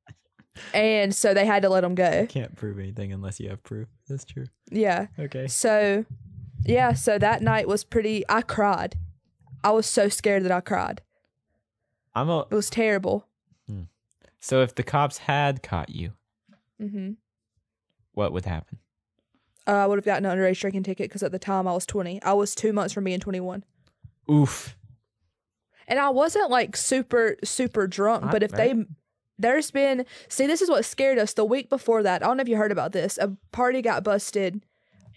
and 0.74 1.14
so 1.14 1.32
they 1.34 1.46
had 1.46 1.62
to 1.62 1.68
let 1.68 1.82
them 1.82 1.94
go. 1.94 2.26
Can't 2.28 2.56
prove 2.56 2.78
anything 2.78 3.12
unless 3.12 3.40
you 3.40 3.48
have 3.50 3.62
proof. 3.62 3.88
That's 4.08 4.24
true. 4.24 4.46
Yeah. 4.70 5.06
Okay. 5.18 5.46
So, 5.46 6.04
yeah, 6.64 6.92
so 6.92 7.18
that 7.18 7.42
night 7.42 7.68
was 7.68 7.84
pretty. 7.84 8.24
I 8.28 8.42
cried. 8.42 8.96
I 9.62 9.70
was 9.70 9.86
so 9.86 10.08
scared 10.08 10.42
that 10.44 10.52
I 10.52 10.60
cried. 10.60 11.02
I'm 12.14 12.28
a 12.28 12.40
It 12.50 12.54
was 12.54 12.70
terrible. 12.70 13.26
So 14.42 14.62
if 14.62 14.74
the 14.74 14.82
cops 14.82 15.18
had 15.18 15.62
caught 15.62 15.90
you, 15.90 16.12
Mm-hmm. 16.80 17.10
what 18.12 18.32
would 18.32 18.46
happen? 18.46 18.78
Uh, 19.66 19.72
I 19.72 19.86
would 19.86 19.98
have 19.98 20.04
gotten 20.06 20.24
an 20.24 20.34
underage 20.34 20.58
drinking 20.58 20.84
ticket 20.84 21.10
because 21.10 21.22
at 21.22 21.30
the 21.30 21.38
time 21.38 21.68
I 21.68 21.74
was 21.74 21.84
20. 21.84 22.22
I 22.22 22.32
was 22.32 22.54
two 22.54 22.72
months 22.72 22.94
from 22.94 23.04
being 23.04 23.20
21. 23.20 23.64
Oof. 24.30 24.74
And 25.90 25.98
I 25.98 26.08
wasn't 26.08 26.50
like 26.50 26.76
super, 26.76 27.36
super 27.42 27.86
drunk, 27.86 28.22
Not 28.22 28.32
but 28.32 28.42
if 28.44 28.52
they, 28.52 28.74
there's 29.38 29.72
been, 29.72 30.06
see, 30.28 30.46
this 30.46 30.62
is 30.62 30.70
what 30.70 30.84
scared 30.84 31.18
us. 31.18 31.34
The 31.34 31.44
week 31.44 31.68
before 31.68 32.02
that, 32.04 32.22
I 32.22 32.26
don't 32.26 32.36
know 32.36 32.42
if 32.42 32.48
you 32.48 32.56
heard 32.56 32.72
about 32.72 32.92
this, 32.92 33.18
a 33.18 33.36
party 33.50 33.82
got 33.82 34.04
busted 34.04 34.64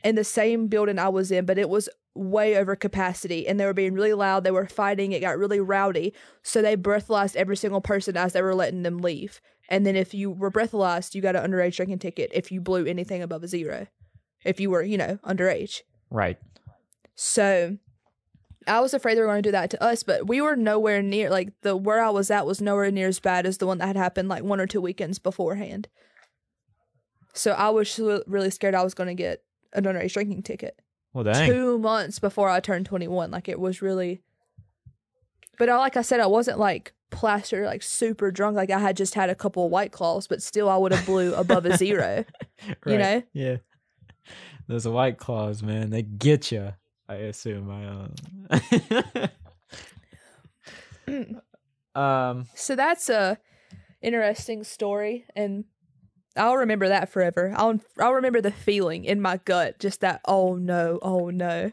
in 0.04 0.16
the 0.16 0.24
same 0.24 0.68
building 0.68 0.98
I 0.98 1.10
was 1.10 1.32
in, 1.32 1.46
but 1.46 1.60
it 1.60 1.70
was 1.70 1.88
way 2.16 2.58
over 2.58 2.76
capacity 2.76 3.48
and 3.48 3.60
they 3.60 3.66
were 3.66 3.74
being 3.74 3.94
really 3.94 4.14
loud. 4.14 4.44
They 4.44 4.52
were 4.52 4.68
fighting. 4.68 5.12
It 5.12 5.22
got 5.22 5.38
really 5.38 5.60
rowdy. 5.60 6.14
So 6.42 6.62
they 6.62 6.76
breathalyzed 6.76 7.36
every 7.36 7.56
single 7.56 7.82
person 7.82 8.18
as 8.18 8.34
they 8.34 8.42
were 8.42 8.56
letting 8.56 8.82
them 8.84 8.98
leave. 8.98 9.40
And 9.70 9.86
then 9.86 9.96
if 9.96 10.14
you 10.14 10.32
were 10.32 10.52
breathalyzed, 10.52 11.16
you 11.16 11.22
got 11.22 11.36
an 11.36 11.50
underage 11.50 11.76
drinking 11.76 12.00
ticket 12.00 12.32
if 12.34 12.52
you 12.52 12.62
blew 12.62 12.86
anything 12.86 13.22
above 13.22 13.44
a 13.44 13.48
zero, 13.48 13.88
if 14.44 14.60
you 14.60 14.70
were, 14.70 14.84
you 14.84 14.98
know, 14.98 15.20
underage. 15.24 15.82
Right. 16.10 16.38
So 17.16 17.78
I 18.68 18.80
was 18.80 18.94
afraid 18.94 19.16
they 19.16 19.22
were 19.22 19.28
going 19.28 19.42
to 19.44 19.48
do 19.48 19.52
that 19.52 19.70
to 19.72 19.84
us, 19.84 20.04
but 20.04 20.28
we 20.28 20.42
were 20.42 20.56
nowhere 20.56 21.02
near 21.02 21.30
like 21.30 21.50
the 21.62 21.76
where 21.76 22.04
I 22.04 22.10
was 22.10 22.30
at 22.32 22.46
was 22.46 22.62
nowhere 22.62 22.92
near 22.92 23.08
as 23.08 23.20
bad 23.20 23.46
as 23.46 23.58
the 23.58 23.68
one 23.68 23.78
that 23.80 23.88
had 23.88 23.96
happened 23.98 24.30
like 24.30 24.44
one 24.44 24.60
or 24.60 24.68
two 24.68 24.82
weekends 24.82 25.20
beforehand. 25.20 25.88
So 27.34 27.52
I 27.52 27.70
was 27.70 28.00
really 28.28 28.50
scared 28.52 28.76
I 28.76 28.84
was 28.84 28.94
going 28.94 29.08
to 29.08 29.14
get 29.16 29.44
an 29.74 29.86
underage 29.86 30.14
drinking 30.14 30.44
ticket 30.44 30.80
Well, 31.14 31.24
dang. 31.24 31.50
two 31.50 31.80
months 31.80 32.20
before 32.20 32.50
I 32.50 32.60
turned 32.60 32.86
21. 32.86 33.32
Like 33.32 33.50
it 33.50 33.60
was 33.60 33.82
really, 33.82 34.22
but 35.58 35.70
I, 35.70 35.78
like 35.78 35.98
I 35.98 36.02
said, 36.04 36.20
I 36.20 36.28
wasn't 36.28 36.60
like 36.60 36.94
plastered, 37.10 37.66
like 37.66 37.82
super 37.84 38.30
drunk. 38.32 38.56
Like 38.56 38.70
I 38.70 38.80
had 38.80 38.96
just 38.98 39.16
had 39.16 39.30
a 39.30 39.36
couple 39.36 39.66
of 39.66 39.72
white 39.72 39.92
claws, 39.92 40.28
but 40.28 40.44
still 40.44 40.70
I 40.70 40.78
would 40.78 40.92
have 40.92 41.06
blew 41.06 41.34
above 41.34 41.66
a 41.66 41.76
zero. 41.78 42.24
you 42.68 42.76
Right. 42.86 43.00
know? 43.00 43.24
Yeah. 43.34 43.58
Those 44.68 44.88
white 44.88 45.18
claws, 45.18 45.62
man, 45.64 45.90
they 45.90 46.04
get 46.04 46.52
you. 46.52 46.74
I 47.08 47.16
assume. 47.16 47.70
I 47.70 48.60
don't. 51.08 51.32
um. 51.96 52.48
So 52.56 52.76
that's 52.76 53.10
a 53.10 53.38
interesting 54.02 54.64
story, 54.64 55.26
and 55.36 55.66
I'll 56.36 56.58
remember 56.58 56.88
that 56.88 57.10
forever. 57.10 57.54
I'll 57.56 57.80
I'll 58.00 58.14
remember 58.14 58.42
the 58.42 58.52
feeling 58.52 59.06
in 59.06 59.22
my 59.22 59.38
gut, 59.38 59.80
just 59.80 60.02
that 60.02 60.22
oh 60.26 60.56
no, 60.56 61.00
oh 61.02 61.30
no. 61.30 61.72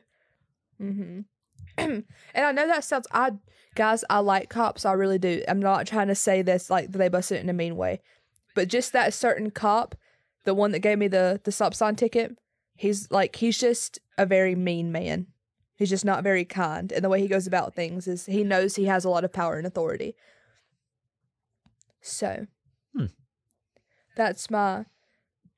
hmm 0.78 1.20
and 1.78 2.04
I 2.34 2.52
know 2.52 2.66
that 2.66 2.84
sounds 2.84 3.06
odd, 3.12 3.38
guys. 3.74 4.04
I 4.10 4.18
like 4.18 4.50
cops, 4.50 4.84
I 4.84 4.92
really 4.92 5.18
do. 5.18 5.42
I'm 5.48 5.60
not 5.60 5.86
trying 5.86 6.08
to 6.08 6.14
say 6.14 6.42
this 6.42 6.68
like 6.68 6.90
they 6.92 7.08
busted 7.08 7.38
it 7.38 7.42
in 7.44 7.48
a 7.48 7.54
mean 7.54 7.76
way, 7.76 8.00
but 8.54 8.68
just 8.68 8.92
that 8.92 9.14
certain 9.14 9.50
cop, 9.50 9.94
the 10.44 10.54
one 10.54 10.72
that 10.72 10.80
gave 10.80 10.98
me 10.98 11.08
the 11.08 11.40
the 11.44 11.52
stop 11.52 11.74
sign 11.74 11.96
ticket, 11.96 12.36
he's 12.80 13.10
like 13.10 13.36
he's 13.36 13.58
just 13.58 13.98
a 14.16 14.24
very 14.24 14.54
mean 14.54 14.90
man. 14.90 15.26
He's 15.76 15.90
just 15.90 16.04
not 16.04 16.22
very 16.22 16.44
kind, 16.46 16.90
and 16.92 17.04
the 17.04 17.08
way 17.08 17.20
he 17.20 17.28
goes 17.28 17.46
about 17.46 17.74
things 17.74 18.08
is 18.08 18.26
he 18.26 18.42
knows 18.42 18.76
he 18.76 18.86
has 18.86 19.04
a 19.04 19.10
lot 19.10 19.24
of 19.24 19.32
power 19.32 19.56
and 19.58 19.66
authority. 19.66 20.14
So, 22.02 22.46
Hmm. 22.96 23.06
that's 24.16 24.50
my 24.50 24.86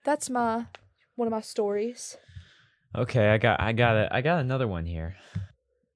that's 0.05 0.29
my 0.29 0.67
one 1.15 1.29
of 1.29 1.33
my 1.33 1.41
stories. 1.41 2.17
Okay, 2.97 3.29
I 3.31 3.39
got 3.39 3.61
I 3.61 3.73
got 3.73 3.97
a, 3.97 4.09
I 4.15 4.21
got 4.21 4.41
another 4.41 4.67
one 4.69 4.87
here. 4.87 5.17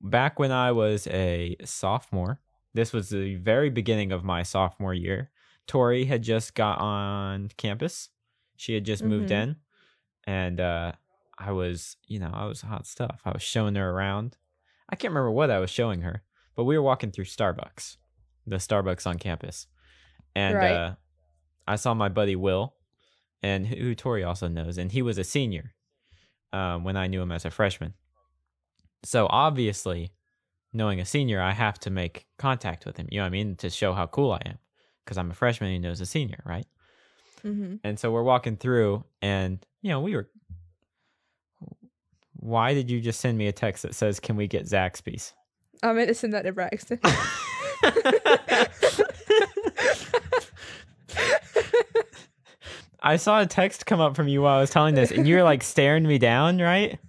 Back 0.00 0.38
when 0.38 0.52
I 0.52 0.72
was 0.72 1.06
a 1.08 1.56
sophomore, 1.64 2.40
this 2.74 2.92
was 2.92 3.08
the 3.10 3.34
very 3.36 3.70
beginning 3.70 4.12
of 4.12 4.22
my 4.24 4.42
sophomore 4.44 4.94
year. 4.94 5.30
Tori 5.66 6.04
had 6.04 6.22
just 6.22 6.54
got 6.54 6.78
on 6.78 7.50
campus. 7.56 8.10
She 8.56 8.74
had 8.74 8.84
just 8.84 9.02
moved 9.02 9.30
Mhm. 9.30 9.42
in 9.42 9.56
and 10.24 10.60
uh 10.60 10.92
I 11.38 11.52
was, 11.52 11.96
you 12.06 12.18
know, 12.18 12.30
I 12.32 12.46
was 12.46 12.62
hot 12.62 12.86
stuff. 12.86 13.20
I 13.24 13.30
was 13.30 13.42
showing 13.42 13.74
her 13.74 13.90
around. 13.90 14.36
I 14.88 14.96
can't 14.96 15.12
remember 15.12 15.30
what 15.30 15.50
I 15.50 15.58
was 15.58 15.70
showing 15.70 16.02
her, 16.02 16.22
but 16.54 16.64
we 16.64 16.76
were 16.76 16.82
walking 16.82 17.10
through 17.10 17.24
Starbucks, 17.24 17.96
the 18.46 18.56
Starbucks 18.56 19.06
on 19.06 19.18
campus. 19.18 19.66
And 20.34 20.56
Right. 20.56 20.74
uh 20.74 20.94
I 21.68 21.76
saw 21.76 21.94
my 21.94 22.08
buddy 22.08 22.36
Will 22.36 22.74
and 23.42 23.66
who 23.66 23.94
Tori 23.94 24.22
also 24.22 24.46
knows 24.48 24.78
and 24.78 24.92
he 24.92 25.02
was 25.02 25.18
a 25.18 25.24
senior 25.24 25.74
um, 26.52 26.84
when 26.84 26.96
I 26.96 27.08
knew 27.08 27.20
him 27.20 27.32
as 27.32 27.44
a 27.44 27.50
freshman. 27.50 27.94
So 29.02 29.26
obviously, 29.28 30.12
knowing 30.72 31.00
a 31.00 31.04
senior, 31.04 31.40
I 31.40 31.52
have 31.52 31.78
to 31.80 31.90
make 31.90 32.26
contact 32.38 32.86
with 32.86 32.96
him. 32.96 33.08
You 33.10 33.18
know 33.18 33.24
what 33.24 33.28
I 33.28 33.30
mean? 33.30 33.56
To 33.56 33.70
show 33.70 33.92
how 33.92 34.06
cool 34.06 34.32
I 34.32 34.40
am, 34.46 34.58
because 35.04 35.18
I'm 35.18 35.30
a 35.30 35.34
freshman 35.34 35.72
he 35.72 35.78
knows 35.78 36.00
a 36.00 36.06
senior, 36.06 36.42
right? 36.44 36.66
Mm-hmm. 37.44 37.76
And 37.84 37.98
so 37.98 38.10
we're 38.10 38.22
walking 38.22 38.56
through, 38.56 39.04
and 39.22 39.64
you 39.82 39.90
know, 39.90 40.00
we 40.00 40.14
were. 40.16 40.28
Why 42.46 42.74
did 42.74 42.88
you 42.88 43.00
just 43.00 43.18
send 43.18 43.36
me 43.36 43.48
a 43.48 43.52
text 43.52 43.82
that 43.82 43.92
says, 43.92 44.20
"Can 44.20 44.36
we 44.36 44.46
get 44.46 44.66
Zaxby's"? 44.66 45.34
I 45.82 45.92
meant 45.92 46.06
to 46.06 46.14
send 46.14 46.32
that 46.32 46.42
to 46.42 46.52
Braxton. 46.52 47.00
I 53.02 53.16
saw 53.16 53.40
a 53.40 53.46
text 53.46 53.86
come 53.86 53.98
up 53.98 54.14
from 54.14 54.28
you 54.28 54.42
while 54.42 54.58
I 54.58 54.60
was 54.60 54.70
telling 54.70 54.94
this, 54.94 55.10
and 55.10 55.26
you 55.26 55.34
were 55.34 55.42
like 55.42 55.64
staring 55.64 56.06
me 56.06 56.18
down, 56.18 56.58
right? 56.58 57.00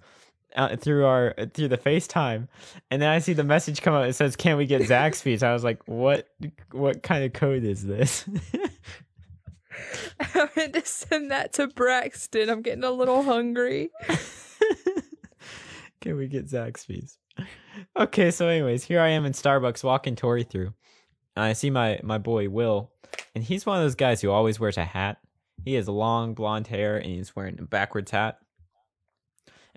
Uh, 0.56 0.74
through 0.74 1.06
our 1.06 1.36
through 1.54 1.68
the 1.68 1.78
FaceTime, 1.78 2.48
and 2.90 3.00
then 3.00 3.08
I 3.08 3.20
see 3.20 3.32
the 3.32 3.44
message 3.44 3.80
come 3.80 3.94
up. 3.94 4.06
It 4.06 4.14
says, 4.14 4.34
"Can 4.34 4.56
we 4.56 4.66
get 4.66 4.82
Zaxby's?" 4.82 5.44
I 5.44 5.52
was 5.52 5.62
like, 5.62 5.86
"What? 5.86 6.26
What 6.72 7.04
kind 7.04 7.22
of 7.22 7.32
code 7.32 7.62
is 7.62 7.84
this?" 7.84 8.28
I 10.34 10.48
meant 10.56 10.74
to 10.74 10.84
send 10.84 11.30
that 11.30 11.52
to 11.52 11.68
Braxton. 11.68 12.50
I'm 12.50 12.62
getting 12.62 12.82
a 12.82 12.90
little 12.90 13.22
hungry. 13.22 13.90
Can 16.00 16.16
we 16.16 16.26
get 16.28 16.46
Zaxby's? 16.46 17.18
Okay, 17.96 18.32
so 18.32 18.48
anyways, 18.48 18.82
here 18.82 19.00
I 19.00 19.10
am 19.10 19.24
in 19.24 19.32
Starbucks 19.32 19.84
walking 19.84 20.16
Tori 20.16 20.42
through. 20.42 20.74
And 21.36 21.44
I 21.44 21.52
see 21.52 21.70
my 21.70 22.00
my 22.02 22.18
boy 22.18 22.48
Will, 22.48 22.90
and 23.34 23.44
he's 23.44 23.64
one 23.64 23.78
of 23.78 23.84
those 23.84 23.94
guys 23.94 24.20
who 24.20 24.30
always 24.32 24.58
wears 24.58 24.76
a 24.76 24.84
hat. 24.84 25.18
He 25.64 25.74
has 25.74 25.88
long 25.88 26.34
blonde 26.34 26.66
hair 26.66 26.96
and 26.96 27.06
he's 27.06 27.36
wearing 27.36 27.58
a 27.60 27.62
backwards 27.62 28.10
hat. 28.10 28.38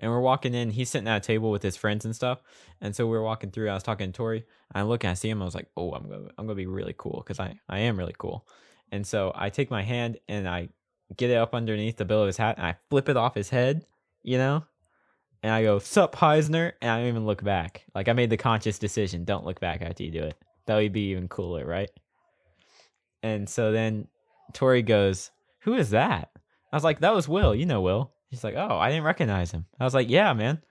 And 0.00 0.10
we're 0.10 0.20
walking 0.20 0.54
in, 0.54 0.70
he's 0.70 0.90
sitting 0.90 1.06
at 1.06 1.18
a 1.18 1.20
table 1.20 1.52
with 1.52 1.62
his 1.62 1.76
friends 1.76 2.04
and 2.04 2.16
stuff. 2.16 2.42
And 2.80 2.96
so 2.96 3.06
we 3.06 3.16
are 3.16 3.22
walking 3.22 3.52
through. 3.52 3.70
I 3.70 3.74
was 3.74 3.84
talking 3.84 4.10
to 4.10 4.16
Tori. 4.16 4.44
I 4.74 4.82
look 4.82 5.04
and 5.04 5.12
I 5.12 5.14
see 5.14 5.30
him. 5.30 5.40
I 5.40 5.44
was 5.44 5.54
like, 5.54 5.68
"Oh, 5.76 5.92
I'm 5.92 6.08
gonna 6.08 6.28
I'm 6.36 6.46
gonna 6.46 6.56
be 6.56 6.66
really 6.66 6.94
cool 6.98 7.22
because 7.24 7.38
I 7.38 7.54
I 7.68 7.78
am 7.78 7.96
really 7.96 8.14
cool." 8.18 8.48
And 8.90 9.06
so 9.06 9.30
I 9.36 9.50
take 9.50 9.70
my 9.70 9.82
hand 9.82 10.18
and 10.28 10.48
I 10.48 10.70
get 11.16 11.30
it 11.30 11.36
up 11.36 11.54
underneath 11.54 11.96
the 11.96 12.04
bill 12.04 12.22
of 12.22 12.26
his 12.26 12.36
hat 12.36 12.56
and 12.58 12.66
I 12.66 12.76
flip 12.90 13.08
it 13.08 13.16
off 13.16 13.34
his 13.36 13.50
head, 13.50 13.86
you 14.24 14.38
know, 14.38 14.64
and 15.42 15.52
I 15.52 15.62
go, 15.62 15.78
"Sup, 15.78 16.14
Heisner?" 16.14 16.72
And 16.80 16.90
I 16.90 16.98
don't 16.98 17.08
even 17.08 17.26
look 17.26 17.42
back. 17.42 17.84
Like 17.94 18.08
I 18.08 18.12
made 18.12 18.30
the 18.30 18.36
conscious 18.36 18.78
decision: 18.78 19.24
don't 19.24 19.44
look 19.44 19.60
back 19.60 19.82
after 19.82 20.04
you 20.04 20.10
do 20.10 20.24
it. 20.24 20.36
That 20.66 20.76
would 20.76 20.92
be 20.92 21.10
even 21.10 21.28
cooler, 21.28 21.66
right? 21.66 21.90
And 23.22 23.48
so 23.48 23.72
then 23.72 24.08
Tori 24.52 24.82
goes, 24.82 25.30
"Who 25.60 25.74
is 25.74 25.90
that?" 25.90 26.30
I 26.72 26.76
was 26.76 26.84
like, 26.84 27.00
"That 27.00 27.14
was 27.14 27.28
Will. 27.28 27.54
You 27.54 27.66
know 27.66 27.80
Will." 27.80 28.12
He's 28.30 28.44
like, 28.44 28.54
"Oh, 28.56 28.78
I 28.78 28.88
didn't 28.88 29.04
recognize 29.04 29.50
him." 29.50 29.66
I 29.78 29.84
was 29.84 29.94
like, 29.94 30.08
"Yeah, 30.08 30.32
man, 30.32 30.62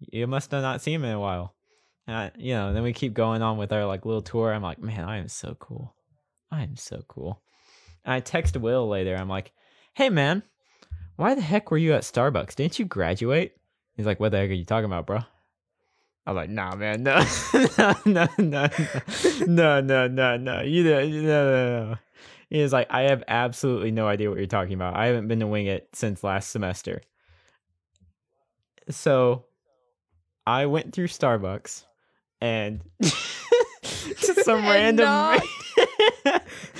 you 0.00 0.26
must 0.26 0.50
have 0.50 0.62
not 0.62 0.80
seen 0.80 0.96
him 0.96 1.04
in 1.04 1.12
a 1.12 1.20
while." 1.20 1.54
And 2.06 2.16
I, 2.16 2.30
you 2.36 2.54
know, 2.54 2.72
then 2.72 2.82
we 2.82 2.92
keep 2.92 3.14
going 3.14 3.42
on 3.42 3.58
with 3.58 3.72
our 3.72 3.84
like 3.86 4.04
little 4.04 4.22
tour. 4.22 4.52
I'm 4.52 4.62
like, 4.62 4.80
"Man, 4.80 5.04
I 5.04 5.18
am 5.18 5.28
so 5.28 5.56
cool. 5.58 5.94
I 6.50 6.62
am 6.62 6.76
so 6.76 7.02
cool." 7.08 7.42
And 8.04 8.14
I 8.14 8.20
text 8.20 8.56
Will 8.56 8.88
later. 8.88 9.14
I'm 9.16 9.28
like, 9.28 9.52
"Hey, 9.94 10.08
man, 10.08 10.42
why 11.16 11.34
the 11.34 11.40
heck 11.40 11.70
were 11.70 11.78
you 11.78 11.92
at 11.92 12.02
Starbucks? 12.02 12.56
Didn't 12.56 12.78
you 12.78 12.84
graduate?" 12.84 13.57
He's 13.98 14.06
like, 14.06 14.18
"What 14.20 14.30
the 14.30 14.38
heck 14.38 14.48
are 14.48 14.54
you 14.54 14.64
talking 14.64 14.86
about, 14.86 15.06
bro?" 15.06 15.18
I 16.26 16.30
was 16.32 16.36
like, 16.36 16.48
"Nah, 16.50 16.74
man, 16.76 17.02
no, 17.02 17.22
no, 17.76 17.94
no, 18.06 18.26
no, 18.38 18.68
no, 19.46 19.80
no, 19.80 20.06
no, 20.08 20.36
no, 20.38 20.60
you 20.62 20.84
no, 20.84 21.06
no, 21.06 21.20
no, 21.20 21.88
no." 21.90 21.96
He 22.48 22.62
was 22.62 22.72
like, 22.72 22.86
"I 22.90 23.02
have 23.02 23.22
absolutely 23.28 23.90
no 23.90 24.06
idea 24.08 24.30
what 24.30 24.38
you're 24.38 24.46
talking 24.46 24.72
about. 24.74 24.96
I 24.96 25.06
haven't 25.06 25.28
been 25.28 25.40
to 25.40 25.46
Wingate 25.46 25.94
since 25.94 26.24
last 26.24 26.50
semester." 26.50 27.02
So, 28.90 29.44
I 30.46 30.66
went 30.66 30.94
through 30.94 31.08
Starbucks, 31.08 31.84
and 32.40 32.80
some 33.82 34.58
And 34.64 34.68
random. 34.68 35.04
not- 35.04 35.42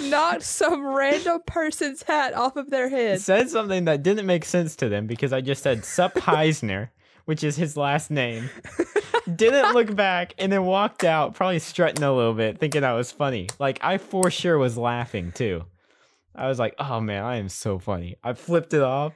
Knocked 0.03 0.43
some 0.43 0.87
random 0.87 1.41
person's 1.47 2.03
hat 2.03 2.33
off 2.35 2.57
of 2.57 2.71
their 2.71 2.89
head. 2.89 3.21
said 3.21 3.49
something 3.51 3.85
that 3.85 4.03
didn't 4.03 4.27
make 4.27 4.45
sense 4.45 4.75
to 4.77 4.89
them 4.89 5.07
because 5.07 5.33
I 5.33 5.41
just 5.41 5.63
said 5.63 5.85
Sup 5.85 6.15
Heisner, 6.15 6.89
which 7.29 7.45
is 7.45 7.57
his 7.57 7.77
last 7.77 8.11
name. 8.11 8.49
Didn't 9.37 9.75
look 9.75 9.95
back 9.95 10.33
and 10.39 10.51
then 10.51 10.65
walked 10.65 11.05
out, 11.05 11.35
probably 11.35 11.59
strutting 11.59 12.03
a 12.03 12.11
little 12.11 12.33
bit, 12.33 12.59
thinking 12.59 12.81
that 12.81 12.93
was 12.93 13.13
funny. 13.13 13.49
Like 13.59 13.79
I 13.83 13.99
for 13.99 14.31
sure 14.31 14.57
was 14.57 14.79
laughing 14.79 15.33
too. 15.33 15.67
I 16.35 16.49
was 16.49 16.59
like, 16.59 16.75
"Oh 16.79 17.03
man, 17.03 17.23
I 17.23 17.37
am 17.37 17.51
so 17.51 17.79
funny." 17.79 18.17
I 18.25 18.33
flipped 18.33 18.73
it 18.73 18.81
off. 18.81 19.13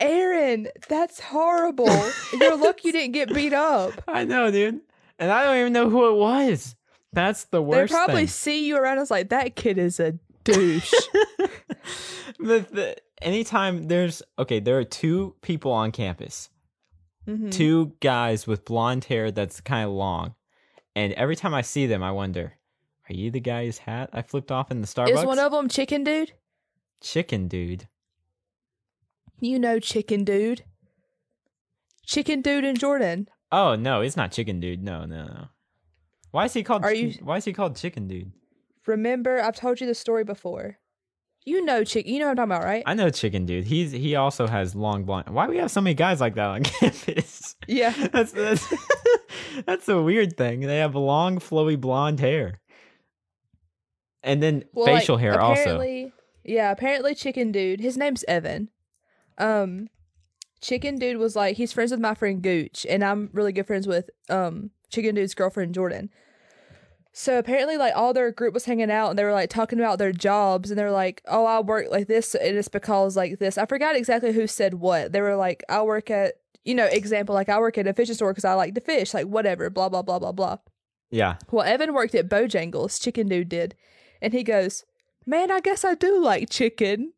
Aaron, 0.00 0.68
that's 0.88 1.20
horrible. 1.20 2.10
You're 2.32 2.56
lucky 2.56 2.88
you 2.88 2.92
didn't 2.92 3.12
get 3.12 3.34
beat 3.34 3.52
up. 3.52 3.92
I 4.08 4.24
know, 4.24 4.50
dude, 4.50 4.80
and 5.18 5.30
I 5.30 5.44
don't 5.44 5.58
even 5.58 5.74
know 5.74 5.90
who 5.90 6.08
it 6.08 6.16
was. 6.16 6.74
That's 7.12 7.44
the 7.44 7.60
worst. 7.60 7.92
They 7.92 7.94
probably 7.94 8.22
thing. 8.22 8.28
see 8.28 8.66
you 8.66 8.78
around. 8.78 9.00
It's 9.00 9.10
like 9.10 9.28
that 9.28 9.54
kid 9.54 9.76
is 9.76 10.00
a 10.00 10.18
douche. 10.44 10.94
the, 12.38 12.64
the, 12.70 12.96
anytime 13.20 13.88
there's 13.88 14.22
okay, 14.38 14.60
there 14.60 14.78
are 14.78 14.84
two 14.84 15.34
people 15.42 15.72
on 15.72 15.92
campus, 15.92 16.48
Mhm. 17.30 17.52
two 17.52 17.92
guys 18.00 18.46
with 18.46 18.64
blonde 18.64 19.04
hair 19.04 19.30
that's 19.30 19.60
kind 19.60 19.86
of 19.88 19.92
long, 19.94 20.34
and 20.96 21.12
every 21.14 21.36
time 21.36 21.54
I 21.54 21.62
see 21.62 21.86
them, 21.86 22.02
I 22.02 22.10
wonder, 22.12 22.58
are 23.08 23.14
you 23.14 23.30
the 23.30 23.40
guy's 23.40 23.78
hat 23.78 24.10
I 24.12 24.22
flipped 24.22 24.50
off 24.50 24.70
in 24.70 24.80
the 24.80 24.86
Starbucks? 24.86 25.20
Is 25.20 25.24
one 25.24 25.38
of 25.38 25.52
them 25.52 25.68
chicken 25.68 26.02
dude? 26.04 26.32
Chicken 27.00 27.48
dude. 27.48 27.88
You 29.40 29.58
know 29.58 29.78
chicken 29.78 30.24
dude. 30.24 30.64
Chicken 32.04 32.42
dude 32.42 32.64
in 32.64 32.74
Jordan. 32.76 33.28
Oh 33.52 33.76
no, 33.76 34.00
it's 34.00 34.16
not 34.16 34.32
chicken 34.32 34.58
dude. 34.60 34.82
No, 34.82 35.04
no, 35.04 35.24
no. 35.26 35.48
Why 36.32 36.44
is 36.46 36.52
he 36.52 36.62
called? 36.62 36.84
Are 36.84 36.92
you- 36.92 37.14
Why 37.22 37.36
is 37.36 37.44
he 37.44 37.52
called 37.52 37.76
chicken 37.76 38.06
dude? 38.08 38.32
Remember, 38.86 39.40
I've 39.40 39.54
told 39.56 39.80
you 39.80 39.86
the 39.86 39.94
story 39.94 40.24
before. 40.24 40.78
You 41.44 41.64
know 41.64 41.84
chick. 41.84 42.06
You 42.06 42.18
know 42.18 42.26
what 42.26 42.38
I'm 42.38 42.48
talking 42.48 42.52
about, 42.52 42.64
right? 42.64 42.82
I 42.86 42.94
know 42.94 43.08
chicken 43.10 43.46
dude. 43.46 43.64
He's 43.64 43.92
he 43.92 44.14
also 44.14 44.46
has 44.46 44.74
long 44.74 45.04
blonde. 45.04 45.30
Why 45.30 45.46
do 45.46 45.52
we 45.52 45.58
have 45.58 45.70
so 45.70 45.80
many 45.80 45.94
guys 45.94 46.20
like 46.20 46.34
that 46.34 46.46
on 46.46 46.62
campus? 46.64 47.56
yeah. 47.66 47.94
That's 48.12 48.32
that's 48.32 48.74
that's 49.66 49.88
a 49.88 50.00
weird 50.00 50.36
thing. 50.36 50.60
They 50.60 50.78
have 50.78 50.94
long, 50.94 51.38
flowy 51.38 51.80
blonde 51.80 52.20
hair, 52.20 52.60
and 54.22 54.42
then 54.42 54.64
Well, 54.72 54.86
facial 54.86 55.16
like, 55.16 55.22
hair 55.22 55.40
also. 55.40 56.10
Yeah, 56.44 56.70
apparently 56.70 57.14
Chicken 57.14 57.52
Dude, 57.52 57.80
his 57.80 57.96
name's 57.96 58.24
Evan. 58.28 58.68
Um 59.38 59.88
Chicken 60.60 60.98
Dude 60.98 61.16
was 61.16 61.36
like 61.36 61.56
he's 61.56 61.72
friends 61.72 61.90
with 61.90 62.00
my 62.00 62.14
friend 62.14 62.42
Gooch 62.42 62.86
and 62.88 63.02
I'm 63.02 63.30
really 63.32 63.52
good 63.52 63.66
friends 63.66 63.86
with 63.86 64.10
um 64.28 64.70
Chicken 64.90 65.14
Dude's 65.14 65.34
girlfriend 65.34 65.74
Jordan. 65.74 66.10
So 67.12 67.38
apparently 67.38 67.76
like 67.76 67.94
all 67.96 68.12
their 68.12 68.30
group 68.30 68.54
was 68.54 68.66
hanging 68.66 68.90
out 68.90 69.10
and 69.10 69.18
they 69.18 69.24
were 69.24 69.32
like 69.32 69.50
talking 69.50 69.80
about 69.80 69.98
their 69.98 70.12
jobs 70.12 70.70
and 70.70 70.78
they're 70.78 70.92
like, 70.92 71.22
"Oh, 71.26 71.44
I 71.44 71.60
work 71.60 71.86
like 71.90 72.06
this 72.06 72.34
and 72.34 72.56
it's 72.56 72.68
because 72.68 73.16
like 73.16 73.38
this." 73.38 73.58
I 73.58 73.66
forgot 73.66 73.96
exactly 73.96 74.32
who 74.32 74.46
said 74.46 74.74
what. 74.74 75.12
They 75.12 75.20
were 75.20 75.36
like, 75.36 75.64
"I 75.68 75.82
work 75.82 76.10
at, 76.10 76.34
you 76.64 76.74
know, 76.74 76.86
example 76.86 77.34
like 77.34 77.48
I 77.48 77.58
work 77.58 77.78
at 77.78 77.86
a 77.88 77.92
fishing 77.92 78.14
store 78.14 78.32
cuz 78.32 78.44
I 78.44 78.54
like 78.54 78.74
to 78.74 78.80
fish, 78.80 79.12
like 79.12 79.26
whatever, 79.26 79.70
blah 79.70 79.88
blah 79.88 80.02
blah 80.02 80.18
blah 80.18 80.32
blah." 80.32 80.58
Yeah. 81.10 81.36
Well, 81.50 81.66
Evan 81.66 81.92
worked 81.92 82.14
at 82.14 82.28
Bojangles, 82.28 83.02
Chicken 83.02 83.28
Dude 83.28 83.48
did. 83.48 83.74
And 84.22 84.32
he 84.32 84.42
goes, 84.44 84.84
Man, 85.26 85.50
I 85.50 85.60
guess 85.60 85.84
I 85.84 85.94
do 85.94 86.22
like 86.22 86.50
chicken. 86.50 87.12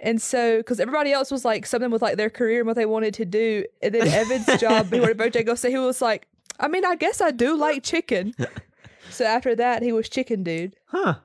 And 0.00 0.22
so, 0.22 0.58
because 0.58 0.80
everybody 0.80 1.12
else 1.12 1.30
was 1.30 1.44
like 1.44 1.66
something 1.66 1.90
with 1.90 2.02
like 2.02 2.16
their 2.16 2.30
career 2.30 2.60
and 2.60 2.66
what 2.66 2.76
they 2.76 2.86
wanted 2.86 3.14
to 3.14 3.24
do. 3.24 3.64
And 3.82 3.94
then 3.94 4.08
Evan's 4.08 4.60
job, 4.60 4.92
he 4.92 5.00
worked 5.00 5.20
at 5.20 5.32
Bojangles, 5.32 5.58
so 5.58 5.70
he 5.70 5.78
was 5.78 6.00
like, 6.00 6.26
I 6.60 6.68
mean, 6.68 6.84
I 6.84 6.96
guess 6.96 7.20
I 7.20 7.30
do 7.30 7.56
like 7.56 7.82
chicken. 7.82 8.34
so 9.10 9.24
after 9.24 9.54
that, 9.56 9.82
he 9.82 9.92
was 9.92 10.08
Chicken 10.08 10.42
Dude. 10.42 10.76
Huh. 10.86 11.16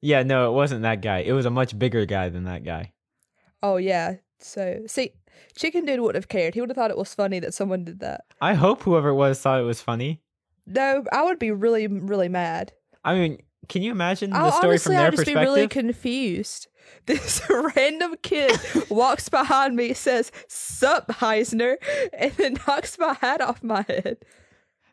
Yeah, 0.00 0.22
no, 0.22 0.50
it 0.50 0.54
wasn't 0.54 0.82
that 0.82 1.02
guy. 1.02 1.18
It 1.18 1.32
was 1.32 1.46
a 1.46 1.50
much 1.50 1.78
bigger 1.78 2.06
guy 2.06 2.28
than 2.28 2.44
that 2.44 2.64
guy. 2.64 2.92
Oh, 3.62 3.76
yeah. 3.76 4.16
So, 4.38 4.82
see, 4.86 5.12
Chicken 5.56 5.84
Dude 5.84 6.00
wouldn't 6.00 6.16
have 6.16 6.28
cared. 6.28 6.54
He 6.54 6.60
would 6.60 6.70
have 6.70 6.76
thought 6.76 6.90
it 6.90 6.96
was 6.96 7.14
funny 7.14 7.38
that 7.40 7.52
someone 7.52 7.84
did 7.84 8.00
that. 8.00 8.22
I 8.40 8.54
hope 8.54 8.82
whoever 8.82 9.10
it 9.10 9.14
was 9.14 9.40
thought 9.40 9.60
it 9.60 9.64
was 9.64 9.82
funny. 9.82 10.22
No, 10.66 11.04
I 11.12 11.22
would 11.22 11.38
be 11.38 11.50
really, 11.50 11.86
really 11.86 12.28
mad. 12.28 12.72
I 13.04 13.14
mean, 13.14 13.42
can 13.68 13.82
you 13.82 13.92
imagine 13.92 14.30
the 14.30 14.36
I'll, 14.36 14.52
story 14.52 14.70
honestly, 14.70 14.90
from 14.90 14.94
their 14.94 15.06
I'd 15.06 15.16
just 15.16 15.26
be 15.26 15.34
really 15.34 15.68
confused. 15.68 16.66
This 17.06 17.40
random 17.48 18.16
kid 18.20 18.58
walks 18.90 19.28
behind 19.28 19.76
me, 19.76 19.94
says 19.94 20.32
"Sup, 20.48 21.06
Heisner," 21.08 21.76
and 22.12 22.32
then 22.32 22.56
knocks 22.66 22.98
my 22.98 23.14
hat 23.14 23.40
off 23.40 23.62
my 23.62 23.84
head. 23.88 24.18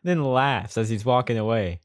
Then 0.08 0.24
laughs 0.24 0.78
as 0.78 0.88
he's 0.88 1.04
walking 1.04 1.38
away. 1.38 1.80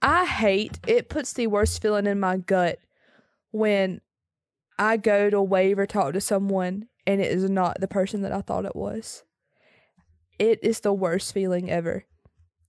I 0.00 0.24
hate 0.24 0.78
it. 0.86 1.08
Puts 1.08 1.32
the 1.32 1.46
worst 1.46 1.82
feeling 1.82 2.06
in 2.06 2.20
my 2.20 2.36
gut 2.36 2.78
when 3.50 4.00
I 4.78 4.96
go 4.96 5.30
to 5.30 5.42
wave 5.42 5.78
or 5.78 5.86
talk 5.86 6.12
to 6.12 6.20
someone 6.20 6.88
and 7.06 7.20
it 7.20 7.30
is 7.30 7.48
not 7.48 7.80
the 7.80 7.88
person 7.88 8.22
that 8.22 8.32
I 8.32 8.40
thought 8.40 8.64
it 8.64 8.76
was. 8.76 9.24
It 10.38 10.58
is 10.62 10.80
the 10.80 10.92
worst 10.92 11.32
feeling 11.32 11.70
ever. 11.70 12.04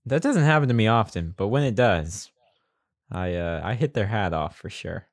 That 0.06 0.22
doesn't 0.22 0.44
happen 0.44 0.68
to 0.68 0.74
me 0.74 0.86
often, 0.86 1.34
but 1.36 1.48
when 1.48 1.64
it 1.64 1.74
does, 1.74 2.30
I 3.10 3.34
uh, 3.34 3.60
I 3.62 3.74
hit 3.74 3.94
their 3.94 4.06
hat 4.06 4.32
off 4.32 4.56
for 4.56 4.70
sure 4.70 5.06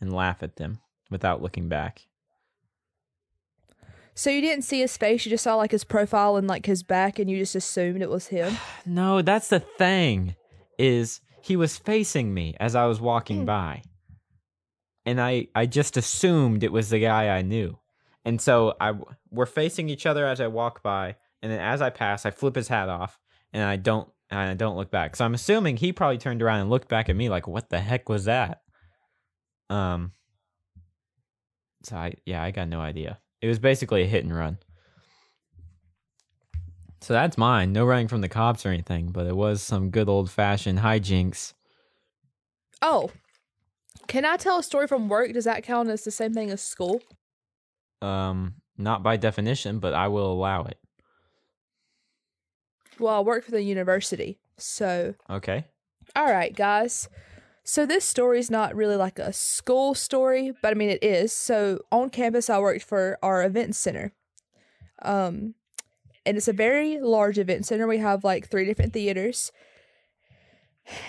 and 0.00 0.12
laugh 0.12 0.42
at 0.42 0.56
them 0.56 0.80
without 1.10 1.40
looking 1.40 1.68
back. 1.68 2.06
So 4.14 4.30
you 4.30 4.40
didn't 4.40 4.64
see 4.64 4.80
his 4.80 4.96
face; 4.96 5.24
you 5.26 5.30
just 5.30 5.44
saw 5.44 5.56
like 5.56 5.72
his 5.72 5.84
profile 5.84 6.36
and 6.36 6.46
like 6.46 6.66
his 6.66 6.82
back, 6.82 7.18
and 7.18 7.28
you 7.28 7.36
just 7.38 7.54
assumed 7.56 8.00
it 8.02 8.10
was 8.10 8.28
him. 8.28 8.56
No, 8.86 9.22
that's 9.22 9.48
the 9.48 9.60
thing. 9.60 10.36
Is 10.78 11.20
he 11.42 11.56
was 11.56 11.76
facing 11.76 12.32
me 12.32 12.54
as 12.60 12.74
I 12.74 12.86
was 12.86 13.00
walking 13.00 13.40
Hmm. 13.40 13.44
by. 13.46 13.82
And 15.06 15.20
I 15.20 15.48
I 15.54 15.66
just 15.66 15.96
assumed 15.96 16.62
it 16.62 16.72
was 16.72 16.88
the 16.90 16.98
guy 17.00 17.28
I 17.36 17.42
knew. 17.42 17.78
And 18.24 18.40
so 18.40 18.74
I 18.80 18.92
we're 19.30 19.46
facing 19.46 19.88
each 19.90 20.06
other 20.06 20.26
as 20.26 20.40
I 20.40 20.46
walk 20.46 20.82
by, 20.82 21.16
and 21.42 21.52
then 21.52 21.60
as 21.60 21.82
I 21.82 21.90
pass, 21.90 22.24
I 22.24 22.30
flip 22.30 22.54
his 22.56 22.68
hat 22.68 22.88
off 22.88 23.18
and 23.52 23.62
I 23.62 23.76
don't 23.76 24.08
and 24.30 24.40
I 24.40 24.54
don't 24.54 24.76
look 24.76 24.90
back. 24.90 25.14
So 25.16 25.24
I'm 25.24 25.34
assuming 25.34 25.76
he 25.76 25.92
probably 25.92 26.18
turned 26.18 26.42
around 26.42 26.60
and 26.60 26.70
looked 26.70 26.88
back 26.88 27.08
at 27.08 27.16
me 27.16 27.28
like, 27.28 27.46
"What 27.46 27.68
the 27.68 27.80
heck 27.80 28.08
was 28.08 28.24
that?" 28.24 28.62
Um 29.68 30.12
So 31.82 31.96
I 31.96 32.14
yeah, 32.24 32.42
I 32.42 32.50
got 32.50 32.68
no 32.68 32.80
idea. 32.80 33.18
It 33.44 33.48
was 33.48 33.58
basically 33.58 34.02
a 34.02 34.06
hit 34.06 34.24
and 34.24 34.34
run. 34.34 34.56
So 37.02 37.12
that's 37.12 37.36
mine. 37.36 37.74
No 37.74 37.84
running 37.84 38.08
from 38.08 38.22
the 38.22 38.28
cops 38.30 38.64
or 38.64 38.70
anything, 38.70 39.08
but 39.08 39.26
it 39.26 39.36
was 39.36 39.60
some 39.60 39.90
good 39.90 40.08
old 40.08 40.30
fashioned 40.30 40.78
hijinks. 40.78 41.52
Oh, 42.80 43.10
can 44.06 44.24
I 44.24 44.38
tell 44.38 44.58
a 44.58 44.62
story 44.62 44.86
from 44.86 45.10
work? 45.10 45.30
Does 45.34 45.44
that 45.44 45.62
count 45.62 45.90
as 45.90 46.04
the 46.04 46.10
same 46.10 46.32
thing 46.32 46.48
as 46.50 46.62
school? 46.62 47.02
Um, 48.00 48.54
not 48.78 49.02
by 49.02 49.18
definition, 49.18 49.78
but 49.78 49.92
I 49.92 50.08
will 50.08 50.32
allow 50.32 50.62
it. 50.64 50.78
Well, 52.98 53.14
I 53.14 53.20
work 53.20 53.44
for 53.44 53.50
the 53.50 53.62
university. 53.62 54.38
So, 54.56 55.14
Okay. 55.28 55.66
all 56.16 56.24
right, 56.32 56.56
guys. 56.56 57.10
So, 57.66 57.86
this 57.86 58.04
story 58.04 58.38
is 58.38 58.50
not 58.50 58.74
really 58.74 58.96
like 58.96 59.18
a 59.18 59.32
school 59.32 59.94
story, 59.94 60.52
but 60.60 60.70
I 60.70 60.74
mean, 60.74 60.90
it 60.90 61.02
is. 61.02 61.32
So, 61.32 61.80
on 61.90 62.10
campus, 62.10 62.50
I 62.50 62.58
worked 62.58 62.84
for 62.84 63.18
our 63.22 63.42
event 63.42 63.74
center. 63.74 64.12
Um, 65.00 65.54
and 66.26 66.36
it's 66.36 66.48
a 66.48 66.52
very 66.52 66.98
large 67.00 67.38
event 67.38 67.64
center. 67.64 67.86
We 67.86 67.98
have 67.98 68.22
like 68.22 68.48
three 68.48 68.66
different 68.66 68.92
theaters. 68.92 69.50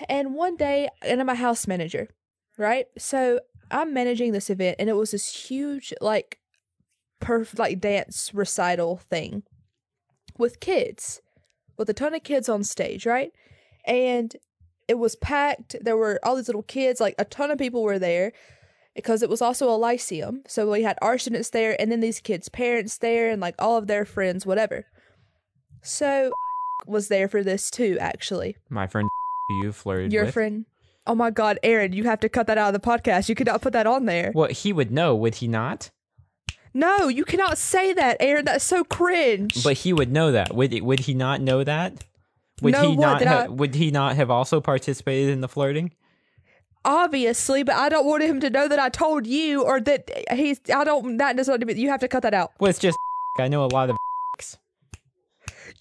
And 0.07 0.33
one 0.33 0.55
day, 0.55 0.87
and 1.01 1.19
I'm 1.19 1.27
a 1.27 1.35
house 1.35 1.67
manager, 1.67 2.07
right? 2.57 2.85
So, 2.97 3.41
I'm 3.69 3.93
managing 3.93 4.31
this 4.31 4.49
event, 4.49 4.77
and 4.79 4.89
it 4.89 4.93
was 4.93 5.11
this 5.11 5.47
huge, 5.49 5.93
like, 5.99 6.39
perf- 7.19 7.59
like 7.59 7.81
dance 7.81 8.33
recital 8.33 8.95
thing 8.95 9.43
with 10.37 10.61
kids, 10.61 11.21
with 11.77 11.89
a 11.89 11.93
ton 11.93 12.15
of 12.15 12.23
kids 12.23 12.47
on 12.47 12.63
stage, 12.63 13.05
right? 13.05 13.33
And 13.85 14.33
it 14.87 14.95
was 14.95 15.15
packed. 15.15 15.75
There 15.81 15.97
were 15.97 16.19
all 16.23 16.35
these 16.35 16.47
little 16.47 16.63
kids, 16.63 16.99
like 16.99 17.15
a 17.17 17.25
ton 17.25 17.51
of 17.51 17.57
people 17.57 17.83
were 17.83 17.99
there 17.99 18.31
because 18.95 19.21
it 19.21 19.29
was 19.29 19.41
also 19.41 19.69
a 19.69 19.75
lyceum. 19.75 20.43
So 20.47 20.71
we 20.71 20.83
had 20.83 20.97
our 21.01 21.17
students 21.17 21.49
there 21.49 21.79
and 21.79 21.91
then 21.91 21.99
these 21.99 22.19
kids' 22.19 22.49
parents 22.49 22.97
there 22.97 23.29
and 23.29 23.41
like 23.41 23.55
all 23.59 23.77
of 23.77 23.87
their 23.87 24.05
friends, 24.05 24.45
whatever. 24.45 24.85
So 25.81 26.31
was 26.87 27.07
there 27.07 27.27
for 27.27 27.43
this 27.43 27.69
too, 27.69 27.97
actually. 27.99 28.57
My 28.69 28.87
friend 28.87 29.09
you 29.61 29.71
flirted 29.71 30.13
Your 30.13 30.25
with. 30.25 30.33
friend. 30.33 30.65
Oh 31.07 31.15
my 31.15 31.29
God, 31.29 31.59
Aaron, 31.61 31.93
you 31.93 32.05
have 32.05 32.19
to 32.21 32.29
cut 32.29 32.47
that 32.47 32.57
out 32.57 32.73
of 32.73 32.81
the 32.81 32.87
podcast. 32.87 33.29
You 33.29 33.35
could 33.35 33.45
not 33.45 33.61
put 33.61 33.73
that 33.73 33.85
on 33.85 34.05
there. 34.05 34.31
Well, 34.33 34.49
he 34.49 34.73
would 34.73 34.91
know, 34.91 35.15
would 35.15 35.35
he 35.35 35.47
not? 35.47 35.91
No, 36.73 37.07
you 37.07 37.23
cannot 37.23 37.57
say 37.57 37.93
that, 37.93 38.17
Aaron. 38.19 38.43
That's 38.45 38.65
so 38.65 38.83
cringe. 38.83 39.63
But 39.63 39.77
he 39.77 39.93
would 39.93 40.11
know 40.11 40.33
that. 40.33 40.53
Would 40.53 40.81
would 40.81 40.99
he 41.01 41.13
not 41.13 41.39
know 41.41 41.63
that? 41.63 42.03
Would 42.61 42.73
Know 42.73 42.91
he 42.91 42.95
what? 42.95 43.21
not 43.21 43.23
ha- 43.23 43.43
I- 43.43 43.47
would 43.47 43.75
he 43.75 43.91
not 43.91 44.15
have 44.15 44.31
also 44.31 44.61
participated 44.61 45.29
in 45.29 45.41
the 45.41 45.49
flirting? 45.49 45.91
Obviously, 46.85 47.63
but 47.63 47.75
I 47.75 47.89
don't 47.89 48.05
want 48.05 48.23
him 48.23 48.39
to 48.41 48.49
know 48.49 48.67
that 48.67 48.79
I 48.79 48.89
told 48.89 49.25
you 49.27 49.63
or 49.63 49.81
that 49.81 50.09
he's. 50.31 50.59
I 50.73 50.83
don't. 50.83 51.17
That 51.17 51.35
does 51.35 51.47
not. 51.47 51.67
You 51.75 51.89
have 51.89 51.99
to 52.01 52.07
cut 52.07 52.21
that 52.23 52.33
out. 52.33 52.51
Well, 52.59 52.69
it's 52.69 52.79
just 52.79 52.97
I 53.39 53.47
know 53.47 53.65
a 53.65 53.67
lot 53.67 53.89
of 53.89 53.97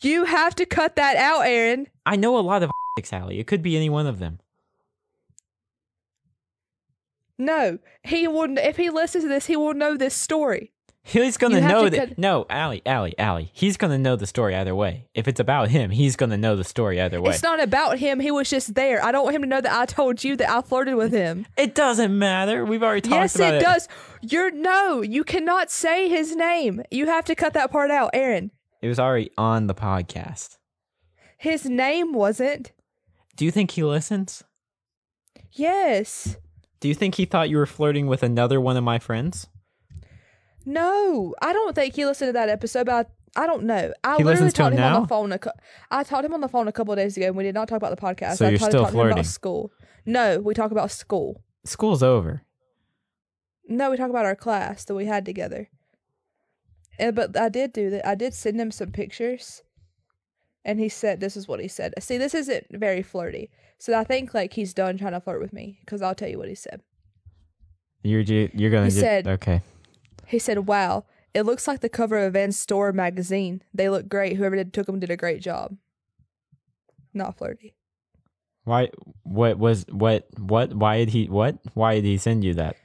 You 0.00 0.24
have 0.24 0.54
to 0.56 0.66
cut 0.66 0.96
that 0.96 1.16
out, 1.16 1.42
Aaron. 1.46 1.86
I 2.06 2.16
know 2.16 2.36
a 2.38 2.40
lot 2.40 2.62
of 2.62 2.70
Sally. 3.04 3.38
It 3.38 3.46
could 3.46 3.62
be 3.62 3.76
any 3.76 3.88
one 3.90 4.06
of 4.06 4.18
them. 4.18 4.40
No, 7.38 7.78
he 8.02 8.28
wouldn't. 8.28 8.58
If 8.60 8.76
he 8.76 8.90
listens 8.90 9.24
to 9.24 9.28
this, 9.28 9.46
he 9.46 9.56
will 9.56 9.74
know 9.74 9.96
this 9.96 10.14
story. 10.14 10.72
He's 11.06 11.36
gonna 11.36 11.56
You 11.56 11.68
know 11.68 11.88
that. 11.90 12.08
cut- 12.08 12.18
No, 12.18 12.46
Allie, 12.48 12.80
Allie, 12.86 13.14
Allie. 13.18 13.50
He's 13.52 13.76
gonna 13.76 13.98
know 13.98 14.16
the 14.16 14.26
story 14.26 14.54
either 14.56 14.74
way. 14.74 15.06
If 15.14 15.28
it's 15.28 15.38
about 15.38 15.68
him, 15.68 15.90
he's 15.90 16.16
gonna 16.16 16.38
know 16.38 16.56
the 16.56 16.64
story 16.64 16.98
either 16.98 17.20
way. 17.20 17.32
It's 17.34 17.42
not 17.42 17.62
about 17.62 17.98
him. 17.98 18.20
He 18.20 18.30
was 18.30 18.48
just 18.48 18.74
there. 18.74 19.04
I 19.04 19.12
don't 19.12 19.22
want 19.24 19.36
him 19.36 19.42
to 19.42 19.48
know 19.48 19.60
that 19.60 19.72
I 19.78 19.84
told 19.84 20.24
you 20.24 20.34
that 20.36 20.48
I 20.48 20.62
flirted 20.62 20.94
with 20.94 21.12
him. 21.12 21.46
it 21.58 21.74
doesn't 21.74 22.18
matter. 22.18 22.64
We've 22.64 22.82
already 22.82 23.02
talked 23.02 23.14
yes, 23.20 23.36
about 23.36 23.54
it. 23.54 23.60
Yes, 23.60 23.84
it 23.84 23.88
does. 24.22 24.32
You're 24.32 24.50
no. 24.50 25.02
You 25.02 25.24
cannot 25.24 25.70
say 25.70 26.08
his 26.08 26.34
name. 26.34 26.82
You 26.90 27.04
have 27.06 27.26
to 27.26 27.34
cut 27.34 27.52
that 27.52 27.70
part 27.70 27.90
out, 27.90 28.10
Aaron. 28.14 28.50
It 28.80 28.88
was 28.88 28.98
already 28.98 29.30
on 29.36 29.66
the 29.66 29.74
podcast. 29.74 30.56
His 31.36 31.66
name 31.66 32.14
wasn't. 32.14 32.72
Do 33.36 33.44
you 33.44 33.50
think 33.50 33.72
he 33.72 33.84
listens? 33.84 34.42
Yes. 35.52 36.36
Do 36.80 36.88
you 36.88 36.94
think 36.94 37.16
he 37.16 37.26
thought 37.26 37.50
you 37.50 37.58
were 37.58 37.66
flirting 37.66 38.06
with 38.06 38.22
another 38.22 38.58
one 38.60 38.76
of 38.78 38.84
my 38.84 38.98
friends? 38.98 39.46
No, 40.64 41.34
I 41.42 41.52
don't 41.52 41.74
think 41.74 41.94
he 41.94 42.06
listened 42.06 42.28
to 42.28 42.32
that 42.34 42.48
episode. 42.48 42.86
But 42.86 43.10
I, 43.36 43.42
I 43.42 43.46
don't 43.46 43.64
know. 43.64 43.92
I 44.02 44.16
He 44.16 44.24
literally 44.24 44.46
listens 44.46 44.52
to 44.54 44.56
talked 44.62 44.72
him 44.74 44.78
him 44.78 44.84
on 44.84 44.92
now? 44.92 45.00
the 45.02 45.08
phone. 45.08 45.32
A, 45.32 45.38
cou- 45.38 45.50
I 45.90 46.02
talked 46.04 46.24
him 46.24 46.34
on 46.34 46.40
the 46.40 46.48
phone 46.48 46.68
a 46.68 46.72
couple 46.72 46.92
of 46.92 46.98
days 46.98 47.16
ago, 47.16 47.26
and 47.26 47.36
we 47.36 47.42
did 47.44 47.54
not 47.54 47.68
talk 47.68 47.76
about 47.76 47.94
the 47.94 48.00
podcast. 48.00 48.36
So 48.36 48.46
I 48.46 48.50
you're 48.50 48.58
tried 48.58 48.66
to 48.68 48.70
still 48.72 48.82
talk 48.84 48.92
to 48.92 48.96
him 48.98 49.06
about 49.06 49.14
flirting? 49.14 49.24
school. 49.24 49.72
No, 50.06 50.38
we 50.40 50.54
talk 50.54 50.70
about 50.70 50.90
school. 50.90 51.42
School's 51.64 52.02
over. 52.02 52.42
No, 53.66 53.90
we 53.90 53.96
talk 53.96 54.10
about 54.10 54.26
our 54.26 54.36
class 54.36 54.84
that 54.84 54.94
we 54.94 55.06
had 55.06 55.24
together. 55.24 55.68
And 56.98 57.16
but 57.16 57.36
I 57.36 57.48
did 57.48 57.72
do 57.72 57.90
that. 57.90 58.06
I 58.06 58.14
did 58.14 58.34
send 58.34 58.60
him 58.60 58.70
some 58.70 58.92
pictures, 58.92 59.62
and 60.64 60.78
he 60.78 60.88
said 60.88 61.20
this 61.20 61.36
is 61.36 61.48
what 61.48 61.60
he 61.60 61.66
said. 61.68 61.94
See, 62.00 62.18
this 62.18 62.34
isn't 62.34 62.66
very 62.70 63.02
flirty. 63.02 63.50
So 63.78 63.98
I 63.98 64.04
think 64.04 64.32
like 64.34 64.52
he's 64.52 64.72
done 64.74 64.96
trying 64.98 65.12
to 65.12 65.20
flirt 65.20 65.40
with 65.40 65.52
me 65.52 65.78
because 65.80 66.02
I'll 66.02 66.14
tell 66.14 66.28
you 66.28 66.38
what 66.38 66.48
he 66.48 66.54
said. 66.54 66.82
You're 68.02 68.22
ju- 68.22 68.50
you're 68.54 68.70
gonna 68.70 68.84
He 68.86 68.90
ju- 68.92 69.00
said- 69.00 69.26
okay. 69.26 69.62
He 70.26 70.38
said, 70.38 70.66
"Wow, 70.66 71.04
it 71.32 71.42
looks 71.42 71.66
like 71.68 71.80
the 71.80 71.88
cover 71.88 72.18
of 72.18 72.32
Van 72.34 72.52
Store 72.52 72.92
magazine. 72.92 73.62
They 73.72 73.88
look 73.88 74.08
great. 74.08 74.36
Whoever 74.36 74.56
did, 74.56 74.72
took 74.72 74.86
them 74.86 75.00
did 75.00 75.10
a 75.10 75.16
great 75.16 75.40
job." 75.42 75.76
Not 77.12 77.36
flirty. 77.38 77.74
Why? 78.64 78.88
What 79.22 79.58
was 79.58 79.84
what? 79.90 80.26
What? 80.38 80.74
Why 80.74 80.98
did 80.98 81.10
he? 81.10 81.28
What? 81.28 81.58
Why 81.74 81.94
did 81.96 82.04
he 82.04 82.16
send 82.18 82.44
you 82.44 82.54
that? 82.54 82.76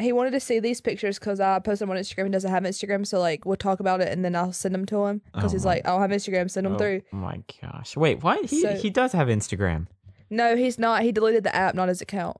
He 0.00 0.12
wanted 0.12 0.30
to 0.30 0.38
see 0.40 0.60
these 0.60 0.80
pictures 0.80 1.18
because 1.18 1.40
I 1.40 1.58
posted 1.58 1.88
them 1.88 1.90
on 1.90 1.96
Instagram. 1.96 2.26
He 2.26 2.30
doesn't 2.30 2.50
have 2.50 2.62
Instagram, 2.62 3.04
so 3.04 3.18
like 3.18 3.44
we'll 3.44 3.56
talk 3.56 3.80
about 3.80 4.00
it 4.00 4.08
and 4.12 4.24
then 4.24 4.36
I'll 4.36 4.52
send 4.52 4.72
them 4.74 4.86
to 4.86 5.06
him 5.06 5.22
because 5.34 5.52
Oh 5.52 5.56
he's 5.56 5.64
like, 5.64 5.84
"I 5.86 5.90
don't 5.90 6.00
have 6.02 6.10
Instagram. 6.10 6.48
Send 6.48 6.66
them 6.66 6.78
through. 6.78 7.02
oh 7.06 7.10
through." 7.10 7.18
my 7.18 7.42
gosh! 7.60 7.96
Wait, 7.96 8.22
what? 8.22 8.44
He 8.44 8.60
So- 8.60 8.76
he 8.76 8.90
does 8.90 9.12
have 9.12 9.26
Instagram. 9.28 9.86
No, 10.30 10.54
he's 10.56 10.78
not. 10.78 11.02
He 11.02 11.10
deleted 11.10 11.42
the 11.42 11.56
app, 11.56 11.74
not 11.74 11.88
his 11.88 12.00
account. 12.02 12.36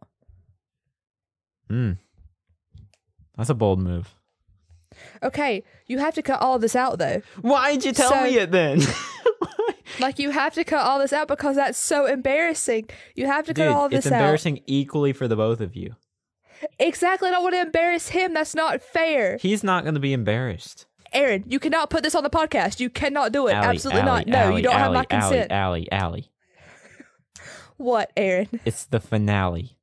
Hmm. 1.69 1.93
That's 3.37 3.51
a 3.51 3.55
bold 3.55 3.81
move. 3.81 4.15
Okay, 5.23 5.63
you 5.87 5.99
have 5.99 6.15
to 6.15 6.23
cut 6.23 6.41
all 6.41 6.59
this 6.59 6.77
out 6.77 6.99
though. 6.99 7.23
Why 7.41 7.73
did 7.73 7.85
you 7.85 7.93
tell 7.93 8.11
So- 8.11 8.23
me 8.25 8.37
it 8.39 8.51
then? 8.51 8.81
Like 10.01 10.19
you 10.21 10.31
have 10.31 10.55
to 10.55 10.65
cut 10.65 10.85
all 10.85 10.99
this 11.01 11.13
out 11.13 11.27
because 11.29 11.57
that's 11.57 11.79
so 11.79 12.07
embarrassing. 12.07 12.89
You 13.17 13.27
have 13.27 13.47
to 13.47 13.55
cut 13.55 13.69
all 13.69 13.89
this 13.89 14.07
out. 14.07 14.13
It's 14.13 14.13
embarrassing 14.13 14.61
equally 14.67 15.13
for 15.13 15.27
the 15.27 15.35
both 15.35 15.61
of 15.61 15.75
you. 15.75 15.97
Exactly. 16.79 17.29
I 17.29 17.33
don't 17.33 17.43
want 17.43 17.55
to 17.55 17.61
embarrass 17.63 18.09
him. 18.11 18.35
That's 18.35 18.55
not 18.55 18.81
fair. 18.83 19.39
He's 19.39 19.65
not 19.65 19.83
going 19.85 19.95
to 19.95 20.01
be 20.01 20.13
embarrassed. 20.13 20.87
Aaron, 21.13 21.45
you 21.49 21.59
cannot 21.59 21.91
put 21.91 22.03
this 22.05 22.15
on 22.15 22.23
the 22.23 22.31
podcast. 22.31 22.81
You 22.81 22.91
cannot 22.91 23.33
do 23.33 23.49
it. 23.49 23.55
Allie, 23.55 23.67
Absolutely 23.69 24.03
Allie, 24.03 24.11
not. 24.11 24.27
No, 24.29 24.39
Allie, 24.39 24.57
you 24.57 24.63
don't 24.63 24.75
have 24.75 24.93
my 24.93 25.05
consent. 25.05 25.51
Allie, 25.51 25.91
Allie, 25.91 26.05
Allie. 26.05 26.31
What, 27.79 28.13
Aaron? 28.17 28.61
It's 28.65 28.85
the 28.85 29.01
finale. 29.01 29.78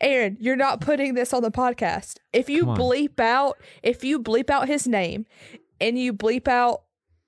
Aaron, 0.00 0.36
you're 0.40 0.56
not 0.56 0.80
putting 0.80 1.14
this 1.14 1.32
on 1.32 1.42
the 1.42 1.50
podcast. 1.50 2.18
If 2.32 2.48
you 2.48 2.66
bleep 2.66 3.18
out, 3.20 3.58
if 3.82 4.04
you 4.04 4.20
bleep 4.20 4.50
out 4.50 4.68
his 4.68 4.86
name 4.86 5.26
and 5.80 5.98
you 5.98 6.12
bleep 6.12 6.48
out, 6.48 6.82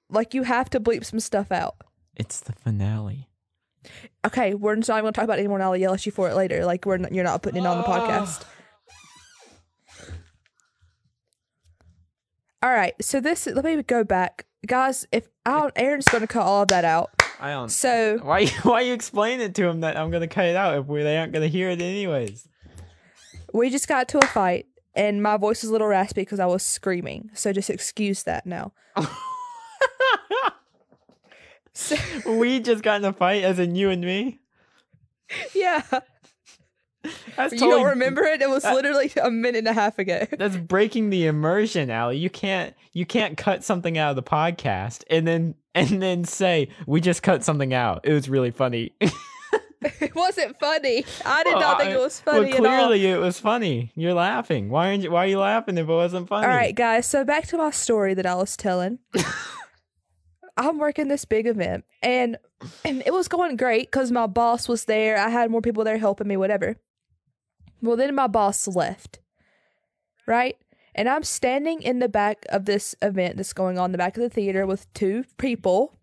like 0.09 0.35
you 0.35 0.45
have 0.45 0.71
to 0.71 0.81
bleep 0.81 1.05
some 1.05 1.21
stuff 1.21 1.51
out. 1.51 1.77
It's 2.15 2.41
the 2.41 2.53
finale. 2.53 3.29
Okay, 4.25 4.55
we're 4.55 4.75
not 4.75 4.89
even 4.89 5.03
going 5.03 5.13
to 5.13 5.17
talk 5.17 5.25
about 5.25 5.39
it 5.39 5.41
anymore. 5.41 5.59
and 5.59 5.65
I'll 5.65 5.77
yell 5.77 5.95
at 5.95 6.07
you 6.07 6.13
for 6.13 6.29
it 6.29 6.35
later. 6.35 6.65
Like 6.65 6.87
we're 6.87 6.97
not, 6.99 7.13
you're 7.13 7.25
not 7.25 7.43
putting 7.43 7.63
it 7.63 7.67
on 7.67 7.79
the 7.79 7.85
ah. 7.87 8.09
podcast. 8.09 8.45
All 12.63 12.71
right, 12.73 12.95
so 13.01 13.21
this 13.21 13.47
let 13.47 13.65
me 13.65 13.81
go 13.83 14.03
back, 14.03 14.47
guys. 14.67 15.07
If 15.13 15.29
I 15.45 15.61
don't, 15.61 15.73
Aaron's 15.77 16.07
going 16.07 16.23
to 16.23 16.27
cut 16.27 16.43
all 16.43 16.63
of 16.63 16.69
that 16.69 16.85
out. 16.85 17.16
I 17.41 17.51
don't. 17.51 17.69
So 17.69 18.19
Why? 18.23 18.47
Why 18.63 18.81
you 18.83 18.93
explain 18.95 19.41
it 19.41 19.55
to 19.57 19.67
him 19.69 19.81
that 19.81 19.97
I'm 19.97 20.11
gonna 20.11 20.29
cut 20.29 20.47
it 20.47 20.57
out 20.57 20.79
if 20.79 20.87
we, 20.87 21.03
they 21.03 21.17
aren't 21.19 21.33
gonna 21.33 21.49
hear 21.49 21.71
it 21.71 21.81
anyways? 21.81 22.49
we 23.53 23.71
just 23.71 23.89
got 23.89 24.09
to 24.09 24.19
a 24.19 24.27
fight, 24.27 24.67
and 24.95 25.23
my 25.23 25.37
voice 25.37 25.65
is 25.65 25.71
a 25.71 25.73
little 25.73 25.87
raspy 25.87 26.23
because 26.23 26.41
I 26.41 26.47
was 26.47 26.65
screaming. 26.65 27.31
So 27.35 27.53
just 27.53 27.71
excuse 27.71 28.23
that 28.25 28.47
now. 28.47 28.73
So, 31.73 31.97
we 32.27 32.61
just 32.61 32.83
got 32.83 33.01
in 33.01 33.05
a 33.05 33.13
fight, 33.13 33.45
as 33.45 33.59
in 33.59 33.75
you 33.75 33.91
and 33.91 34.03
me. 34.03 34.41
yeah, 35.55 35.83
That's 37.37 37.53
you 37.53 37.59
totally, 37.59 37.83
don't 37.83 37.91
remember 37.91 38.23
it? 38.23 38.41
It 38.41 38.49
was 38.49 38.65
literally 38.65 39.13
a 39.23 39.31
minute 39.31 39.59
and 39.59 39.69
a 39.69 39.73
half 39.73 39.99
ago. 39.99 40.27
That's 40.39 40.57
breaking 40.57 41.11
the 41.11 41.27
immersion, 41.27 41.91
Allie. 41.91 42.19
You 42.19 42.31
can't. 42.31 42.75
You 42.93 43.05
can't 43.05 43.37
cut 43.37 43.63
something 43.63 43.99
out 43.99 44.11
of 44.11 44.17
the 44.17 44.23
podcast 44.23 45.05
and 45.11 45.29
then 45.29 45.55
and 45.77 46.03
then 46.03 46.25
say 46.25 46.69
we 46.87 47.01
just 47.01 47.23
cut 47.23 47.45
something 47.45 47.73
out. 47.73 48.01
It 48.05 48.13
was 48.13 48.29
really 48.29 48.51
funny. 48.51 48.93
It 50.01 50.17
wasn't 50.17 50.59
funny. 50.59 51.05
I 51.25 51.45
did 51.45 51.53
Well, 51.53 51.61
not 51.61 51.79
think 51.79 51.91
I- 51.93 51.95
it 51.95 52.01
was 52.01 52.19
funny 52.19 52.41
Well, 52.41 52.49
at 52.49 52.55
all. 52.55 52.87
clearly 52.89 53.07
it 53.07 53.19
was 53.19 53.39
funny. 53.39 53.93
You're 53.95 54.15
laughing. 54.15 54.69
Why 54.69 54.89
aren't 54.89 55.03
you? 55.05 55.13
Why 55.13 55.25
are 55.25 55.29
you 55.29 55.39
laughing 55.39 55.77
if 55.79 55.85
it 55.89 55.93
wasn't 55.93 56.29
funny? 56.29 56.45
All 56.47 56.53
right, 56.53 56.75
guys. 56.75 57.07
So 57.07 57.25
back 57.25 57.47
to 57.49 57.59
my 57.59 57.71
story 57.71 58.15
that 58.15 58.27
I 58.27 58.35
was 58.35 58.57
telling. 58.57 58.99
I'm 60.57 60.79
working 60.79 61.09
this 61.09 61.25
big 61.27 61.47
event, 61.47 61.85
and 62.03 62.39
and 62.85 63.03
it 63.05 63.13
was 63.13 63.29
going 63.29 63.57
great 63.57 63.91
because 63.91 64.11
my 64.11 64.27
boss 64.27 64.67
was 64.67 64.87
there. 64.87 65.19
I 65.19 65.29
had 65.29 65.51
more 65.51 65.61
people 65.61 65.85
there 65.85 65.99
helping 65.99 66.27
me, 66.27 66.37
whatever. 66.39 66.77
Well, 67.83 67.97
then 67.97 68.15
my 68.15 68.27
boss 68.27 68.67
left, 68.67 69.21
right? 70.27 70.57
And 70.97 71.09
I'm 71.11 71.23
standing 71.25 71.83
in 71.83 71.99
the 71.99 72.09
back 72.09 72.47
of 72.49 72.65
this 72.65 72.95
event 73.03 73.37
that's 73.37 73.53
going 73.53 73.79
on 73.79 73.87
in 73.87 73.93
the 73.93 73.99
back 73.99 74.17
of 74.17 74.23
the 74.23 74.31
theater 74.31 74.67
with 74.67 74.93
two 74.95 75.25
people 75.37 75.95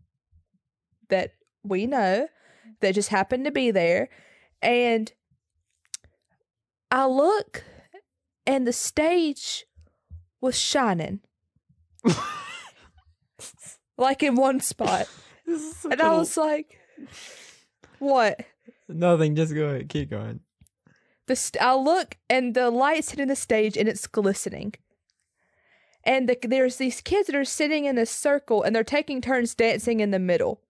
that 1.09 1.33
we 1.63 1.87
know 1.87 2.27
that 2.79 2.93
just 2.93 3.09
happened 3.09 3.45
to 3.45 3.51
be 3.51 3.71
there, 3.71 4.09
and 4.61 5.11
I 6.91 7.07
look, 7.07 7.63
and 8.45 8.67
the 8.67 8.73
stage 8.73 9.65
was 10.39 10.55
shining. 10.57 11.21
like 13.97 14.21
in 14.21 14.35
one 14.35 14.59
spot. 14.59 15.07
This 15.45 15.61
is 15.61 15.77
such 15.77 15.91
And 15.93 16.01
I 16.01 16.15
was 16.15 16.37
like, 16.37 16.79
what? 17.99 18.41
nothing. 18.87 19.35
Just 19.35 19.55
go 19.55 19.65
ahead. 19.65 19.89
Keep 19.89 20.11
going. 20.11 20.41
The 21.25 21.35
st- 21.35 21.63
I 21.63 21.73
look 21.75 22.17
and 22.29 22.53
the 22.53 22.69
lights 22.69 23.11
hitting 23.11 23.27
the 23.27 23.35
stage 23.35 23.77
and 23.77 23.89
it's 23.89 24.05
glistening. 24.07 24.75
And 26.05 26.27
the, 26.27 26.37
there's 26.41 26.77
these 26.77 26.99
kids 27.01 27.27
that 27.27 27.35
are 27.35 27.45
sitting 27.45 27.85
in 27.85 27.97
a 27.97 28.05
circle 28.05 28.61
and 28.63 28.75
they're 28.75 28.83
taking 28.83 29.21
turns 29.21 29.55
dancing 29.55 29.99
in 30.01 30.11
the 30.11 30.19
middle. 30.19 30.61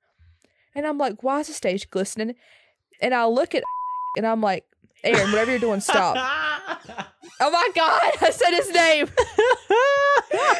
And 0.75 0.85
I'm 0.85 0.97
like, 0.97 1.23
why 1.23 1.39
is 1.39 1.47
the 1.47 1.53
stage 1.53 1.89
glistening? 1.89 2.35
And 3.01 3.13
I 3.15 3.25
look 3.25 3.55
at 3.55 3.63
and 4.17 4.25
I'm 4.27 4.41
like, 4.41 4.65
Aaron, 5.03 5.31
whatever 5.31 5.51
you're 5.51 5.59
doing, 5.59 5.81
stop. 5.81 6.15
oh 7.41 7.51
my 7.51 7.69
God, 7.75 8.01
I 8.21 8.29
said 8.29 8.51
his 8.51 8.69
name. 8.71 9.09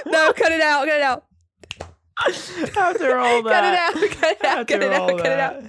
no, 0.07 0.33
cut 0.33 0.51
it 0.51 0.61
out, 0.61 0.85
cut 0.87 0.97
it 0.97 1.01
out. 1.01 1.25
After 2.77 3.17
all 3.17 3.41
Cut 3.41 3.63
it 3.63 3.73
that. 3.73 3.93
out, 3.95 4.11
cut 4.11 4.31
it 4.37 4.45
out, 4.45 4.67
cut 4.67 4.81
it 4.83 4.91
out, 4.93 5.17
cut 5.17 5.25
it 5.25 5.39
out. 5.39 5.63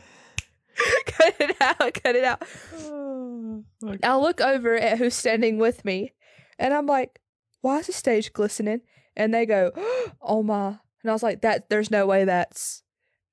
cut 1.07 1.34
it 1.40 1.57
out, 1.61 1.94
cut 2.02 2.16
it 2.16 2.24
out. 2.24 4.02
I 4.02 4.16
look 4.16 4.40
over 4.40 4.74
at 4.76 4.98
who's 4.98 5.14
standing 5.14 5.59
with 5.59 5.84
me, 5.84 6.12
and 6.59 6.74
I'm 6.74 6.86
like, 6.86 7.20
"Why 7.62 7.78
is 7.78 7.86
the 7.86 7.92
stage 7.92 8.32
glistening?" 8.32 8.82
And 9.17 9.33
they 9.33 9.47
go, 9.47 9.73
"Oh 10.23 10.43
my!" 10.43 10.79
And 11.03 11.11
I 11.11 11.12
was 11.12 11.23
like, 11.23 11.43
"That 11.43 11.69
there's 11.71 11.91
no 11.91 12.07
way 12.07 12.25
that's." 12.25 12.83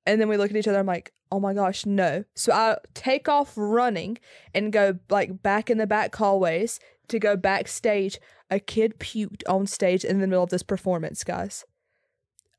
And 0.04 0.20
then 0.20 0.28
we 0.28 0.36
look 0.36 0.50
at 0.50 0.56
each 0.56 0.68
other. 0.68 0.78
I'm 0.78 0.86
like, 0.86 1.12
"Oh 1.30 1.40
my 1.40 1.54
gosh, 1.54 1.86
no!" 1.86 2.24
So 2.34 2.52
I 2.52 2.76
take 2.94 3.28
off 3.28 3.52
running 3.56 4.18
and 4.54 4.72
go 4.72 4.98
like 5.10 5.42
back 5.42 5.70
in 5.70 5.78
the 5.78 5.86
back 5.86 6.14
hallways 6.14 6.78
to 7.08 7.18
go 7.18 7.36
backstage. 7.36 8.18
A 8.50 8.60
kid 8.60 8.98
puked 8.98 9.42
on 9.48 9.66
stage 9.66 10.04
in 10.04 10.20
the 10.20 10.26
middle 10.26 10.44
of 10.44 10.50
this 10.50 10.62
performance, 10.62 11.24
guys. 11.24 11.64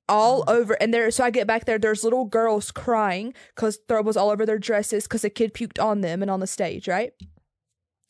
All 0.10 0.44
mm. 0.44 0.52
over, 0.52 0.74
and 0.82 0.94
there. 0.94 1.12
So 1.12 1.24
I 1.24 1.30
get 1.30 1.48
back 1.48 1.66
there. 1.66 1.78
There's 1.78 2.04
little 2.04 2.26
girls 2.26 2.72
crying 2.72 3.34
because 3.56 3.80
throw 3.88 4.02
was 4.02 4.18
all 4.18 4.30
over 4.30 4.46
their 4.46 4.58
dresses 4.58 5.04
because 5.04 5.24
a 5.24 5.30
kid 5.30 5.54
puked 5.54 5.82
on 5.82 6.02
them 6.02 6.22
and 6.22 6.32
on 6.32 6.40
the 6.40 6.48
stage, 6.48 6.88
right? 6.88 7.14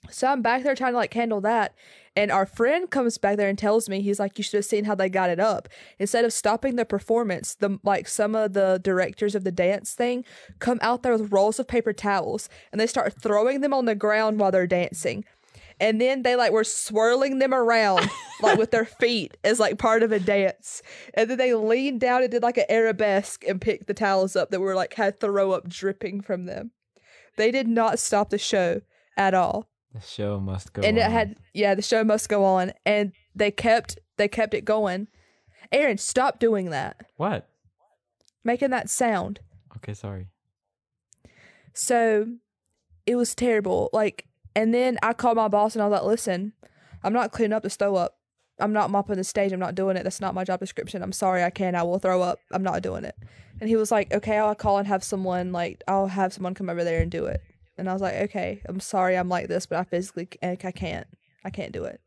So 0.10 0.28
I'm 0.28 0.42
back 0.42 0.64
there 0.64 0.76
trying 0.76 0.94
to 0.94 0.98
like 0.98 1.14
handle 1.14 1.42
that. 1.42 1.76
And 2.16 2.32
our 2.32 2.46
friend 2.46 2.90
comes 2.90 3.18
back 3.18 3.38
there 3.38 3.50
and 3.50 3.58
tells 3.58 3.90
me, 3.90 4.02
he's 4.02 4.20
like, 4.20 4.38
you 4.38 4.44
should 4.44 4.58
have 4.58 4.66
seen 4.66 4.86
how 4.86 4.94
they 4.94 5.10
got 5.10 5.32
it 5.32 5.40
up. 5.40 5.68
Instead 5.98 6.26
of 6.26 6.34
stopping 6.34 6.76
the 6.76 6.86
performance, 6.86 7.56
the 7.56 7.80
like 7.84 8.08
some 8.08 8.36
of 8.36 8.54
the 8.54 8.80
directors 8.84 9.34
of 9.34 9.44
the 9.44 9.52
dance 9.52 9.94
thing 9.94 10.24
come 10.60 10.80
out 10.82 11.02
there 11.02 11.18
with 11.18 11.32
rolls 11.32 11.60
of 11.60 11.68
paper 11.68 11.94
towels 11.94 12.50
and 12.72 12.80
they 12.80 12.88
start 12.88 13.14
throwing 13.20 13.62
them 13.62 13.74
on 13.74 13.86
the 13.86 13.96
ground 13.96 14.40
while 14.40 14.52
they're 14.52 14.68
dancing. 14.68 15.26
And 15.80 16.00
then 16.00 16.22
they 16.22 16.36
like 16.36 16.52
were 16.52 16.64
swirling 16.64 17.40
them 17.40 17.54
around 17.54 18.08
like 18.42 18.60
with 18.60 18.70
their 18.70 18.86
feet 18.86 19.36
as 19.44 19.60
like 19.60 19.80
part 19.80 20.04
of 20.04 20.12
a 20.12 20.20
dance. 20.20 20.84
And 21.16 21.30
then 21.30 21.40
they 21.40 21.56
leaned 21.56 22.00
down 22.00 22.22
and 22.22 22.30
did 22.30 22.44
like 22.44 22.58
an 22.58 22.66
arabesque 22.70 23.44
and 23.48 23.60
picked 23.60 23.88
the 23.88 23.94
towels 23.96 24.36
up 24.36 24.52
that 24.52 24.60
were 24.60 24.76
like 24.76 24.94
had 24.94 25.20
throw 25.20 25.52
up 25.52 25.68
dripping 25.68 26.22
from 26.22 26.46
them. 26.46 26.72
They 27.38 27.50
did 27.50 27.68
not 27.68 27.98
stop 27.98 28.30
the 28.30 28.38
show 28.38 28.82
at 29.18 29.34
all 29.34 29.68
the 29.94 30.02
show 30.02 30.40
must 30.40 30.74
go. 30.74 30.82
On. 30.82 30.88
And 30.88 30.98
it 30.98 31.10
had 31.10 31.36
yeah 31.54 31.76
the 31.76 31.82
show 31.82 32.04
must 32.04 32.30
go 32.30 32.44
on 32.44 32.74
and 32.86 33.12
they 33.36 33.52
kept 33.52 34.00
they 34.18 34.28
kept 34.28 34.54
it 34.54 34.66
going 34.66 35.08
aaron 35.72 35.98
stop 35.98 36.40
doing 36.40 36.70
that 36.70 36.98
what? 37.18 37.50
making 38.44 38.70
that 38.72 38.90
sound 38.90 39.40
Okay, 39.78 39.94
sorry. 39.94 40.28
so 41.74 42.28
it 43.06 43.16
was 43.16 43.36
terrible 43.36 43.90
like 43.94 44.26
And 44.56 44.74
then 44.74 44.98
I 45.02 45.14
called 45.14 45.36
my 45.38 45.48
boss 45.48 45.76
and 45.76 45.82
I 45.82 45.88
was 45.88 45.94
like, 46.00 46.08
listen, 46.08 46.54
I'm 47.04 47.14
not 47.14 47.32
cleaning 47.32 47.54
up 47.54 47.64
the 47.64 47.70
throw 47.70 47.96
up. 47.96 48.18
I'm 48.60 48.72
not 48.72 48.92
mopping 48.92 49.18
the 49.18 49.24
stage. 49.24 49.52
I'm 49.52 49.60
not 49.60 49.74
doing 49.76 49.98
it. 49.98 50.04
That's 50.04 50.22
not 50.22 50.36
my 50.36 50.44
job 50.44 50.60
description. 50.60 51.02
I'm 51.02 51.12
sorry, 51.12 51.44
I 51.44 51.50
can't. 51.50 51.76
I 51.76 51.82
will 51.84 51.98
throw 52.00 52.22
up. 52.22 52.38
I'm 52.52 52.62
not 52.64 52.84
doing 52.84 53.04
it. 53.04 53.16
And 53.60 53.68
he 53.68 53.76
was 53.76 53.92
like, 53.92 54.14
okay, 54.14 54.38
I'll 54.38 54.54
call 54.56 54.78
and 54.78 54.88
have 54.88 55.04
someone 55.04 55.52
like 55.52 55.82
I'll 55.88 56.08
have 56.08 56.32
someone 56.34 56.54
come 56.54 56.70
over 56.70 56.84
there 56.84 57.02
and 57.02 57.10
do 57.10 57.26
it. 57.26 57.42
And 57.78 57.90
I 57.90 57.94
was 57.94 58.02
like, 58.02 58.16
okay, 58.16 58.62
I'm 58.66 58.80
sorry, 58.80 59.18
I'm 59.18 59.30
like 59.30 59.48
this, 59.48 59.66
but 59.66 59.80
I 59.80 59.84
physically 59.84 60.30
I 60.42 60.56
can't. 60.56 61.08
I 61.44 61.50
can't 61.50 61.72
do 61.72 61.84
it. 61.86 62.00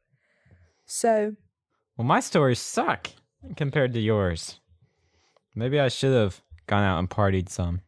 So 0.87 1.35
Well, 1.97 2.07
my 2.07 2.21
stories 2.21 2.61
suck 2.61 3.09
compared 3.57 3.93
to 3.95 4.01
yours. 4.01 4.61
Maybe 5.55 5.81
I 5.81 5.89
should 5.89 6.15
have 6.15 6.43
gone 6.67 6.85
out 6.85 6.99
and 6.99 7.11
partied 7.11 7.49
some. 7.49 7.81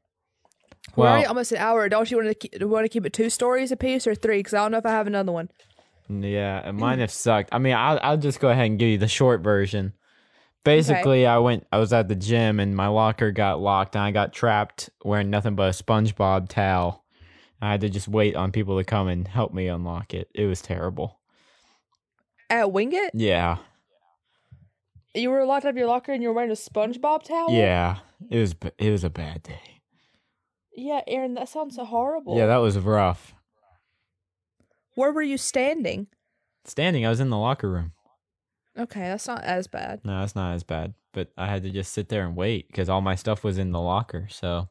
we're 0.97 1.05
Well, 1.05 1.29
almost 1.29 1.53
an 1.53 1.59
hour. 1.59 1.89
Don't 1.89 2.11
you 2.11 2.17
want 2.17 2.29
to 2.29 2.35
keep, 2.35 2.63
want 2.63 2.85
to 2.85 2.89
keep 2.89 3.07
it 3.07 3.13
two 3.13 3.31
stories 3.31 3.71
a 3.71 3.77
piece 3.77 4.07
or 4.07 4.15
three? 4.15 4.39
Because 4.39 4.55
I 4.55 4.59
don't 4.59 4.73
know 4.73 4.79
if 4.79 4.87
I 4.87 4.91
have 4.91 5.07
another 5.07 5.33
one. 5.33 5.51
Yeah, 6.09 6.63
and 6.65 6.79
mine 6.79 7.01
have 7.01 7.11
sucked. 7.11 7.51
I 7.53 7.59
mean, 7.59 7.75
I'll 7.75 8.01
I'll 8.03 8.17
just 8.17 8.41
go 8.41 8.49
ahead 8.49 8.67
and 8.67 8.79
give 8.79 8.89
you 8.89 8.99
the 8.99 9.09
short 9.09 9.43
version. 9.43 9.93
Basically, 10.65 11.27
I 11.27 11.39
went. 11.39 11.67
I 11.71 11.79
was 11.79 11.93
at 11.93 12.09
the 12.09 12.15
gym 12.15 12.61
and 12.61 12.75
my 12.75 12.89
locker 12.89 13.31
got 13.31 13.61
locked, 13.61 13.95
and 13.95 14.03
I 14.03 14.11
got 14.11 14.33
trapped 14.33 14.89
wearing 15.05 15.29
nothing 15.29 15.55
but 15.55 15.79
a 15.79 15.83
SpongeBob 15.83 16.49
towel. 16.49 17.05
I 17.61 17.71
had 17.73 17.81
to 17.81 17.89
just 17.89 18.09
wait 18.09 18.37
on 18.37 18.53
people 18.53 18.79
to 18.79 18.85
come 18.85 19.09
and 19.09 19.27
help 19.27 19.53
me 19.53 19.67
unlock 19.69 20.15
it. 20.15 20.29
It 20.35 20.47
was 20.47 20.63
terrible. 20.63 21.19
At 22.51 22.73
Wingate, 22.73 23.11
Yeah, 23.15 23.59
you 25.15 25.31
were 25.31 25.45
locked 25.45 25.67
up 25.67 25.77
your 25.77 25.87
locker 25.89 26.13
and 26.13 26.23
you 26.23 26.29
were 26.29 26.35
wearing 26.35 26.51
a 26.51 26.55
SpongeBob 26.55 27.23
towel. 27.25 27.51
yeah. 27.53 27.99
It 28.31 28.39
was 28.39 28.55
it 28.79 28.91
was 28.91 29.05
a 29.05 29.11
bad 29.11 29.43
day. 29.45 29.61
Yeah, 30.75 31.01
Aaron, 31.07 31.35
that 31.35 31.49
sounds 31.49 31.77
so 31.77 31.85
horrible. 31.85 32.37
Yeah, 32.37 32.47
that 32.47 32.57
was 32.59 32.79
rough. 32.79 33.35
Where 34.95 35.13
were 35.13 35.23
you 35.23 35.39
standing? 35.39 36.09
Standing, 36.65 37.07
I 37.07 37.11
was 37.11 37.21
in 37.21 37.31
the 37.31 37.39
locker 37.39 37.71
room. 37.71 37.93
Okay, 38.79 39.01
that's 39.01 39.27
not 39.27 39.43
as 39.45 39.67
bad. 39.67 40.01
No, 40.05 40.21
that's 40.21 40.37
not 40.37 40.55
as 40.55 40.63
bad. 40.63 40.95
But 41.13 41.31
I 41.37 41.47
had 41.47 41.63
to 41.65 41.71
just 41.71 41.93
sit 41.93 42.09
there 42.09 42.25
and 42.25 42.37
wait 42.37 42.69
because 42.69 42.89
all 42.89 43.01
my 43.01 43.15
stuff 43.15 43.43
was 43.43 43.59
in 43.59 43.73
the 43.73 43.81
locker. 43.81 44.29
So 44.31 44.69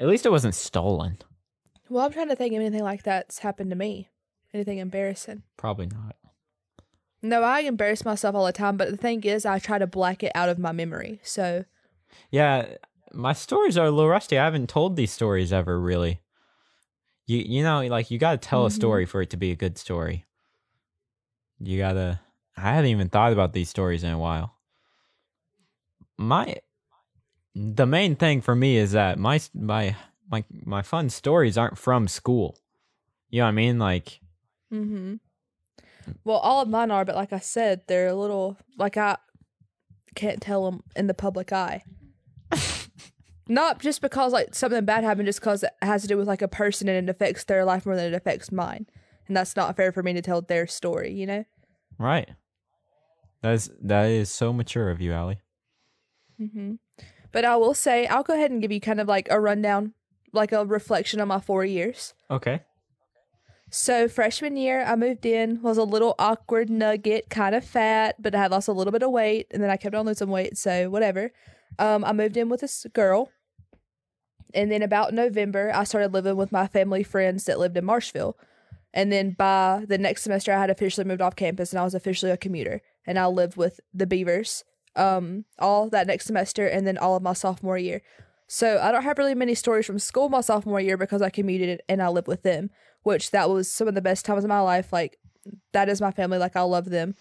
at 0.00 0.08
least 0.08 0.26
it 0.26 0.30
wasn't 0.30 0.54
stolen. 0.56 1.18
Well, 1.88 2.04
I'm 2.04 2.12
trying 2.12 2.28
to 2.28 2.36
think 2.36 2.52
of 2.54 2.60
anything 2.60 2.82
like 2.82 3.02
that's 3.04 3.38
happened 3.40 3.70
to 3.70 3.76
me. 3.76 4.08
Anything 4.52 4.78
embarrassing. 4.78 5.42
Probably 5.56 5.86
not. 5.86 6.16
No, 7.22 7.42
I 7.42 7.60
embarrass 7.60 8.04
myself 8.04 8.34
all 8.34 8.46
the 8.46 8.52
time, 8.52 8.76
but 8.76 8.90
the 8.90 8.96
thing 8.96 9.22
is, 9.24 9.44
I 9.46 9.58
try 9.58 9.78
to 9.78 9.86
black 9.86 10.22
it 10.22 10.32
out 10.34 10.48
of 10.48 10.58
my 10.58 10.72
memory. 10.72 11.20
So, 11.22 11.64
Yeah, 12.30 12.76
my 13.12 13.32
stories 13.32 13.76
are 13.76 13.86
a 13.86 13.90
little 13.90 14.08
rusty. 14.10 14.38
I 14.38 14.44
haven't 14.44 14.68
told 14.68 14.96
these 14.96 15.12
stories 15.12 15.52
ever 15.52 15.78
really. 15.78 16.20
You 17.26 17.38
you 17.38 17.62
know, 17.62 17.82
like 17.86 18.10
you 18.10 18.18
got 18.18 18.40
to 18.40 18.48
tell 18.48 18.64
a 18.66 18.68
Mhm. 18.70 18.72
story 18.72 19.06
for 19.06 19.20
it 19.22 19.30
to 19.30 19.36
be 19.36 19.50
a 19.52 19.56
good 19.56 19.78
story. 19.78 20.24
You 21.60 21.78
got 21.78 21.92
to 21.92 22.20
I 22.56 22.74
haven't 22.74 22.90
even 22.90 23.08
thought 23.08 23.32
about 23.32 23.52
these 23.52 23.68
stories 23.70 24.02
in 24.02 24.10
a 24.10 24.18
while. 24.18 24.56
My 26.18 26.56
the 27.54 27.86
main 27.86 28.16
thing 28.16 28.40
for 28.40 28.54
me 28.54 28.76
is 28.76 28.92
that 28.92 29.18
my 29.18 29.40
my 29.54 29.96
my 30.30 30.44
my 30.64 30.82
fun 30.82 31.10
stories 31.10 31.58
aren't 31.58 31.78
from 31.78 32.08
school. 32.08 32.58
You 33.28 33.40
know 33.40 33.44
what 33.44 33.48
I 33.48 33.52
mean? 33.52 33.78
Like 33.78 34.20
hmm 34.70 35.14
well, 36.24 36.38
all 36.38 36.62
of 36.62 36.68
mine 36.68 36.90
are, 36.90 37.04
but 37.04 37.14
like 37.14 37.32
I 37.32 37.38
said, 37.38 37.82
they're 37.86 38.08
a 38.08 38.14
little 38.14 38.56
like 38.76 38.96
I 38.96 39.16
can't 40.14 40.40
tell 40.40 40.64
them 40.64 40.82
in 40.96 41.06
the 41.06 41.14
public 41.14 41.52
eye. 41.52 41.84
Not 43.48 43.80
just 43.80 44.00
because 44.00 44.32
like 44.32 44.54
something 44.54 44.84
bad 44.84 45.04
happened, 45.04 45.26
just 45.26 45.40
because 45.40 45.62
it 45.62 45.70
has 45.82 46.02
to 46.02 46.08
do 46.08 46.16
with 46.16 46.28
like 46.28 46.42
a 46.42 46.48
person 46.48 46.88
and 46.88 47.08
it 47.08 47.10
affects 47.10 47.44
their 47.44 47.64
life 47.64 47.84
more 47.86 47.96
than 47.96 48.12
it 48.12 48.16
affects 48.16 48.52
mine, 48.52 48.86
and 49.28 49.36
that's 49.36 49.56
not 49.56 49.76
fair 49.76 49.92
for 49.92 50.02
me 50.02 50.12
to 50.12 50.22
tell 50.22 50.40
their 50.40 50.66
story. 50.66 51.12
You 51.12 51.26
know. 51.26 51.44
right. 51.98 52.30
That 53.42 53.54
is 53.54 53.70
that 53.82 54.06
is 54.06 54.30
so 54.30 54.52
mature 54.52 54.90
of 54.90 55.00
you, 55.00 55.12
Allie. 55.12 55.40
hmm 56.38 56.74
But 57.32 57.44
I 57.44 57.56
will 57.56 57.74
say, 57.74 58.06
I'll 58.06 58.22
go 58.22 58.34
ahead 58.34 58.50
and 58.50 58.60
give 58.60 58.72
you 58.72 58.80
kind 58.80 59.00
of 59.00 59.08
like 59.08 59.28
a 59.30 59.40
rundown, 59.40 59.94
like 60.32 60.52
a 60.52 60.64
reflection 60.64 61.20
on 61.20 61.28
my 61.28 61.40
four 61.40 61.64
years. 61.64 62.14
Okay. 62.30 62.62
So 63.72 64.08
freshman 64.08 64.56
year, 64.56 64.84
I 64.84 64.96
moved 64.96 65.24
in, 65.24 65.62
was 65.62 65.78
a 65.78 65.84
little 65.84 66.16
awkward 66.18 66.68
nugget, 66.68 67.30
kind 67.30 67.54
of 67.54 67.64
fat, 67.64 68.16
but 68.18 68.34
I 68.34 68.38
had 68.38 68.50
lost 68.50 68.66
a 68.66 68.72
little 68.72 68.92
bit 68.92 69.04
of 69.04 69.12
weight, 69.12 69.46
and 69.52 69.62
then 69.62 69.70
I 69.70 69.76
kept 69.76 69.94
on 69.94 70.06
losing 70.06 70.28
weight, 70.28 70.58
so 70.58 70.90
whatever. 70.90 71.30
Um, 71.78 72.04
I 72.04 72.12
moved 72.12 72.36
in 72.36 72.48
with 72.48 72.62
this 72.62 72.84
girl, 72.92 73.30
and 74.52 74.72
then 74.72 74.82
about 74.82 75.14
November, 75.14 75.70
I 75.72 75.84
started 75.84 76.12
living 76.12 76.34
with 76.36 76.50
my 76.50 76.66
family 76.66 77.04
friends 77.04 77.44
that 77.44 77.60
lived 77.60 77.76
in 77.76 77.84
Marshville. 77.84 78.34
And 78.92 79.12
then 79.12 79.36
by 79.38 79.84
the 79.86 79.98
next 79.98 80.22
semester, 80.22 80.52
I 80.52 80.58
had 80.58 80.70
officially 80.70 81.06
moved 81.06 81.22
off 81.22 81.36
campus, 81.36 81.72
and 81.72 81.78
I 81.78 81.84
was 81.84 81.94
officially 81.94 82.32
a 82.32 82.36
commuter, 82.36 82.82
and 83.06 83.20
I 83.20 83.26
lived 83.26 83.56
with 83.56 83.78
the 83.94 84.06
Beavers, 84.06 84.64
um, 84.96 85.44
all 85.58 85.88
that 85.90 86.06
next 86.06 86.26
semester, 86.26 86.66
and 86.66 86.86
then 86.86 86.98
all 86.98 87.16
of 87.16 87.22
my 87.22 87.32
sophomore 87.32 87.78
year. 87.78 88.02
So 88.46 88.80
I 88.82 88.90
don't 88.90 89.04
have 89.04 89.18
really 89.18 89.34
many 89.34 89.54
stories 89.54 89.86
from 89.86 89.98
school 89.98 90.28
my 90.28 90.40
sophomore 90.40 90.80
year 90.80 90.96
because 90.96 91.22
I 91.22 91.30
commuted 91.30 91.82
and 91.88 92.02
I 92.02 92.08
lived 92.08 92.26
with 92.26 92.42
them 92.42 92.70
which 93.02 93.30
that 93.30 93.48
was 93.48 93.70
some 93.70 93.88
of 93.88 93.94
the 93.94 94.02
best 94.02 94.24
times 94.24 94.44
of 94.44 94.48
my 94.48 94.60
life. 94.60 94.92
Like 94.92 95.18
that 95.72 95.88
is 95.88 96.00
my 96.00 96.10
family. 96.10 96.38
Like 96.38 96.56
I 96.56 96.62
love 96.62 96.90
them. 96.90 97.14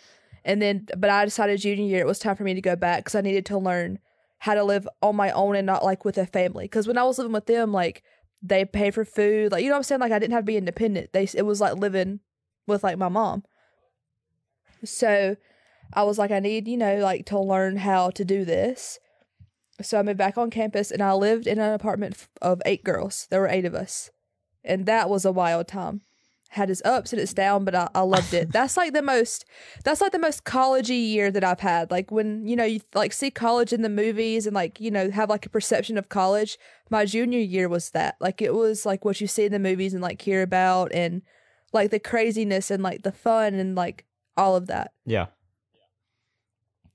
And 0.45 0.61
then, 0.61 0.88
but 0.97 1.09
I 1.09 1.26
decided 1.26 1.59
junior 1.59 1.86
year 1.86 2.01
it 2.01 2.07
was 2.07 2.20
time 2.20 2.36
for 2.36 2.43
me 2.43 2.53
to 2.53 2.61
go 2.61 2.76
back 2.76 2.99
because 2.99 3.15
I 3.15 3.22
needed 3.22 3.45
to 3.47 3.57
learn 3.57 3.99
how 4.39 4.53
to 4.53 4.63
live 4.63 4.88
on 5.01 5.15
my 5.15 5.32
own 5.32 5.55
and 5.55 5.65
not 5.65 5.84
like 5.84 6.05
with 6.05 6.17
a 6.17 6.26
family. 6.26 6.65
Because 6.65 6.88
when 6.88 6.97
I 6.97 7.03
was 7.03 7.17
living 7.17 7.34
with 7.34 7.45
them, 7.45 7.74
like 7.74 8.03
they 8.41 8.63
pay 8.63 8.89
for 8.91 9.03
food, 9.03 9.51
like 9.51 9.63
you 9.63 9.70
know 9.70 9.76
what 9.76 9.80
I'm 9.80 9.84
saying. 9.84 10.01
Like 10.01 10.11
I 10.13 10.20
didn't 10.20 10.34
have 10.34 10.43
to 10.43 10.47
be 10.47 10.57
independent. 10.57 11.11
They 11.13 11.28
it 11.34 11.45
was 11.45 11.59
like 11.59 11.76
living 11.76 12.22
with 12.67 12.84
like 12.84 12.97
my 12.97 13.09
mom. 13.09 13.43
So 14.86 15.36
I 15.94 16.04
was 16.04 16.18
like, 16.18 16.32
I 16.32 16.40
need 16.40 16.68
you 16.68 16.78
know 16.78 16.98
like 16.98 17.26
to 17.28 17.40
learn 17.40 17.78
how 17.78 18.10
to 18.12 18.26
do 18.26 18.46
this. 18.46 19.00
So 19.82 19.98
I 19.98 20.04
moved 20.04 20.18
back 20.18 20.38
on 20.38 20.50
campus 20.50 20.92
and 20.92 21.02
I 21.02 21.14
lived 21.14 21.48
in 21.48 21.58
an 21.58 21.74
apartment 21.74 22.28
of 22.42 22.62
eight 22.66 22.84
girls. 22.84 23.28
There 23.30 23.40
were 23.40 23.48
eight 23.48 23.66
of 23.66 23.74
us 23.74 24.12
and 24.64 24.86
that 24.86 25.10
was 25.10 25.26
a 25.26 25.32
wild 25.32 25.68
time. 25.68 26.02
Had 26.54 26.72
its 26.72 26.82
ups 26.84 27.14
and 27.14 27.22
its 27.22 27.34
down, 27.34 27.64
but 27.64 27.76
I, 27.76 27.90
I 27.94 28.02
loved 28.02 28.34
it. 28.34 28.52
That's 28.52 28.76
like 28.76 28.94
the 28.94 29.04
most. 29.04 29.46
That's 29.84 30.02
like 30.02 30.12
the 30.12 30.20
most 30.20 30.46
collegey 30.46 31.08
year 31.08 31.30
that 31.30 31.44
I've 31.44 31.60
had. 31.60 31.92
Like 31.92 32.10
when 32.10 32.48
you 32.48 32.56
know 32.56 32.64
you 32.64 32.82
like 32.96 33.14
see 33.14 33.30
college 33.30 33.72
in 33.72 33.84
the 33.84 33.90
movies 33.90 34.48
and 34.48 34.56
like 34.56 34.80
you 34.80 34.90
know 34.90 35.12
have 35.12 35.30
like 35.30 35.46
a 35.46 35.50
perception 35.50 35.96
of 35.96 36.10
college. 36.10 36.58
My 36.90 37.06
junior 37.06 37.40
year 37.40 37.70
was 37.70 37.92
that. 37.92 38.16
Like 38.20 38.42
it 38.42 38.56
was 38.56 38.84
like 38.84 39.06
what 39.06 39.22
you 39.22 39.28
see 39.28 39.46
in 39.46 39.52
the 39.52 39.60
movies 39.60 39.94
and 39.94 40.02
like 40.02 40.24
hear 40.24 40.42
about 40.42 40.92
and 40.92 41.22
like 41.72 41.92
the 41.92 42.00
craziness 42.00 42.72
and 42.72 42.82
like 42.82 43.04
the 43.04 43.12
fun 43.12 43.54
and 43.54 43.76
like 43.76 44.06
all 44.36 44.56
of 44.56 44.66
that. 44.68 44.92
Yeah. 45.06 45.28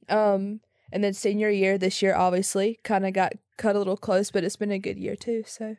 Um, 0.09 0.61
and 0.93 1.03
then 1.03 1.13
senior 1.13 1.51
year 1.51 1.77
this 1.77 2.03
year 2.03 2.15
obviously 2.15 2.79
kind 2.85 3.05
of 3.05 3.13
got 3.13 3.33
cut 3.57 3.75
a 3.75 3.79
little 3.79 3.97
close, 3.97 4.31
but 4.31 4.45
it's 4.45 4.57
been 4.57 4.71
a 4.71 4.79
good 4.79 4.99
year 4.99 5.17
too. 5.17 5.43
So, 5.47 5.77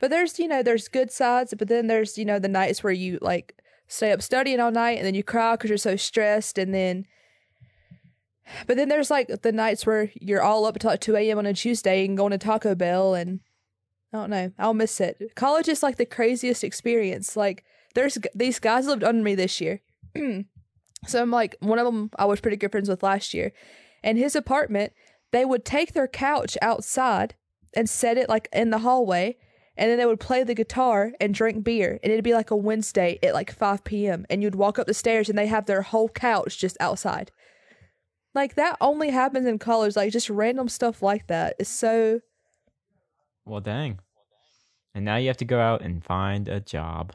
but 0.00 0.10
there's 0.10 0.38
you 0.38 0.48
know 0.48 0.62
there's 0.62 0.88
good 0.88 1.10
sides, 1.10 1.54
but 1.56 1.68
then 1.68 1.86
there's 1.86 2.18
you 2.18 2.24
know 2.24 2.38
the 2.38 2.48
nights 2.48 2.82
where 2.82 2.92
you 2.92 3.18
like 3.22 3.54
stay 3.86 4.12
up 4.12 4.20
studying 4.20 4.60
all 4.60 4.70
night 4.70 4.98
and 4.98 5.06
then 5.06 5.14
you 5.14 5.22
cry 5.22 5.54
because 5.54 5.70
you're 5.70 5.78
so 5.78 5.96
stressed, 5.96 6.58
and 6.58 6.74
then. 6.74 7.06
But 8.66 8.78
then 8.78 8.88
there's 8.88 9.10
like 9.10 9.42
the 9.42 9.52
nights 9.52 9.84
where 9.84 10.10
you're 10.14 10.40
all 10.40 10.64
up 10.64 10.74
until 10.74 10.92
like 10.92 11.02
2 11.02 11.14
a.m. 11.16 11.36
on 11.36 11.44
a 11.44 11.52
Tuesday 11.52 12.06
and 12.06 12.16
going 12.16 12.30
to 12.30 12.38
Taco 12.38 12.74
Bell 12.74 13.14
and 13.14 13.40
I 14.10 14.16
don't 14.16 14.30
know. 14.30 14.52
I'll 14.58 14.72
miss 14.72 15.02
it. 15.02 15.34
College 15.34 15.68
is 15.68 15.82
like 15.82 15.96
the 15.96 16.06
craziest 16.06 16.64
experience. 16.64 17.36
Like 17.36 17.62
there's 17.94 18.16
these 18.34 18.58
guys 18.58 18.86
lived 18.86 19.04
under 19.04 19.22
me 19.22 19.34
this 19.34 19.60
year. 19.60 19.82
so 21.06 21.22
I'm 21.22 21.30
like 21.30 21.56
one 21.60 21.78
of 21.78 21.84
them 21.86 22.10
I 22.18 22.24
was 22.24 22.40
pretty 22.40 22.56
good 22.56 22.72
friends 22.72 22.88
with 22.88 23.02
last 23.02 23.32
year. 23.34 23.52
And 24.02 24.16
his 24.18 24.36
apartment, 24.36 24.92
they 25.32 25.44
would 25.44 25.64
take 25.64 25.92
their 25.92 26.08
couch 26.08 26.56
outside 26.62 27.34
and 27.74 27.88
set 27.88 28.16
it 28.16 28.28
like 28.28 28.48
in 28.52 28.70
the 28.70 28.78
hallway 28.78 29.36
and 29.76 29.90
then 29.90 29.98
they 29.98 30.06
would 30.06 30.20
play 30.20 30.42
the 30.42 30.54
guitar 30.54 31.12
and 31.20 31.32
drink 31.34 31.62
beer 31.62 32.00
and 32.02 32.12
it'd 32.12 32.24
be 32.24 32.34
like 32.34 32.50
a 32.50 32.56
Wednesday 32.56 33.18
at 33.22 33.34
like 33.34 33.52
5 33.52 33.84
p.m. 33.84 34.26
and 34.28 34.42
you'd 34.42 34.54
walk 34.56 34.78
up 34.78 34.86
the 34.86 34.94
stairs 34.94 35.28
and 35.28 35.38
they 35.38 35.46
have 35.46 35.66
their 35.66 35.82
whole 35.82 36.08
couch 36.08 36.58
just 36.58 36.76
outside. 36.80 37.30
Like 38.34 38.54
that 38.56 38.76
only 38.80 39.10
happens 39.10 39.46
in 39.46 39.58
college 39.58 39.96
like 39.96 40.12
just 40.12 40.30
random 40.30 40.68
stuff 40.68 41.02
like 41.02 41.26
that 41.28 41.54
is 41.58 41.68
so 41.68 42.20
Well, 43.44 43.60
dang. 43.60 44.00
And 44.94 45.04
now 45.04 45.16
you 45.16 45.28
have 45.28 45.36
to 45.38 45.44
go 45.44 45.60
out 45.60 45.82
and 45.82 46.04
find 46.04 46.48
a 46.48 46.60
job. 46.60 47.14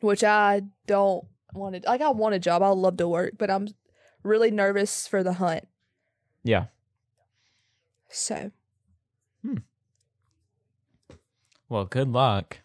which 0.00 0.22
I 0.22 0.62
don't 0.86 1.24
want 1.58 1.82
to 1.82 1.88
like 1.88 2.00
I 2.00 2.10
want 2.10 2.34
a 2.34 2.38
job. 2.38 2.62
I 2.62 2.68
love 2.68 2.96
to 2.98 3.08
work, 3.08 3.34
but 3.38 3.50
I'm 3.50 3.68
really 4.22 4.50
nervous 4.50 5.06
for 5.06 5.22
the 5.22 5.34
hunt. 5.34 5.66
Yeah. 6.42 6.66
So, 8.08 8.50
hmm. 9.42 9.58
Well, 11.68 11.84
good 11.84 12.08
luck. 12.08 12.58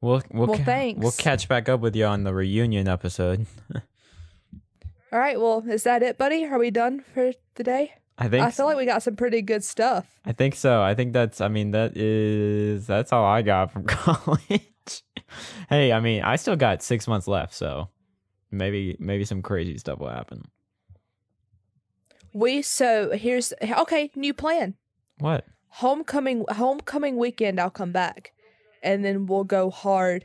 We'll 0.00 0.22
we'll 0.32 0.48
Well, 0.48 0.58
ca- 0.58 0.64
thanks. 0.64 1.00
We'll 1.00 1.12
catch 1.12 1.48
back 1.48 1.68
up 1.68 1.80
with 1.80 1.94
you 1.96 2.04
on 2.04 2.24
the 2.24 2.34
reunion 2.34 2.88
episode. 2.88 3.46
all 3.74 5.18
right, 5.18 5.40
well, 5.40 5.64
is 5.68 5.84
that 5.84 6.02
it, 6.02 6.18
buddy? 6.18 6.44
Are 6.44 6.58
we 6.58 6.70
done 6.70 7.04
for 7.14 7.32
the 7.54 7.62
day? 7.62 7.94
I 8.18 8.28
think 8.28 8.44
I 8.44 8.50
feel 8.50 8.66
like 8.66 8.76
we 8.76 8.86
got 8.86 9.02
some 9.02 9.16
pretty 9.16 9.42
good 9.42 9.64
stuff. 9.64 10.06
I 10.24 10.32
think 10.32 10.54
so. 10.54 10.82
I 10.82 10.94
think 10.94 11.12
that's 11.12 11.40
I 11.40 11.48
mean 11.48 11.72
that 11.72 11.96
is 11.96 12.86
that's 12.86 13.12
all 13.12 13.24
I 13.24 13.42
got 13.42 13.72
from 13.72 13.86
hey, 15.68 15.92
I 15.92 16.00
mean, 16.00 16.22
I 16.22 16.36
still 16.36 16.56
got 16.56 16.82
6 16.82 17.06
months 17.08 17.26
left, 17.28 17.54
so 17.54 17.88
maybe 18.50 18.96
maybe 18.98 19.24
some 19.24 19.42
crazy 19.42 19.78
stuff 19.78 19.98
will 19.98 20.08
happen. 20.10 20.44
We 22.32 22.62
so 22.62 23.10
here's 23.12 23.52
okay, 23.62 24.10
new 24.16 24.34
plan. 24.34 24.74
What? 25.18 25.46
Homecoming 25.68 26.44
homecoming 26.50 27.16
weekend 27.16 27.60
I'll 27.60 27.70
come 27.70 27.92
back. 27.92 28.32
And 28.82 29.04
then 29.04 29.26
we'll 29.26 29.44
go 29.44 29.70
hard. 29.70 30.24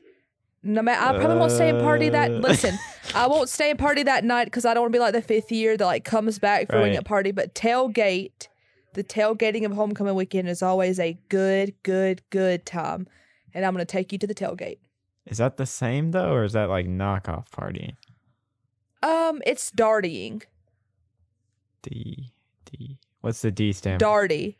No 0.64 0.82
matter 0.82 1.02
I 1.02 1.18
probably 1.18 1.38
won't 1.38 1.52
stay 1.52 1.70
and 1.70 1.82
party 1.82 2.10
that 2.10 2.32
Uh. 2.32 2.36
listen, 2.40 2.78
I 3.16 3.28
won't 3.28 3.48
stay 3.48 3.70
and 3.70 3.80
party 3.80 4.04
that 4.04 4.24
night 4.26 4.46
because 4.46 4.66
I 4.66 4.74
don't 4.74 4.82
want 4.84 4.94
to 4.94 4.98
be 4.98 5.02
like 5.02 5.14
the 5.14 5.22
fifth 5.22 5.52
year 5.52 5.78
that 5.78 5.86
like 5.86 6.04
comes 6.04 6.40
back 6.40 6.68
for 6.70 6.80
wing 6.80 6.90
Right. 6.90 6.98
at 6.98 7.06
party. 7.06 7.32
But 7.32 7.56
tailgate, 7.56 8.48
the 8.96 9.04
tailgating 9.04 9.66
of 9.66 9.72
homecoming 9.72 10.16
weekend 10.16 10.50
is 10.50 10.62
always 10.62 11.00
a 11.00 11.18
good, 11.30 11.74
good, 11.84 12.22
good 12.32 12.66
time. 12.66 13.08
And 13.54 13.66
I'm 13.66 13.74
gonna 13.74 13.86
take 13.86 14.12
you 14.12 14.18
to 14.20 14.28
the 14.28 14.36
tailgate. 14.36 14.80
Is 15.26 15.38
that 15.38 15.58
the 15.58 15.66
same 15.66 16.12
though 16.12 16.32
or 16.34 16.44
is 16.44 16.54
that 16.54 16.70
like 16.70 16.88
knockoff 16.88 17.52
party? 17.52 17.96
Um, 19.04 19.42
it's 19.46 19.72
dartying. 19.72 20.44
D 21.82 22.32
D 22.66 22.98
What's 23.22 23.42
the 23.42 23.52
D 23.52 23.74
stand? 23.74 24.02
Darty. 24.02 24.56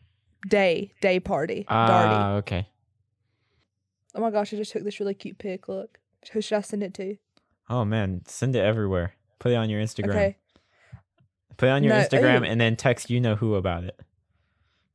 Day. 0.48 0.92
Day 1.00 1.20
party. 1.20 1.64
Darty. 1.64 1.66
Ah, 1.68 2.32
okay. 2.36 2.66
Oh 4.14 4.20
my 4.20 4.30
gosh, 4.30 4.52
I 4.52 4.56
just 4.56 4.72
took 4.72 4.84
this 4.84 5.00
really 5.00 5.14
cute 5.14 5.38
pic. 5.38 5.68
Look. 5.68 5.98
Who 6.32 6.40
should 6.40 6.56
I 6.58 6.60
send 6.60 6.82
it 6.82 6.94
to? 6.94 7.16
Oh 7.68 7.84
man, 7.84 8.22
send 8.26 8.56
it 8.56 8.60
everywhere. 8.60 9.14
Put 9.38 9.52
it 9.52 9.56
on 9.56 9.70
your 9.70 9.80
Instagram. 9.80 10.10
Okay. 10.10 10.36
Put 11.56 11.68
it 11.68 11.72
on 11.72 11.84
your 11.84 11.94
No, 11.94 12.00
Instagram 12.00 12.40
ooh. 12.42 12.44
and 12.44 12.60
then 12.60 12.76
text 12.76 13.10
you 13.10 13.20
know 13.20 13.36
who 13.36 13.54
about 13.54 13.84
it. 13.84 13.98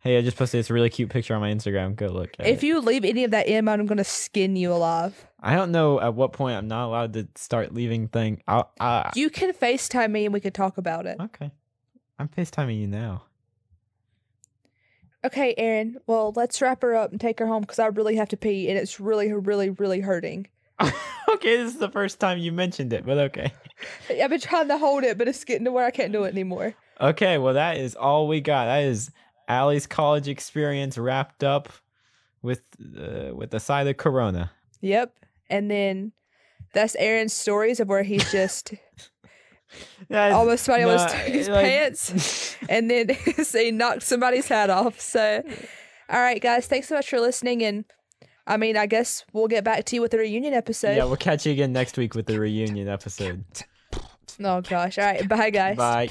Hey, 0.05 0.19
I 0.19 0.21
just 0.21 0.37
posted 0.37 0.59
this 0.59 0.69
really 0.69 0.91
cute 0.91 1.09
picture 1.09 1.33
on 1.33 1.41
my 1.41 1.51
Instagram. 1.51 1.95
Go 1.95 2.05
look 2.09 2.29
at 2.37 2.45
If 2.45 2.63
it. 2.63 2.67
you 2.67 2.79
leave 2.79 3.03
any 3.03 3.23
of 3.23 3.31
that 3.31 3.47
in, 3.47 3.67
I'm 3.67 3.87
gonna 3.87 4.03
skin 4.03 4.55
you 4.55 4.71
alive. 4.71 5.25
I 5.39 5.55
don't 5.55 5.71
know 5.71 5.99
at 5.99 6.13
what 6.13 6.31
point 6.31 6.55
I'm 6.55 6.67
not 6.67 6.85
allowed 6.85 7.13
to 7.13 7.27
start 7.33 7.73
leaving 7.73 8.07
thing. 8.07 8.43
I'll, 8.47 8.71
uh, 8.79 9.09
You 9.15 9.31
can 9.31 9.51
FaceTime 9.51 10.11
me 10.11 10.25
and 10.25 10.31
we 10.33 10.41
can 10.41 10.53
talk 10.53 10.77
about 10.77 11.07
it. 11.07 11.17
okay. 11.19 11.49
I'm 12.19 12.27
FaceTiming 12.27 12.79
you 12.79 12.85
now. 12.85 13.23
Okay, 15.25 15.55
Aaron. 15.57 15.97
Well, 16.05 16.33
let's 16.35 16.61
wrap 16.61 16.83
her 16.83 16.93
up 16.93 17.09
and 17.09 17.19
take 17.19 17.39
her 17.39 17.47
home 17.47 17.61
because 17.61 17.79
I 17.79 17.87
really 17.87 18.15
have 18.17 18.29
to 18.29 18.37
pee 18.37 18.69
and 18.69 18.77
it's 18.77 18.99
really, 18.99 19.33
really, 19.33 19.71
really 19.71 20.01
hurting. 20.01 20.47
okay, 20.83 21.57
this 21.57 21.73
is 21.73 21.79
the 21.79 21.89
first 21.89 22.19
time 22.19 22.37
you 22.37 22.51
mentioned 22.51 22.93
it, 22.93 23.07
but 23.07 23.17
okay. 23.17 23.51
I've 24.21 24.29
been 24.29 24.39
trying 24.39 24.67
to 24.67 24.77
hold 24.77 25.03
it, 25.03 25.17
but 25.17 25.27
it's 25.27 25.43
getting 25.45 25.65
to 25.65 25.71
where 25.71 25.85
I 25.87 25.89
can't 25.89 26.11
do 26.11 26.25
it 26.25 26.31
anymore. 26.31 26.75
Okay, 27.01 27.39
well 27.39 27.55
that 27.55 27.77
is 27.77 27.95
all 27.95 28.27
we 28.27 28.39
got. 28.39 28.65
That 28.65 28.83
is 28.83 29.09
Allie's 29.47 29.87
college 29.87 30.27
experience 30.27 30.97
wrapped 30.97 31.43
up 31.43 31.69
with 32.41 32.61
uh, 32.97 33.33
with 33.35 33.51
the 33.51 33.59
side 33.59 33.87
of 33.87 33.97
Corona. 33.97 34.51
Yep. 34.81 35.13
And 35.49 35.69
then 35.69 36.11
that's 36.73 36.95
Aaron's 36.95 37.33
stories 37.33 37.79
of 37.79 37.87
where 37.87 38.03
he's 38.03 38.29
just 38.31 38.73
That 40.09 40.29
is- 40.29 40.33
almost 40.35 40.63
somebody 40.65 40.83
almost 40.83 41.07
no, 41.07 41.13
took 41.23 41.33
his 41.33 41.49
like- 41.49 41.65
pants 41.65 42.55
and 42.69 42.89
then 42.89 43.15
so 43.43 43.59
he 43.59 43.71
knocked 43.71 44.03
somebody's 44.03 44.47
hat 44.47 44.69
off. 44.69 44.99
So, 44.99 45.41
all 46.09 46.19
right, 46.19 46.41
guys, 46.41 46.67
thanks 46.67 46.87
so 46.87 46.95
much 46.95 47.09
for 47.09 47.19
listening. 47.19 47.63
And 47.63 47.85
I 48.47 48.57
mean, 48.57 48.77
I 48.77 48.85
guess 48.85 49.23
we'll 49.33 49.47
get 49.47 49.63
back 49.63 49.85
to 49.85 49.95
you 49.95 50.01
with 50.01 50.11
the 50.11 50.19
reunion 50.19 50.53
episode. 50.53 50.95
yeah, 50.97 51.05
we'll 51.05 51.15
catch 51.17 51.45
you 51.45 51.51
again 51.51 51.73
next 51.73 51.97
week 51.97 52.13
with 52.15 52.27
the 52.27 52.39
reunion 52.39 52.87
episode. 52.87 53.43
Oh 54.43 54.61
gosh. 54.61 54.97
All 54.99 55.05
right. 55.05 55.27
Bye, 55.27 55.49
guys. 55.49 55.77
Bye. 55.77 56.09